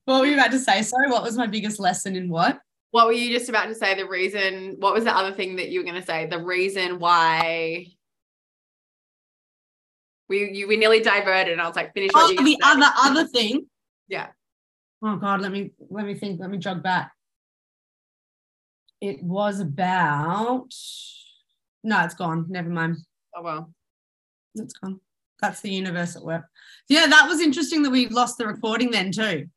what 0.06 0.22
were 0.22 0.28
you 0.28 0.36
about 0.36 0.52
to 0.52 0.60
say? 0.60 0.84
Sorry, 0.84 1.10
what 1.10 1.24
was 1.24 1.36
my 1.36 1.48
biggest 1.48 1.80
lesson 1.80 2.16
in 2.16 2.30
what? 2.30 2.60
What 2.92 3.08
were 3.08 3.14
you 3.14 3.36
just 3.36 3.50
about 3.50 3.66
to 3.66 3.74
say? 3.74 3.96
The 3.96 4.08
reason, 4.08 4.76
what 4.78 4.94
was 4.94 5.06
the 5.06 5.18
other 5.18 5.32
thing 5.32 5.56
that 5.56 5.70
you 5.70 5.80
were 5.80 5.86
going 5.86 6.00
to 6.00 6.06
say? 6.06 6.28
The 6.28 6.44
reason 6.44 7.00
why 7.00 7.88
we 10.30 10.52
you 10.52 10.68
we 10.68 10.78
nearly 10.78 11.02
diverted 11.02 11.54
and 11.54 11.60
I 11.60 11.68
was 11.68 11.76
like, 11.76 11.96
finish 11.96 12.12
oh, 12.14 12.32
the 12.32 12.60
other 12.64 12.92
other 12.96 13.28
thing. 13.28 13.66
Yeah 14.08 14.28
oh 15.04 15.18
god 15.18 15.42
let 15.42 15.52
me 15.52 15.72
let 15.90 16.06
me 16.06 16.14
think 16.14 16.40
let 16.40 16.50
me 16.50 16.58
jog 16.58 16.82
back 16.82 17.12
it 19.04 19.22
was 19.22 19.60
about 19.60 20.74
no 21.84 22.04
it's 22.06 22.14
gone. 22.16 22.46
Never 22.48 22.70
mind. 22.70 22.98
Oh 23.36 23.42
well. 23.42 23.74
It's 24.56 24.74
gone. 24.76 25.02
That's 25.42 25.60
the 25.60 25.72
universe 25.72 26.16
at 26.16 26.24
work. 26.24 26.46
Yeah 26.88 27.08
that 27.08 27.28
was 27.28 27.42
interesting 27.42 27.84
that 27.84 27.90
we 27.90 28.08
lost 28.08 28.38
the 28.38 28.48
recording 28.48 28.92
then 28.92 29.12
too. 29.12 29.48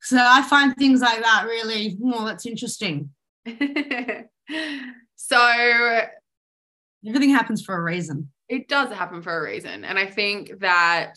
So 0.00 0.16
i 0.18 0.42
find 0.42 0.74
things 0.76 1.00
like 1.00 1.22
that 1.22 1.44
really 1.44 1.96
well 2.00 2.24
that's 2.24 2.46
interesting. 2.46 3.10
So 5.18 5.40
everything 7.04 7.30
happens 7.30 7.64
for 7.64 7.74
a 7.74 7.82
reason. 7.82 8.30
It 8.48 8.68
does 8.68 8.92
happen 8.92 9.22
for 9.22 9.36
a 9.36 9.42
reason. 9.42 9.84
And 9.84 9.98
i 9.98 10.06
think 10.06 10.60
that 10.60 11.14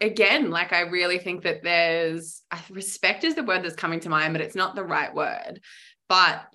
again, 0.00 0.50
like 0.50 0.72
I 0.72 0.80
really 0.82 1.18
think 1.18 1.42
that 1.42 1.62
there's 1.62 2.42
respect 2.70 3.24
is 3.24 3.34
the 3.34 3.42
word 3.42 3.62
that's 3.62 3.76
coming 3.76 4.00
to 4.00 4.08
mind, 4.08 4.34
but 4.34 4.42
it's 4.42 4.54
not 4.54 4.74
the 4.74 4.84
right 4.84 5.14
word. 5.14 5.60
But 6.08 6.54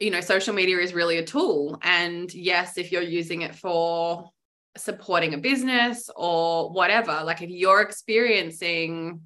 you 0.00 0.10
know, 0.10 0.22
social 0.22 0.54
media 0.54 0.78
is 0.78 0.94
really 0.94 1.18
a 1.18 1.24
tool. 1.24 1.78
And 1.82 2.32
yes, 2.32 2.78
if 2.78 2.90
you're 2.90 3.02
using 3.02 3.42
it 3.42 3.54
for 3.54 4.30
supporting 4.76 5.34
a 5.34 5.38
business 5.38 6.08
or 6.16 6.70
whatever, 6.70 7.20
like 7.22 7.42
if 7.42 7.50
you're 7.50 7.82
experiencing, 7.82 9.20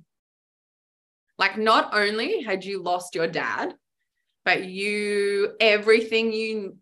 like, 1.38 1.56
not 1.56 1.94
only 1.94 2.42
had 2.42 2.64
you 2.64 2.82
lost 2.82 3.14
your 3.14 3.28
dad, 3.28 3.74
but 4.44 4.64
you, 4.64 5.54
everything 5.60 6.32
you 6.32 6.76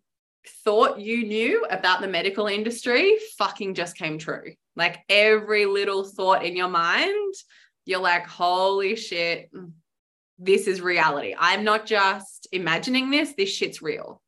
thought 0.64 0.98
you 0.98 1.24
knew 1.24 1.64
about 1.70 2.00
the 2.00 2.09
medical 2.09 2.46
industry 2.46 3.16
fucking 3.38 3.74
just 3.74 3.96
came 3.96 4.18
true. 4.18 4.55
Like 4.76 5.00
every 5.08 5.66
little 5.66 6.04
thought 6.04 6.44
in 6.44 6.56
your 6.56 6.68
mind, 6.68 7.34
you're 7.84 8.00
like, 8.00 8.26
holy 8.26 8.96
shit, 8.96 9.50
this 10.38 10.66
is 10.66 10.80
reality. 10.80 11.34
I'm 11.38 11.64
not 11.64 11.86
just 11.86 12.48
imagining 12.52 13.10
this, 13.10 13.34
this 13.36 13.50
shit's 13.50 13.82
real. 13.82 14.22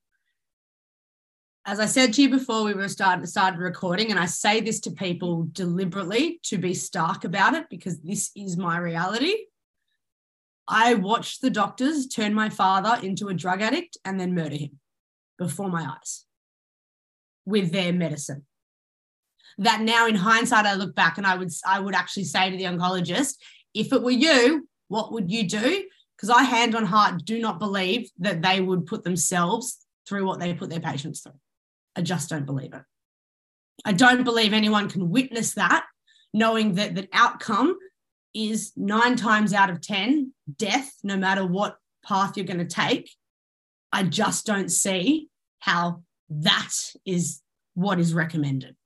As 1.66 1.80
I 1.80 1.86
said 1.86 2.12
to 2.14 2.22
you 2.22 2.28
before 2.28 2.62
we 2.62 2.74
were 2.74 2.88
started 2.88 3.26
started 3.26 3.59
recording, 3.59 4.11
and 4.11 4.20
I 4.20 4.26
say 4.26 4.61
this 4.61 4.80
to 4.80 4.90
people 4.90 5.49
deliberately 5.51 6.40
to 6.45 6.59
be 6.59 6.74
stark 6.74 7.24
about 7.24 7.55
it 7.55 7.70
because 7.70 8.01
this 8.01 8.30
is 8.36 8.59
my 8.59 8.76
reality. 8.76 9.34
I 10.68 10.95
watched 10.95 11.40
the 11.40 11.51
doctors 11.51 12.07
turn 12.07 12.34
my 12.34 12.51
father 12.51 12.99
into 13.03 13.28
a 13.28 13.34
drug 13.34 13.62
addict 13.62 13.97
and 14.05 14.20
then 14.20 14.34
murder 14.34 14.57
him 14.57 14.78
before 15.38 15.70
my 15.70 15.84
eyes 15.84 16.26
with 17.47 17.72
their 17.72 17.92
medicine. 17.92 18.45
That 19.59 19.83
now 19.83 20.07
in 20.07 20.15
hindsight, 20.15 20.67
I 20.67 20.75
look 20.75 20.95
back 20.95 21.19
and 21.19 21.27
I 21.27 21.37
would 21.37 21.51
I 21.67 21.81
would 21.81 21.95
actually 21.95 22.25
say 22.25 22.51
to 22.51 22.57
the 22.57 22.65
oncologist, 22.65 23.35
if 23.73 23.93
it 23.93 24.03
were 24.03 24.11
you, 24.11 24.69
what 24.89 25.13
would 25.13 25.31
you 25.31 25.49
do? 25.49 25.85
because 26.17 26.31
I, 26.31 26.43
hand 26.45 26.75
on 26.75 26.87
heart, 26.87 27.25
do 27.25 27.39
not 27.39 27.59
believe 27.59 28.11
that 28.19 28.43
they 28.43 28.61
would 28.61 28.87
put 28.87 29.05
themselves 29.05 29.85
through 30.09 30.27
what 30.27 30.41
they 30.41 30.55
put 30.55 30.71
their 30.71 30.81
patients 30.81 31.21
through. 31.21 31.33
I 31.97 32.03
just 32.03 32.31
don't 32.31 32.47
believe 32.47 32.73
it. 32.73 32.83
I 33.85 33.93
don't 33.93 34.25
believe 34.25 34.53
anyone 34.53 34.89
can 34.89 35.11
witness 35.11 35.55
that, 35.55 35.85
knowing 36.33 36.75
that 36.75 36.95
the 36.95 37.09
outcome 37.13 37.77
is 38.33 38.73
nine 38.77 39.17
times 39.17 39.53
out 39.53 39.71
of 39.71 39.81
10 39.81 40.33
death, 40.57 40.93
no 41.03 41.17
matter 41.17 41.47
what 41.47 41.77
path 42.05 42.37
you're 42.37 42.47
going 42.47 42.59
to 42.59 42.65
take. 42.65 43.11
I 43.93 44.03
just 44.05 44.47
don't 44.47 44.71
see 44.71 45.29
how 45.59 46.03
that 46.31 46.73
is 47.05 47.41
what 47.75 48.01
is 48.01 48.15
recommended. 48.15 48.77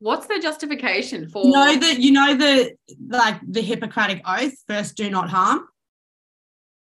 What's 0.00 0.26
the 0.26 0.38
justification 0.40 1.28
for? 1.28 1.44
You 1.44 1.50
know 1.50 1.76
that 1.76 1.98
you 1.98 2.12
know 2.12 2.34
the 2.36 2.76
like 3.08 3.40
the 3.46 3.60
Hippocratic 3.60 4.22
oath, 4.24 4.54
first 4.68 4.96
do 4.96 5.10
not 5.10 5.28
harm. 5.28 5.66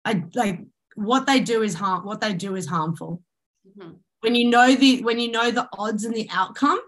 I 0.05 0.25
like 0.35 0.61
what 0.95 1.27
they 1.27 1.41
do 1.41 1.63
is 1.63 1.75
harm. 1.75 2.07
What 2.07 2.21
they 2.21 2.33
do 2.33 2.57
is 2.57 2.67
harmful. 2.67 3.23
Mm-hmm. 3.69 3.93
When 4.21 4.35
you 4.35 4.49
know 4.49 4.75
the 4.75 5.03
when 5.03 5.19
you 5.19 5.31
know 5.31 5.51
the 5.51 5.69
odds 5.77 6.05
and 6.05 6.15
the 6.15 6.29
outcome, 6.33 6.81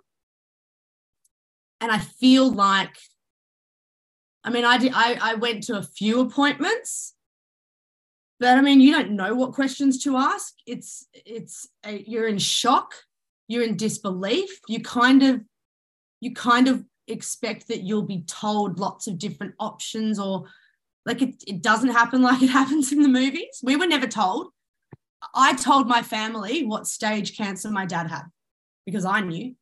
and 1.81 1.93
I 1.93 1.99
feel 1.99 2.51
like, 2.51 2.97
I 4.43 4.51
mean, 4.51 4.64
I 4.64 4.79
did. 4.79 4.93
I 4.95 5.18
I 5.20 5.35
went 5.35 5.64
to 5.64 5.77
a 5.77 5.83
few 5.83 6.20
appointments, 6.20 7.14
but 8.41 8.57
I 8.57 8.62
mean, 8.62 8.81
you 8.81 8.93
don't 8.93 9.12
know 9.12 9.35
what 9.35 9.53
questions 9.53 10.03
to 10.05 10.16
ask. 10.16 10.55
It's 10.66 11.07
it's 11.12 11.68
a, 11.85 12.03
you're 12.07 12.29
in 12.29 12.39
shock. 12.39 12.95
You're 13.47 13.64
in 13.64 13.77
disbelief. 13.77 14.49
You 14.68 14.81
kind 14.81 15.22
of 15.22 15.43
you 16.25 16.33
kind 16.33 16.68
of 16.68 16.85
expect 17.07 17.68
that 17.68 17.83
you'll 17.83 18.03
be 18.03 18.22
told 18.22 18.81
lots 18.81 19.07
of 19.07 19.18
different 19.18 19.55
options 19.61 20.18
or 20.18 20.47
like 21.05 21.20
it, 21.20 21.45
it 21.47 21.62
doesn't 21.62 21.91
happen 21.91 22.22
like 22.22 22.43
it 22.43 22.49
happens 22.61 22.93
in 22.93 23.03
the 23.03 23.09
movies. 23.09 23.61
We 23.62 23.77
were 23.77 23.87
never 23.87 24.07
told. 24.07 24.49
I 25.35 25.55
told 25.55 25.87
my 25.87 26.03
family 26.03 26.64
what 26.64 26.87
stage 26.87 27.37
cancer 27.37 27.70
my 27.70 27.87
dad 27.87 28.09
had 28.09 28.25
because 28.87 29.05
I 29.05 29.20
knew. 29.20 29.55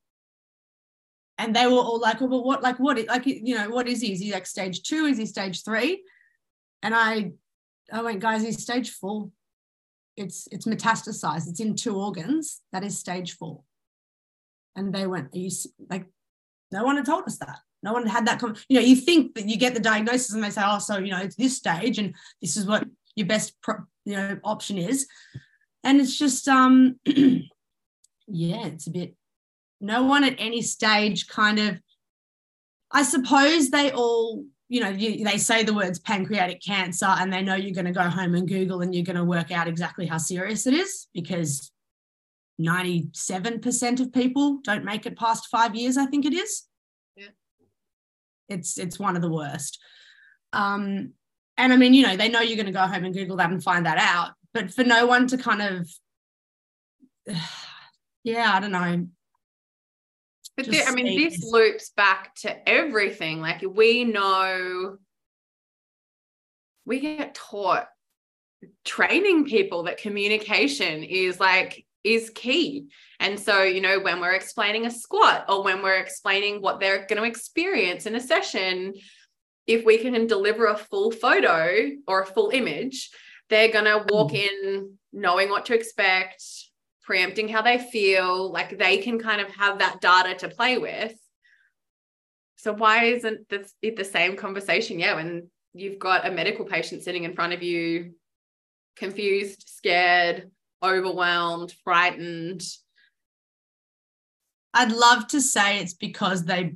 And 1.39 1.57
they 1.57 1.67
were 1.67 1.73
all 1.73 1.99
like, 1.99 2.21
well, 2.21 2.45
what, 2.45 2.63
like, 2.63 2.79
what, 2.79 3.05
like, 3.07 3.27
you 3.27 3.57
know, 3.57 3.71
what 3.71 3.89
is 3.89 4.01
he? 4.01 4.13
Is 4.13 4.21
he 4.21 4.33
like 4.33 4.47
stage 4.47 4.83
two? 4.83 5.07
Is 5.07 5.19
he 5.19 5.27
stage 5.27 5.65
three? 5.65 6.05
And 6.83 6.95
I, 6.95 7.33
I 7.93 8.03
went, 8.03 8.21
guys, 8.21 8.43
he's 8.43 8.63
stage 8.63 8.91
four. 8.91 9.31
It's, 10.17 10.47
it's 10.53 10.67
metastasized. 10.67 11.49
It's 11.49 11.61
in 11.61 11.75
two 11.75 11.97
organs. 11.97 12.61
That 12.73 12.85
is 12.85 12.99
stage 12.99 13.37
four. 13.37 13.63
And 14.77 14.95
they 14.95 15.07
went, 15.07 15.35
are 15.35 15.39
you 15.39 15.51
like, 15.91 16.07
no 16.73 16.85
one 16.85 16.97
had 16.97 17.07
told 17.07 17.25
us 17.25 17.39
that. 17.39 17.59
No 17.83 17.93
one 17.93 18.07
had 18.07 18.27
that. 18.27 18.41
You 18.69 18.81
know, 18.81 18.87
you 18.87 18.97
think 18.97 19.35
that 19.35 19.49
you 19.49 19.57
get 19.57 19.75
the 19.75 19.81
diagnosis 19.81 20.33
and 20.33 20.43
they 20.43 20.51
say, 20.51 20.63
oh, 20.65 20.79
so, 20.79 20.99
you 20.99 21.11
know, 21.11 21.19
it's 21.19 21.37
this 21.37 21.57
stage 21.57 21.99
and 21.99 22.15
this 22.41 22.57
is 22.57 22.67
what 22.67 22.85
your 23.15 23.27
best, 23.27 23.61
pro- 23.61 23.85
you 24.05 24.17
know, 24.17 24.39
option 24.45 24.79
is. 24.79 25.07
And 25.85 26.01
it's 26.01 26.17
just, 26.17 26.49
um, 26.49 26.99
yeah, 27.05 28.67
it's 28.67 28.87
a 28.87 28.91
bit, 28.91 29.15
no 29.81 30.05
one 30.05 30.25
at 30.25 30.37
any 30.39 30.63
stage 30.63 31.27
kind 31.27 31.59
of, 31.59 31.81
I 32.91 33.03
suppose 33.03 33.71
they 33.71 33.91
all, 33.91 34.45
you 34.69 34.81
know, 34.81 34.91
you, 34.91 35.25
they 35.25 35.39
say 35.39 35.65
the 35.65 35.75
words 35.75 35.99
pancreatic 35.99 36.63
cancer 36.63 37.07
and 37.07 37.33
they 37.33 37.43
know 37.43 37.57
you're 37.57 37.75
going 37.75 37.85
to 37.87 37.93
go 37.93 38.09
home 38.09 38.35
and 38.35 38.49
Google 38.49 38.81
and 38.81 38.95
you're 38.95 39.05
going 39.05 39.17
to 39.17 39.25
work 39.25 39.51
out 39.51 39.69
exactly 39.69 40.07
how 40.07 40.19
serious 40.19 40.67
it 40.67 40.75
is 40.75 41.09
because 41.13 41.73
97% 42.61 44.01
of 44.01 44.13
people 44.13 44.59
don't 44.63 44.85
make 44.85 45.07
it 45.07 45.17
past 45.17 45.49
five 45.51 45.75
years, 45.75 45.97
I 45.97 46.07
think 46.07 46.25
it 46.25 46.35
is. 46.35 46.65
Yeah. 47.17 47.29
It's 48.49 48.79
it's 48.79 48.99
one 48.99 49.17
of 49.17 49.23
the 49.23 49.31
worst. 49.31 49.79
Um, 50.53 51.13
and 51.57 51.73
I 51.73 51.77
mean, 51.77 51.95
you 51.95 52.07
know, 52.07 52.17
they 52.17 52.29
know 52.29 52.41
you're 52.41 52.57
going 52.57 52.67
to 52.67 52.73
go 52.73 52.81
home 52.81 53.05
and 53.05 53.15
Google 53.15 53.37
that 53.37 53.51
and 53.51 53.63
find 53.63 53.87
that 53.87 53.99
out. 53.99 54.33
But 54.55 54.71
for 54.71 54.85
no 54.85 55.07
one 55.07 55.27
to 55.29 55.39
kind 55.39 55.63
of, 55.63 55.91
yeah, 58.25 58.53
I 58.55 58.61
don't 58.61 58.73
know. 58.73 59.07
But 60.57 60.67
the, 60.67 60.83
I 60.83 60.93
mean, 60.93 61.19
this 61.19 61.43
loops 61.43 61.91
back 61.97 62.35
to 62.37 62.69
everything. 62.69 63.41
Like 63.41 63.65
we 63.67 64.05
know, 64.05 64.99
we 66.85 67.01
get 67.01 67.35
taught 67.35 67.89
training 68.85 69.47
people 69.47 69.85
that 69.85 69.97
communication 69.97 71.03
is 71.03 71.41
like 71.41 71.87
is 72.05 72.31
key. 72.31 72.89
And 73.21 73.39
so, 73.39 73.63
you 73.63 73.81
know, 73.81 74.01
when 74.01 74.21
we're 74.21 74.35
explaining 74.35 74.87
a 74.87 74.91
squat 74.91 75.45
or 75.49 75.63
when 75.63 75.83
we're 75.83 75.99
explaining 75.99 76.61
what 76.61 76.81
they're 76.81 77.07
going 77.07 77.23
to 77.23 77.29
experience 77.29 78.07
in 78.07 78.15
a 78.15 78.21
session, 78.21 78.95
if 79.67 79.85
we 79.85 79.99
can 79.99 80.27
deliver 80.27 80.67
a 80.67 80.77
full 80.77 81.11
photo 81.11 81.91
or 82.07 82.23
a 82.23 82.27
full 82.27 82.51
image, 82.51 83.11
they're 83.49 83.73
going 83.73 83.85
to 83.85 84.05
walk 84.09 84.33
mm. 84.33 84.49
in 84.49 84.99
knowing 85.13 85.51
what 85.51 85.67
to 85.67 85.75
expect, 85.75 86.43
preempting 87.03 87.49
how 87.49 87.63
they 87.63 87.79
feel, 87.79 88.51
like 88.51 88.79
they 88.79 88.99
can 88.99 89.19
kind 89.19 89.41
of 89.41 89.49
have 89.55 89.79
that 89.79 90.01
data 90.01 90.35
to 90.35 90.49
play 90.49 90.79
with. 90.79 91.15
So 92.57 92.73
why 92.73 93.05
isn't 93.05 93.49
this 93.49 93.73
it 93.83 93.97
the 93.97 94.05
same 94.05 94.37
conversation? 94.37 94.99
Yeah, 94.99 95.17
when 95.17 95.51
you've 95.75 95.99
got 95.99 96.27
a 96.27 96.31
medical 96.31 96.65
patient 96.65 97.03
sitting 97.03 97.25
in 97.25 97.35
front 97.35 97.53
of 97.53 97.63
you, 97.63 98.15
confused, 98.97 99.65
scared, 99.69 100.51
overwhelmed, 100.83 101.75
frightened? 101.85 102.63
I'd 104.75 104.93
love 104.93 105.29
to 105.29 105.41
say 105.41 105.79
it's 105.79 105.95
because 105.95 106.45
they 106.45 106.75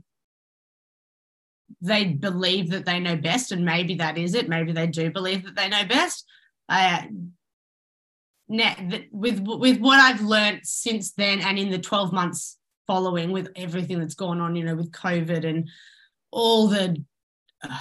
they 1.81 2.05
believe 2.05 2.71
that 2.71 2.87
they 2.87 3.01
know 3.01 3.17
best, 3.17 3.53
and 3.53 3.65
maybe 3.65 3.97
that 3.97 4.19
is 4.19 4.35
it. 4.35 4.49
Maybe 4.49 4.73
they 4.73 4.87
do 4.87 5.11
believe 5.11 5.45
that 5.45 5.57
they 5.57 5.69
know 5.69 5.85
best. 5.87 6.25
Uh, 6.69 7.03
with 8.49 9.41
with 9.41 9.79
what 9.81 9.99
I've 9.99 10.23
learned 10.23 10.61
since 10.65 11.13
then, 11.13 11.41
and 11.41 11.59
in 11.59 11.71
the 11.71 11.79
twelve 11.79 12.13
months 12.13 12.59
following, 12.87 13.33
with 13.33 13.49
everything 13.57 13.99
that's 13.99 14.15
gone 14.15 14.41
on, 14.41 14.55
you 14.57 14.65
know, 14.65 14.77
with 14.77 14.93
COVID 14.93 15.45
and 15.45 15.69
all 16.31 16.69
the 16.69 17.03
uh, 17.63 17.79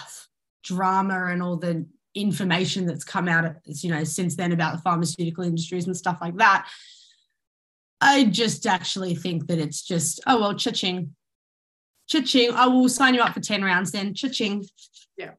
drama 0.64 1.26
and 1.28 1.44
all 1.44 1.58
the 1.58 1.86
information 2.16 2.86
that's 2.86 3.04
come 3.04 3.28
out 3.28 3.56
you 3.66 3.90
know 3.90 4.04
since 4.04 4.36
then 4.36 4.52
about 4.52 4.76
the 4.76 4.82
pharmaceutical 4.82 5.44
industries 5.44 5.86
and 5.86 5.96
stuff 5.96 6.18
like 6.22 6.36
that 6.38 6.68
i 8.00 8.24
just 8.24 8.66
actually 8.66 9.14
think 9.14 9.48
that 9.48 9.60
it's 9.60 9.82
just 9.82 10.22
oh 10.26 10.40
well 10.40 10.56
cha-ching. 10.56 11.14
Cha-ching. 12.08 12.52
I 12.54 12.68
will 12.68 12.88
sign 12.88 13.16
you 13.16 13.22
up 13.22 13.34
for 13.34 13.40
10 13.40 13.64
rounds 13.64 13.92
then. 13.92 14.14
Cha-ching. 14.14 14.64
Yeah. 15.18 15.32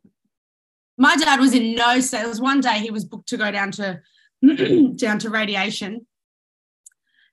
My 0.98 1.14
dad 1.16 1.38
was 1.38 1.54
in 1.54 1.74
no 1.74 2.00
sales 2.00 2.40
one 2.40 2.60
day 2.60 2.78
he 2.78 2.90
was 2.90 3.04
booked 3.04 3.28
to 3.28 3.36
go 3.36 3.50
down 3.50 3.70
to 3.72 4.00
down 4.96 5.18
to 5.20 5.30
radiation 5.30 6.06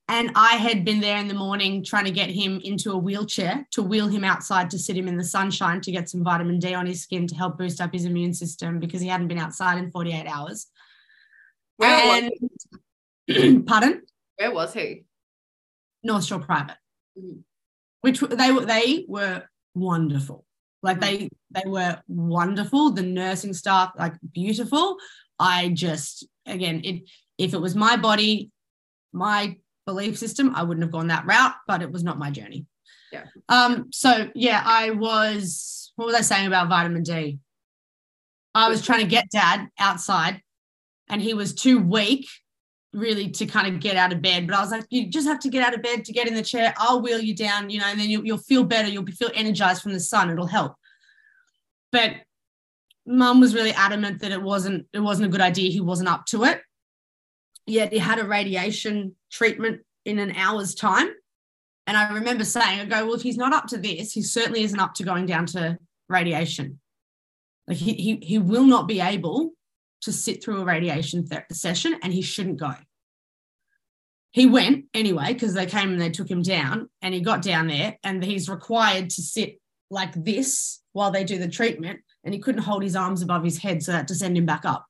and 0.09 0.31
I 0.35 0.55
had 0.55 0.83
been 0.83 0.99
there 0.99 1.17
in 1.17 1.29
the 1.29 1.33
morning 1.33 1.83
trying 1.83 2.05
to 2.05 2.11
get 2.11 2.29
him 2.29 2.59
into 2.63 2.91
a 2.91 2.97
wheelchair 2.97 3.65
to 3.71 3.81
wheel 3.81 4.07
him 4.07 4.23
outside 4.23 4.69
to 4.71 4.79
sit 4.79 4.97
him 4.97 5.07
in 5.07 5.17
the 5.17 5.23
sunshine 5.23 5.79
to 5.81 5.91
get 5.91 6.09
some 6.09 6.23
vitamin 6.23 6.59
D 6.59 6.73
on 6.73 6.85
his 6.85 7.01
skin 7.01 7.25
to 7.27 7.35
help 7.35 7.57
boost 7.57 7.79
up 7.79 7.93
his 7.93 8.05
immune 8.05 8.33
system 8.33 8.79
because 8.79 9.01
he 9.01 9.07
hadn't 9.07 9.29
been 9.29 9.39
outside 9.39 9.77
in 9.77 9.91
48 9.91 10.27
hours. 10.27 10.67
Where 11.77 12.29
and, 13.27 13.65
pardon? 13.65 14.01
Where 14.37 14.53
was 14.53 14.73
he? 14.73 15.05
North 16.03 16.25
Shore 16.25 16.39
Private, 16.39 16.77
mm-hmm. 17.17 17.39
which 18.01 18.19
they 18.19 18.51
were 18.51 18.65
they 18.65 19.05
were 19.07 19.43
wonderful. 19.73 20.43
Like 20.81 20.99
they 20.99 21.29
they 21.51 21.63
were 21.65 22.01
wonderful. 22.09 22.91
The 22.91 23.03
nursing 23.03 23.53
staff 23.53 23.93
like 23.97 24.15
beautiful. 24.33 24.97
I 25.39 25.69
just 25.69 26.27
again 26.45 26.81
it 26.83 27.03
if 27.37 27.53
it 27.53 27.61
was 27.61 27.73
my 27.73 27.95
body, 27.95 28.51
my 29.13 29.57
belief 29.85 30.17
system, 30.17 30.53
I 30.55 30.63
wouldn't 30.63 30.83
have 30.83 30.91
gone 30.91 31.07
that 31.07 31.25
route, 31.25 31.53
but 31.67 31.81
it 31.81 31.91
was 31.91 32.03
not 32.03 32.19
my 32.19 32.31
journey. 32.31 32.65
Yeah. 33.11 33.25
Um, 33.49 33.89
so 33.91 34.29
yeah, 34.33 34.61
I 34.65 34.91
was 34.91 35.91
what 35.95 36.05
was 36.05 36.15
I 36.15 36.21
saying 36.21 36.47
about 36.47 36.69
vitamin 36.69 37.03
D? 37.03 37.39
I 38.55 38.69
was 38.69 38.85
trying 38.85 39.01
to 39.01 39.07
get 39.07 39.29
dad 39.31 39.67
outside 39.79 40.41
and 41.09 41.21
he 41.21 41.33
was 41.33 41.53
too 41.53 41.79
weak 41.79 42.27
really 42.93 43.29
to 43.29 43.45
kind 43.45 43.67
of 43.67 43.81
get 43.81 43.95
out 43.95 44.13
of 44.13 44.21
bed. 44.21 44.47
But 44.47 44.55
I 44.55 44.61
was 44.61 44.71
like, 44.71 44.85
you 44.89 45.07
just 45.07 45.27
have 45.27 45.39
to 45.39 45.49
get 45.49 45.65
out 45.65 45.73
of 45.73 45.81
bed 45.81 46.05
to 46.05 46.13
get 46.13 46.27
in 46.27 46.35
the 46.35 46.43
chair. 46.43 46.73
I'll 46.77 47.01
wheel 47.01 47.19
you 47.19 47.35
down, 47.35 47.69
you 47.69 47.79
know, 47.79 47.87
and 47.87 47.99
then 47.99 48.09
you, 48.09 48.21
will 48.21 48.37
feel 48.37 48.63
better. 48.63 48.87
You'll 48.87 49.05
feel 49.05 49.31
energized 49.33 49.81
from 49.81 49.93
the 49.93 49.99
sun. 49.99 50.29
It'll 50.29 50.45
help. 50.45 50.75
But 51.91 52.17
mum 53.05 53.39
was 53.39 53.55
really 53.55 53.71
adamant 53.71 54.21
that 54.21 54.31
it 54.31 54.41
wasn't, 54.41 54.85
it 54.93 54.99
wasn't 54.99 55.27
a 55.27 55.31
good 55.31 55.41
idea. 55.41 55.71
He 55.71 55.81
wasn't 55.81 56.09
up 56.09 56.25
to 56.27 56.43
it 56.43 56.61
yet 57.65 57.91
he 57.91 57.99
had 57.99 58.19
a 58.19 58.25
radiation 58.25 59.15
treatment 59.31 59.81
in 60.05 60.19
an 60.19 60.31
hour's 60.35 60.75
time. 60.75 61.09
And 61.85 61.97
I 61.97 62.13
remember 62.13 62.45
saying, 62.45 62.79
I 62.79 62.85
go, 62.85 63.05
well, 63.05 63.15
if 63.15 63.21
he's 63.21 63.37
not 63.37 63.53
up 63.53 63.67
to 63.67 63.77
this, 63.77 64.13
he 64.13 64.21
certainly 64.21 64.63
isn't 64.63 64.79
up 64.79 64.93
to 64.95 65.03
going 65.03 65.25
down 65.25 65.45
to 65.47 65.77
radiation. 66.09 66.79
Like 67.67 67.77
he, 67.77 67.93
he, 67.93 68.15
he 68.21 68.37
will 68.37 68.65
not 68.65 68.87
be 68.87 69.01
able 69.01 69.51
to 70.01 70.11
sit 70.11 70.43
through 70.43 70.61
a 70.61 70.65
radiation 70.65 71.25
session 71.51 71.95
and 72.01 72.13
he 72.13 72.21
shouldn't 72.21 72.57
go. 72.57 72.73
He 74.31 74.47
went 74.47 74.85
anyway 74.93 75.33
because 75.33 75.53
they 75.53 75.65
came 75.65 75.91
and 75.91 76.01
they 76.01 76.09
took 76.09 76.29
him 76.29 76.41
down 76.41 76.89
and 77.01 77.13
he 77.13 77.21
got 77.21 77.41
down 77.41 77.67
there 77.67 77.97
and 78.03 78.23
he's 78.23 78.49
required 78.49 79.09
to 79.11 79.21
sit 79.21 79.59
like 79.91 80.11
this 80.15 80.81
while 80.93 81.11
they 81.11 81.23
do 81.23 81.37
the 81.37 81.47
treatment 81.47 81.99
and 82.23 82.33
he 82.33 82.39
couldn't 82.39 82.63
hold 82.63 82.83
his 82.83 82.95
arms 82.95 83.21
above 83.21 83.43
his 83.43 83.59
head 83.59 83.83
so 83.83 83.91
that 83.91 84.07
to 84.07 84.15
send 84.15 84.35
him 84.37 84.45
back 84.45 84.65
up 84.65 84.85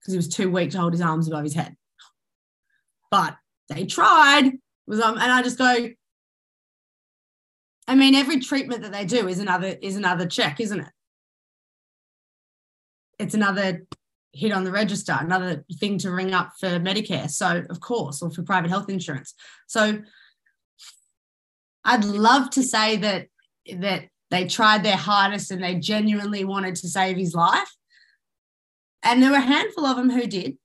because 0.00 0.14
he 0.14 0.16
was 0.16 0.28
too 0.28 0.50
weak 0.50 0.70
to 0.70 0.78
hold 0.78 0.92
his 0.92 1.02
arms 1.02 1.28
above 1.28 1.44
his 1.44 1.54
head. 1.54 1.76
But 3.12 3.36
they 3.68 3.84
tried. 3.84 4.52
Was 4.86 5.00
um, 5.00 5.18
and 5.18 5.30
I 5.30 5.42
just 5.42 5.58
go. 5.58 5.90
I 7.86 7.94
mean, 7.94 8.14
every 8.14 8.40
treatment 8.40 8.82
that 8.82 8.90
they 8.90 9.04
do 9.04 9.28
is 9.28 9.38
another 9.38 9.76
is 9.80 9.96
another 9.96 10.26
check, 10.26 10.58
isn't 10.60 10.80
it? 10.80 10.88
It's 13.18 13.34
another 13.34 13.84
hit 14.32 14.50
on 14.50 14.64
the 14.64 14.72
register, 14.72 15.14
another 15.20 15.62
thing 15.78 15.98
to 15.98 16.10
ring 16.10 16.32
up 16.32 16.52
for 16.58 16.80
Medicare. 16.80 17.30
So, 17.30 17.62
of 17.68 17.80
course, 17.80 18.22
or 18.22 18.30
for 18.30 18.42
private 18.42 18.70
health 18.70 18.88
insurance. 18.88 19.34
So, 19.66 19.98
I'd 21.84 22.04
love 22.04 22.48
to 22.50 22.62
say 22.62 22.96
that 22.96 23.26
that 23.76 24.04
they 24.30 24.46
tried 24.46 24.84
their 24.84 24.96
hardest 24.96 25.50
and 25.50 25.62
they 25.62 25.74
genuinely 25.74 26.44
wanted 26.44 26.76
to 26.76 26.88
save 26.88 27.18
his 27.18 27.34
life. 27.34 27.70
And 29.02 29.22
there 29.22 29.32
were 29.32 29.36
a 29.36 29.40
handful 29.40 29.84
of 29.84 29.98
them 29.98 30.08
who 30.08 30.26
did. 30.26 30.56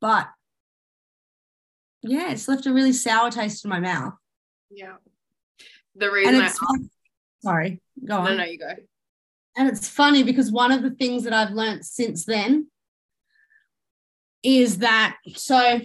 But 0.00 0.28
yeah, 2.02 2.32
it's 2.32 2.48
left 2.48 2.66
a 2.66 2.72
really 2.72 2.92
sour 2.92 3.30
taste 3.30 3.64
in 3.64 3.68
my 3.68 3.80
mouth. 3.80 4.14
Yeah. 4.70 4.96
The 5.94 6.10
reason 6.10 6.36
I 6.36 6.50
sorry, 7.42 7.80
go 8.04 8.18
on. 8.18 8.24
No, 8.24 8.36
no, 8.36 8.44
you 8.44 8.58
go. 8.58 8.72
And 9.56 9.68
it's 9.68 9.88
funny 9.88 10.22
because 10.22 10.50
one 10.50 10.72
of 10.72 10.82
the 10.82 10.90
things 10.90 11.24
that 11.24 11.32
I've 11.32 11.50
learned 11.50 11.84
since 11.84 12.24
then 12.24 12.68
is 14.42 14.78
that 14.78 15.16
so 15.34 15.80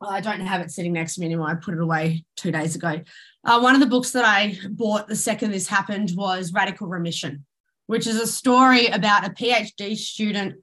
well, 0.00 0.10
I 0.10 0.20
don't 0.20 0.40
have 0.40 0.62
it 0.62 0.70
sitting 0.70 0.94
next 0.94 1.14
to 1.14 1.20
me 1.20 1.26
anymore. 1.26 1.50
I 1.50 1.54
put 1.54 1.74
it 1.74 1.80
away 1.80 2.24
two 2.36 2.50
days 2.50 2.74
ago. 2.74 3.02
Uh, 3.44 3.60
one 3.60 3.74
of 3.74 3.80
the 3.80 3.86
books 3.86 4.12
that 4.12 4.24
I 4.24 4.56
bought 4.70 5.08
the 5.08 5.16
second 5.16 5.50
this 5.50 5.68
happened 5.68 6.12
was 6.16 6.54
Radical 6.54 6.88
Remission, 6.88 7.44
which 7.86 8.06
is 8.06 8.16
a 8.16 8.26
story 8.26 8.86
about 8.86 9.26
a 9.26 9.30
PhD 9.30 9.96
student 9.96 10.56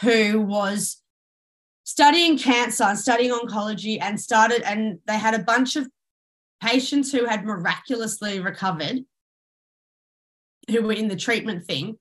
who 0.00 0.40
was 0.40 1.02
studying 1.84 2.36
cancer 2.38 2.84
and 2.84 2.98
studying 2.98 3.32
oncology 3.32 3.98
and 4.00 4.20
started, 4.20 4.62
and 4.62 4.98
they 5.06 5.18
had 5.18 5.34
a 5.34 5.44
bunch 5.44 5.76
of 5.76 5.88
patients 6.60 7.12
who 7.12 7.26
had 7.26 7.44
miraculously 7.44 8.40
recovered 8.40 9.04
who 10.70 10.82
were 10.82 10.92
in 10.92 11.08
the 11.08 11.16
treatment 11.16 11.64
thing. 11.66 11.98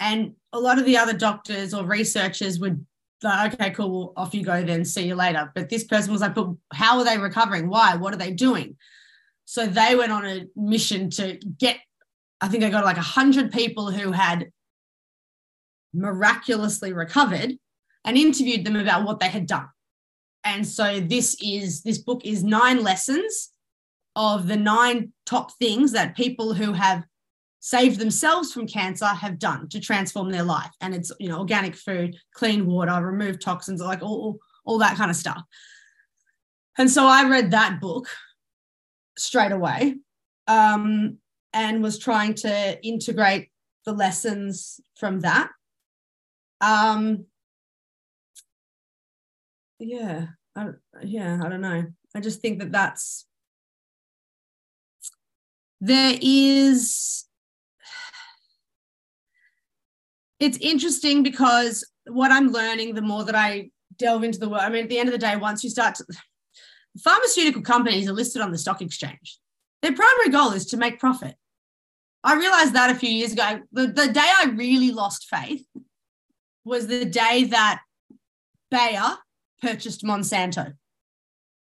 And 0.00 0.34
a 0.52 0.58
lot 0.58 0.78
of 0.78 0.84
the 0.84 0.96
other 0.96 1.12
doctors 1.12 1.72
or 1.72 1.84
researchers 1.84 2.58
would 2.58 2.84
like, 3.22 3.54
okay, 3.54 3.70
cool, 3.70 3.90
well, 3.90 4.12
off 4.16 4.34
you 4.34 4.42
go 4.42 4.64
then, 4.64 4.84
see 4.84 5.06
you 5.06 5.14
later. 5.14 5.52
But 5.54 5.68
this 5.68 5.84
person 5.84 6.12
was 6.12 6.22
like, 6.22 6.34
but 6.34 6.48
how 6.72 6.98
are 6.98 7.04
they 7.04 7.18
recovering? 7.18 7.68
Why? 7.68 7.96
What 7.96 8.14
are 8.14 8.18
they 8.18 8.32
doing? 8.32 8.76
So 9.44 9.66
they 9.66 9.94
went 9.94 10.12
on 10.12 10.26
a 10.26 10.46
mission 10.56 11.10
to 11.10 11.38
get, 11.58 11.76
I 12.40 12.48
think 12.48 12.62
they 12.62 12.70
got 12.70 12.84
like 12.84 12.96
100 12.96 13.52
people 13.52 13.90
who 13.90 14.12
had 14.12 14.50
miraculously 15.92 16.92
recovered 16.92 17.58
and 18.04 18.16
interviewed 18.16 18.64
them 18.64 18.76
about 18.76 19.04
what 19.04 19.20
they 19.20 19.28
had 19.28 19.46
done. 19.46 19.68
And 20.44 20.66
so 20.66 21.00
this 21.00 21.36
is, 21.42 21.82
this 21.82 21.98
book 21.98 22.22
is 22.24 22.42
nine 22.42 22.82
lessons 22.82 23.52
of 24.16 24.48
the 24.48 24.56
nine 24.56 25.12
top 25.26 25.52
things 25.58 25.92
that 25.92 26.16
people 26.16 26.54
who 26.54 26.72
have 26.72 27.04
saved 27.60 28.00
themselves 28.00 28.52
from 28.52 28.66
cancer 28.66 29.06
have 29.06 29.38
done 29.38 29.68
to 29.68 29.80
transform 29.80 30.30
their 30.30 30.42
life. 30.42 30.70
And 30.80 30.94
it's, 30.94 31.12
you 31.20 31.28
know, 31.28 31.38
organic 31.38 31.76
food, 31.76 32.16
clean 32.34 32.66
water, 32.66 33.04
remove 33.04 33.38
toxins, 33.38 33.82
like 33.82 34.02
all, 34.02 34.38
all 34.64 34.78
that 34.78 34.96
kind 34.96 35.10
of 35.10 35.16
stuff. 35.16 35.42
And 36.78 36.90
so 36.90 37.04
I 37.06 37.28
read 37.28 37.50
that 37.50 37.80
book 37.80 38.08
straight 39.18 39.52
away 39.52 39.96
um, 40.46 41.18
and 41.52 41.82
was 41.82 41.98
trying 41.98 42.34
to 42.34 42.82
integrate 42.82 43.50
the 43.84 43.92
lessons 43.92 44.80
from 44.96 45.20
that. 45.20 45.50
Um, 46.62 47.26
yeah, 49.80 50.26
I, 50.56 50.68
yeah, 51.02 51.40
I 51.44 51.48
don't 51.48 51.60
know. 51.60 51.84
I 52.14 52.20
just 52.20 52.40
think 52.40 52.58
that 52.58 52.72
that's 52.72 53.26
there 55.80 56.18
is 56.20 57.24
it's 60.38 60.58
interesting 60.58 61.22
because 61.22 61.86
what 62.06 62.32
I'm 62.32 62.48
learning, 62.48 62.94
the 62.94 63.02
more 63.02 63.24
that 63.24 63.34
I 63.34 63.70
delve 63.98 64.24
into 64.24 64.38
the 64.38 64.48
work, 64.48 64.62
I 64.62 64.70
mean, 64.70 64.84
at 64.84 64.88
the 64.88 64.98
end 64.98 65.08
of 65.08 65.12
the 65.12 65.18
day, 65.18 65.36
once 65.36 65.62
you 65.62 65.70
start 65.70 65.96
to, 65.96 66.04
pharmaceutical 66.98 67.62
companies 67.62 68.08
are 68.08 68.14
listed 68.14 68.42
on 68.42 68.50
the 68.50 68.58
stock 68.58 68.80
exchange. 68.80 69.38
Their 69.82 69.94
primary 69.94 70.30
goal 70.30 70.52
is 70.52 70.66
to 70.66 70.76
make 70.76 70.98
profit. 70.98 71.34
I 72.24 72.36
realized 72.36 72.74
that 72.74 72.90
a 72.90 72.94
few 72.94 73.10
years 73.10 73.32
ago. 73.32 73.60
The, 73.72 73.86
the 73.86 74.08
day 74.08 74.20
I 74.20 74.46
really 74.54 74.92
lost 74.92 75.28
faith 75.28 75.64
was 76.64 76.86
the 76.86 77.04
day 77.04 77.44
that 77.44 77.80
Bayer 78.70 79.16
purchased 79.60 80.02
Monsanto. 80.02 80.74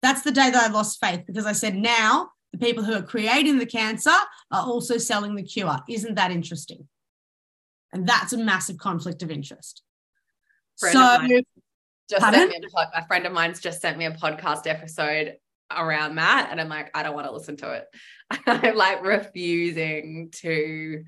That's 0.02 0.22
the 0.22 0.32
day 0.32 0.50
that 0.50 0.70
I 0.70 0.72
lost 0.72 0.98
faith 1.00 1.24
because 1.26 1.46
I 1.46 1.52
said, 1.52 1.74
now 1.74 2.30
the 2.52 2.58
people 2.58 2.84
who 2.84 2.94
are 2.94 3.02
creating 3.02 3.58
the 3.58 3.66
cancer 3.66 4.10
are 4.50 4.66
also 4.66 4.98
selling 4.98 5.34
the 5.34 5.42
cure. 5.42 5.78
Isn't 5.88 6.14
that 6.14 6.30
interesting? 6.30 6.88
And 7.92 8.06
that's 8.06 8.32
a 8.32 8.38
massive 8.38 8.78
conflict 8.78 9.22
of 9.22 9.30
interest. 9.30 9.82
Friend 10.78 10.92
so, 10.92 11.16
of 11.16 11.44
just 12.08 12.22
sent 12.22 12.50
me 12.50 12.56
a, 12.56 12.98
a 12.98 13.06
friend 13.06 13.26
of 13.26 13.32
mine's 13.32 13.60
just 13.60 13.80
sent 13.80 13.96
me 13.96 14.04
a 14.04 14.10
podcast 14.10 14.66
episode 14.66 15.36
around 15.70 16.16
that. 16.16 16.48
And 16.50 16.60
I'm 16.60 16.68
like, 16.68 16.90
I 16.94 17.02
don't 17.02 17.14
want 17.14 17.26
to 17.26 17.32
listen 17.32 17.56
to 17.58 17.72
it. 17.72 17.86
I'm 18.46 18.76
like 18.76 19.04
refusing 19.04 20.30
to 20.36 21.04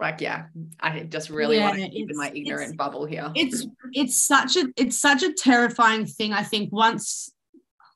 like 0.00 0.20
yeah 0.20 0.46
i 0.80 1.00
just 1.00 1.30
really 1.30 1.56
yeah, 1.56 1.64
want 1.64 1.76
to 1.76 1.88
keep 1.88 2.10
in 2.10 2.16
my 2.16 2.30
ignorant 2.34 2.76
bubble 2.76 3.04
here 3.04 3.30
it's 3.34 3.66
it's 3.92 4.16
such 4.16 4.56
a 4.56 4.66
it's 4.76 4.98
such 4.98 5.22
a 5.22 5.32
terrifying 5.32 6.06
thing 6.06 6.32
i 6.32 6.42
think 6.42 6.72
once 6.72 7.32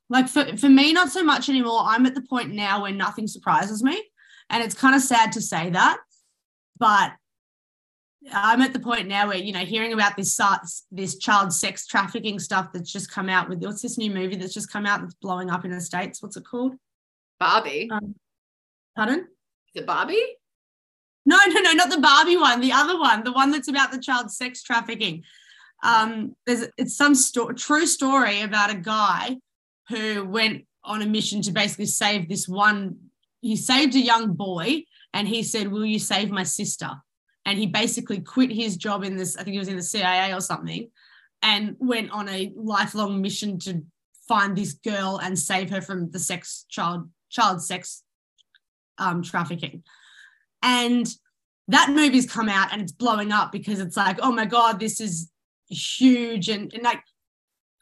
like 0.09 0.29
for, 0.29 0.57
for 0.57 0.69
me 0.69 0.93
not 0.93 1.11
so 1.11 1.23
much 1.23 1.49
anymore 1.49 1.81
i'm 1.85 2.07
at 2.07 2.15
the 2.15 2.23
point 2.23 2.53
now 2.53 2.83
where 2.83 2.93
nothing 2.93 3.27
surprises 3.27 3.83
me 3.83 4.03
and 4.51 4.63
it's 4.63 4.75
kind 4.75 4.95
of 4.95 5.03
sad 5.03 5.33
to 5.33 5.41
say 5.41 5.71
that 5.71 5.99
but 6.79 7.13
I'm 8.33 8.63
at 8.63 8.73
the 8.73 8.79
point 8.79 9.09
now 9.09 9.29
where 9.29 9.37
you 9.37 9.53
know 9.53 9.61
hearing 9.61 9.93
about 9.93 10.17
this 10.17 10.39
this 10.91 11.19
child 11.19 11.53
sex 11.53 11.87
trafficking 11.87 12.39
stuff 12.39 12.73
that's 12.73 12.93
just 12.93 13.11
come 13.11 13.29
out 13.29 13.49
with 13.49 13.63
what's 13.63 13.83
this 13.83 13.99
new 13.99 14.11
movie 14.11 14.37
that's 14.37 14.55
just 14.55 14.71
come 14.71 14.87
out 14.87 15.01
that's 15.01 15.15
blowing 15.15 15.51
up 15.51 15.65
in 15.65 15.71
the 15.71 15.81
states? 15.81 16.23
What's 16.23 16.37
it 16.37 16.45
called? 16.45 16.75
Barbie. 17.41 17.89
Um, 17.91 18.15
pardon? 18.97 19.27
Is 19.75 19.83
it 19.83 19.87
Barbie? 19.87 20.23
No, 21.25 21.37
no, 21.49 21.61
no, 21.61 21.73
not 21.73 21.91
the 21.91 22.01
Barbie 22.01 22.37
one. 22.37 22.61
The 22.61 22.73
other 22.73 22.99
one, 22.99 23.23
the 23.25 23.33
one 23.33 23.51
that's 23.51 23.69
about 23.69 23.93
the 23.93 24.01
child 24.01 24.31
sex 24.31 24.63
trafficking. 24.63 25.23
Um, 25.85 26.37
there's 26.47 26.67
it's 26.77 26.97
some 26.97 27.15
sto- 27.15 27.53
true 27.53 27.87
story 27.87 28.43
about 28.43 28.71
a 28.71 28.77
guy 28.77 29.37
who 29.89 30.25
went 30.25 30.67
on 30.85 31.03
a 31.03 31.07
mission 31.07 31.43
to 31.43 31.53
basically 31.53 31.87
save 31.87 32.29
this 32.29 32.49
one. 32.49 32.97
He 33.41 33.57
saved 33.57 33.95
a 33.95 34.01
young 34.01 34.35
boy, 34.35 34.85
and 35.13 35.29
he 35.29 35.43
said, 35.43 35.69
"Will 35.69 35.87
you 35.87 35.99
save 35.99 36.31
my 36.31 36.45
sister?" 36.45 36.91
and 37.45 37.59
he 37.59 37.67
basically 37.67 38.21
quit 38.21 38.51
his 38.53 38.77
job 38.77 39.05
in 39.05 39.17
this, 39.17 39.37
I 39.37 39.43
think 39.43 39.55
he 39.55 39.59
was 39.59 39.69
in 39.69 39.77
the 39.77 39.83
CIA 39.83 40.33
or 40.33 40.41
something, 40.41 40.89
and 41.43 41.77
went 41.79 42.11
on 42.11 42.29
a 42.29 42.53
lifelong 42.57 43.21
mission 43.21 43.59
to 43.61 43.83
find 44.29 44.57
this 44.57 44.75
girl 44.75 45.21
and 45.23 45.39
save 45.39 45.71
her 45.71 45.81
from 45.81 46.11
the 46.11 46.19
sex 46.19 46.65
child 46.69 47.09
child 47.31 47.63
sex 47.63 48.03
um, 48.99 49.23
trafficking. 49.23 49.83
And 50.63 51.07
that 51.69 51.91
movie's 51.91 52.31
come 52.31 52.49
out 52.49 52.73
and 52.73 52.83
it's 52.83 52.93
blowing 52.93 53.33
up 53.33 53.53
because 53.53 53.81
it's 53.81 53.97
like, 53.97 54.19
oh 54.23 54.33
my 54.33 54.45
God, 54.47 54.79
this 54.79 55.01
is 55.01 55.31
huge. 55.69 56.49
And, 56.49 56.73
and 56.73 56.83
like, 56.83 57.03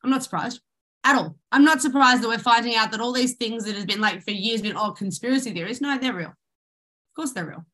I'm 0.03 0.11
not 0.11 0.23
surprised 0.23 0.61
at 1.05 1.17
all. 1.17 1.37
I'm 1.53 1.65
not 1.65 1.81
surprised 1.81 2.23
that 2.23 2.29
we're 2.29 2.39
finding 2.39 2.75
out 2.75 2.91
that 2.93 3.01
all 3.01 3.13
these 3.13 3.35
things 3.35 3.65
that 3.65 3.77
have 3.77 3.87
been 3.87 4.01
like 4.01 4.23
for 4.23 4.33
years 4.33 4.63
been 4.63 4.77
all 4.77 4.93
conspiracy 4.93 5.53
theories. 5.53 5.81
No, 5.81 5.99
they're 5.99 6.15
real. 6.15 6.29
Of 6.29 7.15
course 7.17 7.33
they're 7.33 7.47
real. 7.47 7.65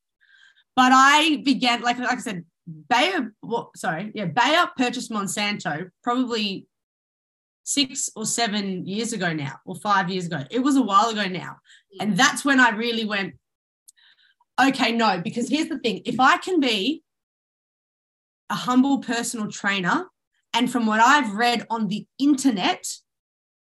But 0.75 0.93
I 0.93 1.43
began, 1.45 1.83
like, 1.83 1.99
like 1.99 2.19
I 2.19 2.21
said, 2.21 2.45
Bayer, 2.89 3.33
well, 3.43 3.71
sorry, 3.77 4.11
yeah, 4.15 4.27
Bayer 4.27 4.67
purchased 4.77 5.11
Monsanto 5.11 5.89
probably 6.03 6.67
six 7.63 8.11
or 8.15 8.27
seven 8.27 8.87
years 8.87 9.13
ago 9.13 9.33
now, 9.33 9.59
or 9.65 9.75
five 9.75 10.09
years 10.09 10.27
ago. 10.27 10.45
It 10.51 10.61
was 10.61 10.77
a 10.77 10.83
while 10.83 11.09
ago 11.09 11.27
now. 11.27 11.57
And 12.01 12.17
that's 12.17 12.45
when 12.45 12.61
I 12.61 12.71
really 12.71 13.05
went, 13.05 13.35
okay, 14.61 14.93
no, 14.93 15.21
because 15.23 15.49
here's 15.49 15.69
the 15.69 15.79
thing 15.79 16.03
if 16.05 16.21
I 16.21 16.39
can 16.39 16.61
be 16.61 17.03
a 18.51 18.55
humble 18.55 18.99
personal 18.99 19.51
trainer, 19.51 20.07
and 20.53 20.71
from 20.71 20.87
what 20.87 21.01
I've 21.01 21.35
read 21.35 21.67
on 21.69 21.89
the 21.89 22.07
internet, 22.19 22.87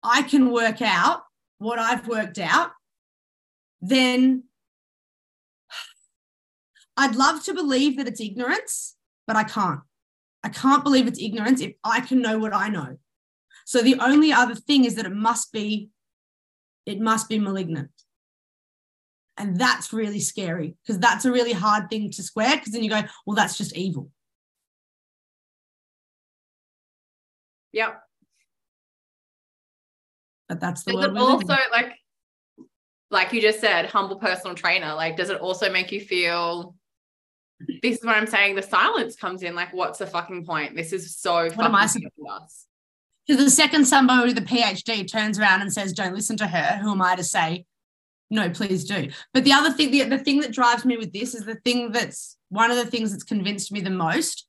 I 0.03 0.23
can 0.23 0.51
work 0.53 0.81
out 0.81 1.23
what 1.59 1.79
I've 1.79 2.07
worked 2.07 2.39
out, 2.39 2.71
then 3.81 4.45
I'd 6.97 7.17
love 7.17 7.45
to 7.45 7.55
believe 7.55 7.97
that 7.97 8.09
it's 8.09 8.21
ignorance, 8.21 8.97
but 9.27 9.37
I 9.37 9.45
can't. 9.45 9.81
I 10.43 10.49
can't 10.49 10.85
believe 10.85 11.07
it's 11.07 11.21
ignorance 11.21 11.61
if 11.61 11.75
I 11.85 12.01
can 12.01 12.23
know 12.23 12.39
what 12.39 12.55
I 12.55 12.69
know. 12.69 12.99
So 13.67 13.83
the 13.83 13.97
only 14.01 14.33
other 14.33 14.55
thing 14.55 14.85
is 14.85 14.95
that 14.95 15.07
it 15.07 15.13
must 15.13 15.53
be, 15.53 15.91
it 16.87 17.01
must 17.01 17.29
be 17.29 17.39
malignant. 17.39 17.91
And 19.39 19.59
that's 19.59 19.93
really 19.93 20.21
scary 20.21 20.75
because 20.83 20.99
that's 20.99 21.25
a 21.25 21.33
really 21.33 21.53
hard 21.53 21.89
thing 21.89 22.11
to 22.11 22.23
square 22.23 22.57
because 22.57 22.73
then 22.73 22.83
you 22.83 22.91
go, 22.91 23.03
well, 23.25 23.37
that's 23.37 23.57
just 23.57 23.77
evil. 23.77 24.11
Yep. 27.73 28.03
But 30.49 30.61
that's 30.61 30.83
the 30.85 30.99
it 30.99 31.17
also 31.17 31.55
like 31.71 31.93
like 33.11 33.33
you 33.33 33.41
just 33.41 33.61
said, 33.61 33.87
humble 33.87 34.17
personal 34.17 34.55
trainer? 34.55 34.95
Like, 34.95 35.17
does 35.17 35.31
it 35.31 35.41
also 35.41 35.71
make 35.71 35.93
you 35.93 36.01
feel 36.01 36.75
this 37.83 37.99
is 37.99 38.05
what 38.05 38.17
I'm 38.17 38.27
saying? 38.27 38.55
The 38.55 38.63
silence 38.63 39.17
comes 39.17 39.43
in. 39.43 39.55
Like, 39.55 39.73
what's 39.73 39.99
the 39.99 40.07
fucking 40.07 40.45
point? 40.45 40.77
This 40.77 40.93
is 40.93 41.17
so 41.17 41.51
What 41.51 41.67
am 41.67 41.75
I 41.75 41.87
fucking 41.87 42.11
us. 42.31 42.67
Because 43.27 43.45
the 43.45 43.51
second 43.51 43.85
somebody 43.85 44.33
with 44.33 44.39
a 44.39 44.43
PhD 44.43 45.11
turns 45.11 45.39
around 45.39 45.61
and 45.61 45.73
says, 45.73 45.93
"Don't 45.93 46.15
listen 46.15 46.37
to 46.39 46.47
her," 46.47 46.79
who 46.79 46.91
am 46.93 47.03
I 47.03 47.15
to 47.17 47.25
say, 47.25 47.67
"No, 48.31 48.51
please 48.51 48.85
do"? 48.85 49.11
But 49.33 49.45
the 49.45 49.53
other 49.53 49.73
thing, 49.73 49.91
the, 49.91 50.05
the 50.05 50.19
thing 50.19 50.41
that 50.41 50.53
drives 50.53 50.85
me 50.85 50.97
with 50.97 51.13
this 51.13 51.35
is 51.35 51.45
the 51.45 51.61
thing 51.65 51.93
that's 51.93 52.37
one 52.49 52.71
of 52.71 52.77
the 52.77 52.87
things 52.87 53.11
that's 53.11 53.25
convinced 53.25 53.73
me 53.73 53.81
the 53.81 53.91
most 53.91 54.47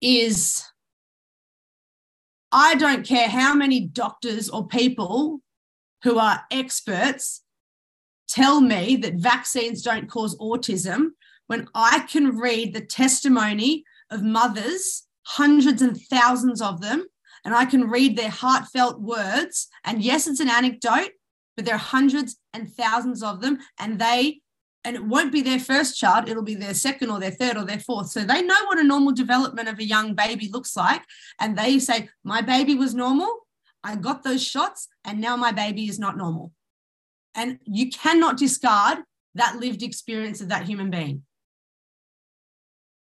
is 0.00 0.64
I 2.50 2.74
don't 2.74 3.06
care 3.06 3.28
how 3.28 3.54
many 3.54 3.80
doctors 3.80 4.50
or 4.50 4.66
people 4.66 5.40
who 6.02 6.18
are 6.18 6.44
experts 6.50 7.42
tell 8.28 8.60
me 8.60 8.96
that 8.96 9.14
vaccines 9.14 9.82
don't 9.82 10.10
cause 10.10 10.36
autism 10.38 11.10
when 11.46 11.68
I 11.74 12.00
can 12.00 12.36
read 12.36 12.74
the 12.74 12.84
testimony 12.84 13.84
of 14.10 14.22
mothers, 14.22 15.06
hundreds 15.24 15.82
and 15.82 16.00
thousands 16.00 16.60
of 16.60 16.80
them, 16.80 17.06
and 17.44 17.54
I 17.54 17.64
can 17.64 17.88
read 17.88 18.16
their 18.16 18.30
heartfelt 18.30 19.00
words. 19.00 19.68
And 19.84 20.02
yes, 20.02 20.26
it's 20.26 20.40
an 20.40 20.48
anecdote, 20.48 21.10
but 21.56 21.64
there 21.64 21.74
are 21.74 21.78
hundreds 21.78 22.38
and 22.54 22.70
thousands 22.70 23.22
of 23.22 23.40
them, 23.40 23.58
and 23.78 23.98
they 23.98 24.42
and 24.84 24.96
it 24.96 25.04
won't 25.04 25.30
be 25.30 25.42
their 25.42 25.60
first 25.60 25.96
child, 25.96 26.28
it'll 26.28 26.42
be 26.42 26.56
their 26.56 26.74
second 26.74 27.10
or 27.10 27.20
their 27.20 27.30
third 27.30 27.56
or 27.56 27.64
their 27.64 27.78
fourth. 27.78 28.08
So 28.08 28.24
they 28.24 28.42
know 28.42 28.64
what 28.66 28.78
a 28.78 28.84
normal 28.84 29.12
development 29.12 29.68
of 29.68 29.78
a 29.78 29.84
young 29.84 30.14
baby 30.14 30.48
looks 30.48 30.76
like. 30.76 31.02
And 31.40 31.56
they 31.56 31.78
say, 31.78 32.08
My 32.24 32.40
baby 32.40 32.74
was 32.74 32.94
normal. 32.94 33.46
I 33.84 33.96
got 33.96 34.22
those 34.22 34.44
shots, 34.44 34.88
and 35.04 35.20
now 35.20 35.36
my 35.36 35.52
baby 35.52 35.88
is 35.88 35.98
not 35.98 36.16
normal. 36.16 36.52
And 37.34 37.58
you 37.64 37.90
cannot 37.90 38.36
discard 38.36 38.98
that 39.34 39.56
lived 39.56 39.82
experience 39.82 40.40
of 40.40 40.48
that 40.48 40.64
human 40.64 40.90
being. 40.90 41.22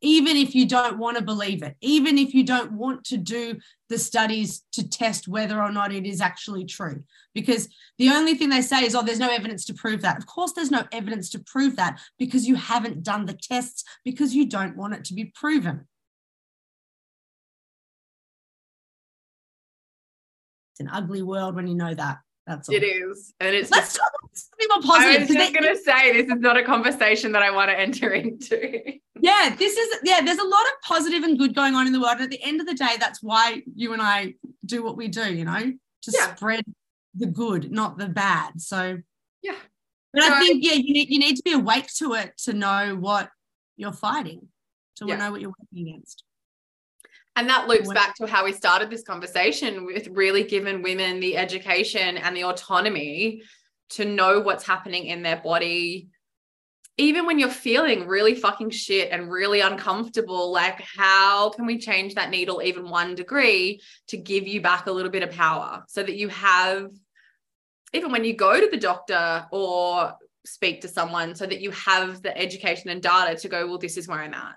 Even 0.02 0.36
if 0.36 0.55
you 0.55 0.66
don't 0.66 0.98
want 0.98 1.16
to 1.16 1.23
believe 1.23 1.62
it, 1.62 1.77
even 1.81 2.18
if 2.18 2.35
you 2.35 2.44
don't 2.44 2.73
want 2.73 3.05
to 3.05 3.16
do 3.16 3.59
the 3.89 3.99
studies 3.99 4.65
to 4.73 4.89
test 4.89 5.29
whether 5.29 5.63
or 5.63 5.71
not 5.71 5.93
it 5.93 6.07
is 6.07 6.21
actually 6.21 6.65
true. 6.65 7.03
Because 7.35 7.69
the 7.99 8.11
only 8.11 8.35
thing 8.35 8.49
they 8.49 8.63
say 8.63 8.85
is, 8.85 8.95
oh, 8.95 9.03
there's 9.03 9.19
no 9.19 9.31
evidence 9.31 9.65
to 9.67 9.75
prove 9.75 10.03
that. 10.03 10.19
Of 10.19 10.27
course, 10.27 10.53
there's 10.53 10.71
no 10.71 10.85
evidence 10.93 11.31
to 11.31 11.39
prove 11.39 11.77
that 11.77 12.01
because 12.19 12.47
you 12.47 12.57
haven't 12.57 13.03
done 13.03 13.27
the 13.27 13.39
tests 13.41 13.85
because 14.05 14.35
you 14.35 14.47
don't 14.47 14.77
want 14.77 14.95
it 14.95 15.05
to 15.05 15.15
be 15.15 15.27
proven. 15.35 15.87
It's 20.73 20.81
an 20.81 20.89
ugly 20.93 21.23
world 21.23 21.55
when 21.55 21.67
you 21.67 21.75
know 21.75 21.95
that. 21.95 22.19
That's 22.47 22.69
all. 22.69 22.75
It 22.75 22.85
is. 22.85 23.35
And 23.41 23.55
it's 23.55 23.71
Let's 23.71 23.89
just, 23.89 23.99
talk 23.99 24.13
more 24.69 24.79
I 24.79 24.81
positive. 24.87 25.21
was 25.21 25.29
'cause 25.29 25.37
just 25.37 25.55
going 25.55 25.77
to 25.77 25.83
say, 25.83 26.13
this 26.23 26.33
is 26.33 26.41
not 26.41 26.57
a 26.57 26.63
conversation 26.65 27.33
that 27.33 27.43
I 27.43 27.51
want 27.51 27.71
to 27.71 27.79
enter 27.79 28.13
into. 28.13 28.83
yeah, 29.21 29.55
this 29.59 29.77
is 29.77 29.97
yeah. 30.05 30.21
There's 30.23 30.39
a 30.39 30.45
lot 30.45 30.63
of 30.63 30.73
positive 30.85 31.23
and 31.23 31.39
good 31.39 31.55
going 31.55 31.75
on 31.75 31.87
in 31.87 31.93
the 31.93 32.01
world. 32.01 32.15
And 32.17 32.23
at 32.25 32.31
the 32.31 32.43
end 32.43 32.61
of 32.61 32.67
the 32.67 32.75
day, 32.75 32.97
that's 32.99 33.23
why 33.23 33.63
you 33.75 33.93
and 33.93 34.03
I 34.03 34.35
do 34.65 34.83
what 34.83 34.97
we 34.97 35.09
do. 35.09 35.33
You 35.35 35.45
know, 35.45 35.61
to 36.03 36.13
Yeah. 36.13 36.35
spread 36.35 36.65
the 37.15 37.27
good, 37.27 37.71
not 37.71 37.99
the 37.99 38.09
bad. 38.09 38.61
So 38.61 38.99
Yeah. 39.43 39.57
But 40.13 40.23
I 40.25 40.29
No, 40.29 40.35
I- 40.37 40.41
think 40.41 40.65
yeah, 40.65 40.73
you 40.75 40.93
need 40.93 41.09
you 41.11 41.19
need 41.19 41.37
to 41.37 41.43
be 41.43 41.53
awake 41.53 41.89
to 41.99 42.15
it 42.15 42.37
to 42.45 42.53
know 42.53 42.97
what 42.97 43.31
you're 43.77 43.93
fighting, 43.93 44.49
to 44.97 45.07
Yeah. 45.07 45.17
know 45.17 45.31
what 45.31 45.41
you're 45.41 45.55
working 45.61 45.89
against. 45.89 46.23
And 47.39 47.51
that 47.51 47.69
loops 47.69 47.93
back 47.93 48.15
to 48.17 48.27
how 48.27 48.47
we 48.47 48.53
started 48.55 48.89
this 48.89 49.03
conversation 49.03 49.85
with 49.85 50.09
really 50.09 50.43
giving 50.43 50.81
women 50.83 51.21
the 51.21 51.37
education 51.37 52.17
and 52.17 52.35
the 52.35 52.45
autonomy 52.45 53.43
to 53.91 54.05
know 54.05 54.41
what's 54.41 54.67
happening 54.67 55.07
in 55.07 55.23
their 55.23 55.37
body. 55.37 56.09
Even 56.99 57.27
when 57.27 57.39
you're 57.39 57.51
feeling 57.51 58.07
really 58.07 58.35
fucking 58.35 58.71
shit 58.71 59.11
and 59.11 59.31
really 59.31 59.61
uncomfortable, 59.61 60.51
like 60.51 60.81
how 60.81 61.51
can 61.51 61.67
we 61.67 61.79
change 61.79 62.15
that 62.15 62.31
needle 62.31 62.63
even 62.63 62.89
one 62.89 63.15
degree 63.15 63.81
to 64.09 64.17
give 64.17 64.47
you 64.47 64.61
back 64.63 64.87
a 64.87 64.93
little 64.93 65.11
bit 65.11 65.23
of 65.23 65.31
power 65.31 65.85
so 65.89 66.03
that 66.03 66.17
you 66.17 66.29
have, 66.29 66.91
even 67.93 68.13
when 68.13 68.25
you 68.25 68.35
go 68.35 68.59
to 68.59 68.69
the 68.71 68.79
doctor 68.79 69.47
or 69.53 70.15
speak 70.47 70.81
to 70.81 70.89
someone, 70.89 71.35
so 71.35 71.45
that 71.45 71.61
you 71.61 71.71
have 71.73 72.23
the 72.23 72.37
education 72.37 72.89
and 72.89 73.03
data 73.03 73.39
to 73.41 73.49
go, 73.49 73.67
well, 73.67 73.79
this 73.79 73.97
is 73.97 74.09
where 74.09 74.21
I'm 74.21 74.33
at. 74.33 74.57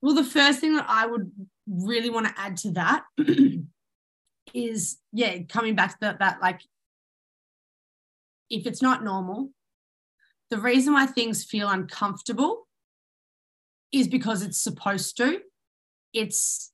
Well, 0.00 0.14
the 0.14 0.24
first 0.24 0.60
thing 0.60 0.74
that 0.76 0.86
I 0.88 1.06
would 1.06 1.30
really 1.68 2.10
want 2.10 2.26
to 2.26 2.34
add 2.36 2.56
to 2.58 2.72
that 2.72 3.04
is, 4.54 4.98
yeah, 5.12 5.38
coming 5.48 5.76
back 5.76 5.92
to 5.92 5.96
that, 6.00 6.18
that 6.18 6.40
like, 6.42 6.60
if 8.52 8.66
it's 8.66 8.82
not 8.82 9.02
normal, 9.02 9.50
the 10.50 10.58
reason 10.58 10.92
why 10.92 11.06
things 11.06 11.42
feel 11.42 11.68
uncomfortable 11.68 12.68
is 13.90 14.06
because 14.06 14.42
it's 14.42 14.62
supposed 14.62 15.16
to. 15.16 15.40
It's, 16.12 16.70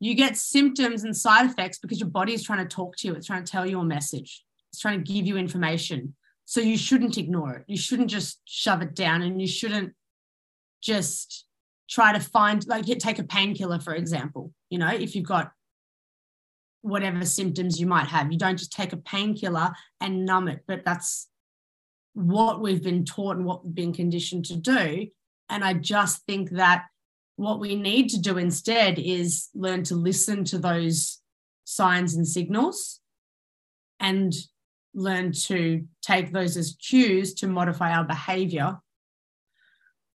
you 0.00 0.14
get 0.14 0.36
symptoms 0.36 1.04
and 1.04 1.16
side 1.16 1.48
effects 1.48 1.78
because 1.78 2.00
your 2.00 2.08
body 2.10 2.34
is 2.34 2.42
trying 2.42 2.66
to 2.66 2.76
talk 2.76 2.96
to 2.96 3.08
you, 3.08 3.14
it's 3.14 3.28
trying 3.28 3.44
to 3.44 3.50
tell 3.50 3.64
you 3.64 3.78
a 3.78 3.84
message, 3.84 4.44
it's 4.70 4.80
trying 4.80 5.02
to 5.02 5.12
give 5.12 5.26
you 5.26 5.36
information. 5.36 6.14
So 6.44 6.60
you 6.60 6.76
shouldn't 6.76 7.16
ignore 7.16 7.54
it. 7.54 7.64
You 7.68 7.78
shouldn't 7.78 8.10
just 8.10 8.40
shove 8.44 8.82
it 8.82 8.94
down 8.94 9.22
and 9.22 9.40
you 9.40 9.46
shouldn't 9.46 9.94
just 10.82 11.46
try 11.88 12.12
to 12.12 12.20
find 12.20 12.66
like 12.66 12.86
take 12.86 13.18
a 13.18 13.24
painkiller 13.24 13.78
for 13.78 13.94
example 13.94 14.52
you 14.70 14.78
know 14.78 14.88
if 14.88 15.14
you've 15.14 15.26
got 15.26 15.52
whatever 16.82 17.24
symptoms 17.24 17.80
you 17.80 17.86
might 17.86 18.08
have. 18.08 18.30
You 18.30 18.38
don't 18.38 18.58
just 18.58 18.72
take 18.72 18.92
a 18.92 18.96
painkiller 18.98 19.70
and 20.00 20.24
numb 20.24 20.48
it 20.48 20.64
but 20.66 20.84
that's 20.84 21.28
what 22.14 22.60
we've 22.60 22.82
been 22.82 23.04
taught 23.04 23.36
and 23.36 23.46
what 23.46 23.64
we've 23.64 23.74
been 23.74 23.92
conditioned 23.92 24.44
to 24.46 24.56
do. 24.56 25.08
And 25.48 25.64
i 25.64 25.74
just 25.74 26.24
think 26.26 26.50
that 26.50 26.84
what 27.36 27.60
we 27.60 27.74
need 27.74 28.08
to 28.10 28.20
do 28.20 28.38
instead 28.38 28.98
is 28.98 29.48
learn 29.54 29.82
to 29.84 29.94
listen 29.94 30.44
to 30.44 30.58
those 30.58 31.20
signs 31.64 32.14
and 32.14 32.26
signals 32.26 33.00
and 33.98 34.32
learn 34.94 35.32
to 35.32 35.86
take 36.02 36.32
those 36.32 36.56
as 36.56 36.76
cues 36.76 37.34
to 37.34 37.46
modify 37.46 37.92
our 37.92 38.04
behavior 38.04 38.78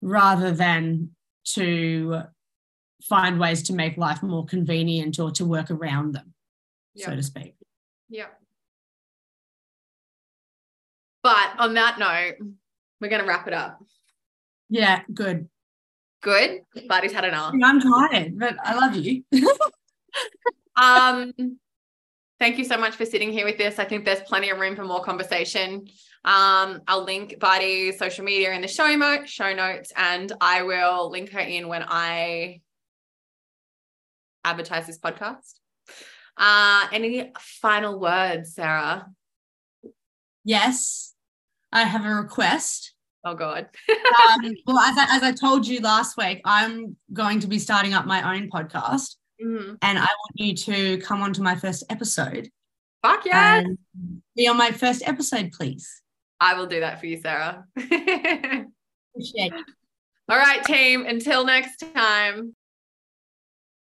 rather 0.01 0.51
than 0.51 1.11
to 1.45 2.23
find 3.03 3.39
ways 3.39 3.63
to 3.65 3.73
make 3.73 3.97
life 3.97 4.23
more 4.23 4.45
convenient 4.45 5.19
or 5.19 5.31
to 5.33 5.45
work 5.45 5.71
around 5.71 6.13
them, 6.13 6.32
so 6.97 7.14
to 7.14 7.23
speak. 7.23 7.55
Yeah. 8.09 8.27
But 11.23 11.52
on 11.59 11.74
that 11.74 11.98
note, 11.98 12.47
we're 13.01 13.09
going 13.09 13.23
to 13.23 13.28
wrap 13.28 13.47
it 13.47 13.55
up. 13.55 13.81
Yeah, 14.69 15.02
good. 15.12 15.48
Good. 16.23 16.62
Buddy's 16.89 17.12
had 17.12 17.24
enough. 17.24 17.55
I'm 17.62 17.81
tired, 17.81 18.39
but 18.39 18.56
I 18.64 18.74
love 18.74 18.97
you. 18.97 19.24
Um, 20.74 21.32
thank 22.39 22.59
you 22.59 22.64
so 22.64 22.78
much 22.78 22.97
for 22.97 23.05
sitting 23.05 23.31
here 23.31 23.44
with 23.44 23.59
this. 23.59 23.78
I 23.78 23.85
think 23.85 24.05
there's 24.05 24.23
plenty 24.23 24.51
of 24.51 24.59
room 24.59 24.74
for 24.74 24.85
more 24.85 25.02
conversation. 25.02 25.86
Um, 26.24 26.81
I'll 26.89 27.05
link 27.05 27.39
Buddy's 27.39 27.98
social 27.98 28.24
media 28.24 28.52
in 28.52 28.62
the 28.62 28.69
show, 28.69 28.97
mo- 28.97 29.24
show 29.27 29.52
notes, 29.52 29.93
and 29.97 30.32
I 30.40 30.62
will 30.62 31.10
link 31.10 31.31
her 31.32 31.40
in 31.40 31.69
when 31.69 31.85
I 31.86 32.60
advertise 34.44 34.86
this 34.86 34.98
podcast. 34.98 35.59
Uh, 36.37 36.87
any 36.93 37.33
final 37.39 37.99
words, 38.01 38.55
Sarah? 38.55 39.07
yes, 40.45 41.15
I 41.73 41.85
have 41.85 42.05
a 42.05 42.15
request. 42.15 42.95
Oh 43.25 43.35
God. 43.35 43.69
Um, 43.89 44.53
well, 44.67 44.79
as 44.79 44.99
I, 44.99 45.07
as 45.17 45.23
I 45.23 45.33
told 45.33 45.67
you 45.67 45.81
last 45.81 46.17
week, 46.17 46.41
I'm 46.45 46.97
going 47.13 47.39
to 47.41 47.47
be 47.47 47.59
starting 47.59 47.95
up 47.95 48.05
my 48.07 48.35
own 48.37 48.51
podcast, 48.51 49.17
Mhm. 49.41 49.79
and 49.83 49.99
I 49.99 50.03
want 50.03 50.33
you 50.37 50.55
to 50.57 50.99
come 50.99 51.23
on 51.23 51.33
to 51.35 51.43
my 51.43 51.55
first 51.55 51.85
episode 51.91 52.49
Fuck 53.03 53.25
yes. 53.25 53.65
and 53.65 53.79
be 54.37 54.49
on 54.49 54.57
my 54.57 54.71
first 54.73 55.07
episode, 55.09 55.53
please. 55.53 55.89
I 56.41 56.55
will 56.55 56.67
do 56.67 56.81
that 56.81 56.99
for 56.99 57.07
you, 57.07 57.21
Sarah. 57.21 57.65
Appreciate 57.77 58.67
it. 59.53 59.65
All 60.29 60.39
right, 60.39 60.65
team. 60.65 61.07
Until 61.07 61.45
next 61.45 61.85
time. 61.95 62.55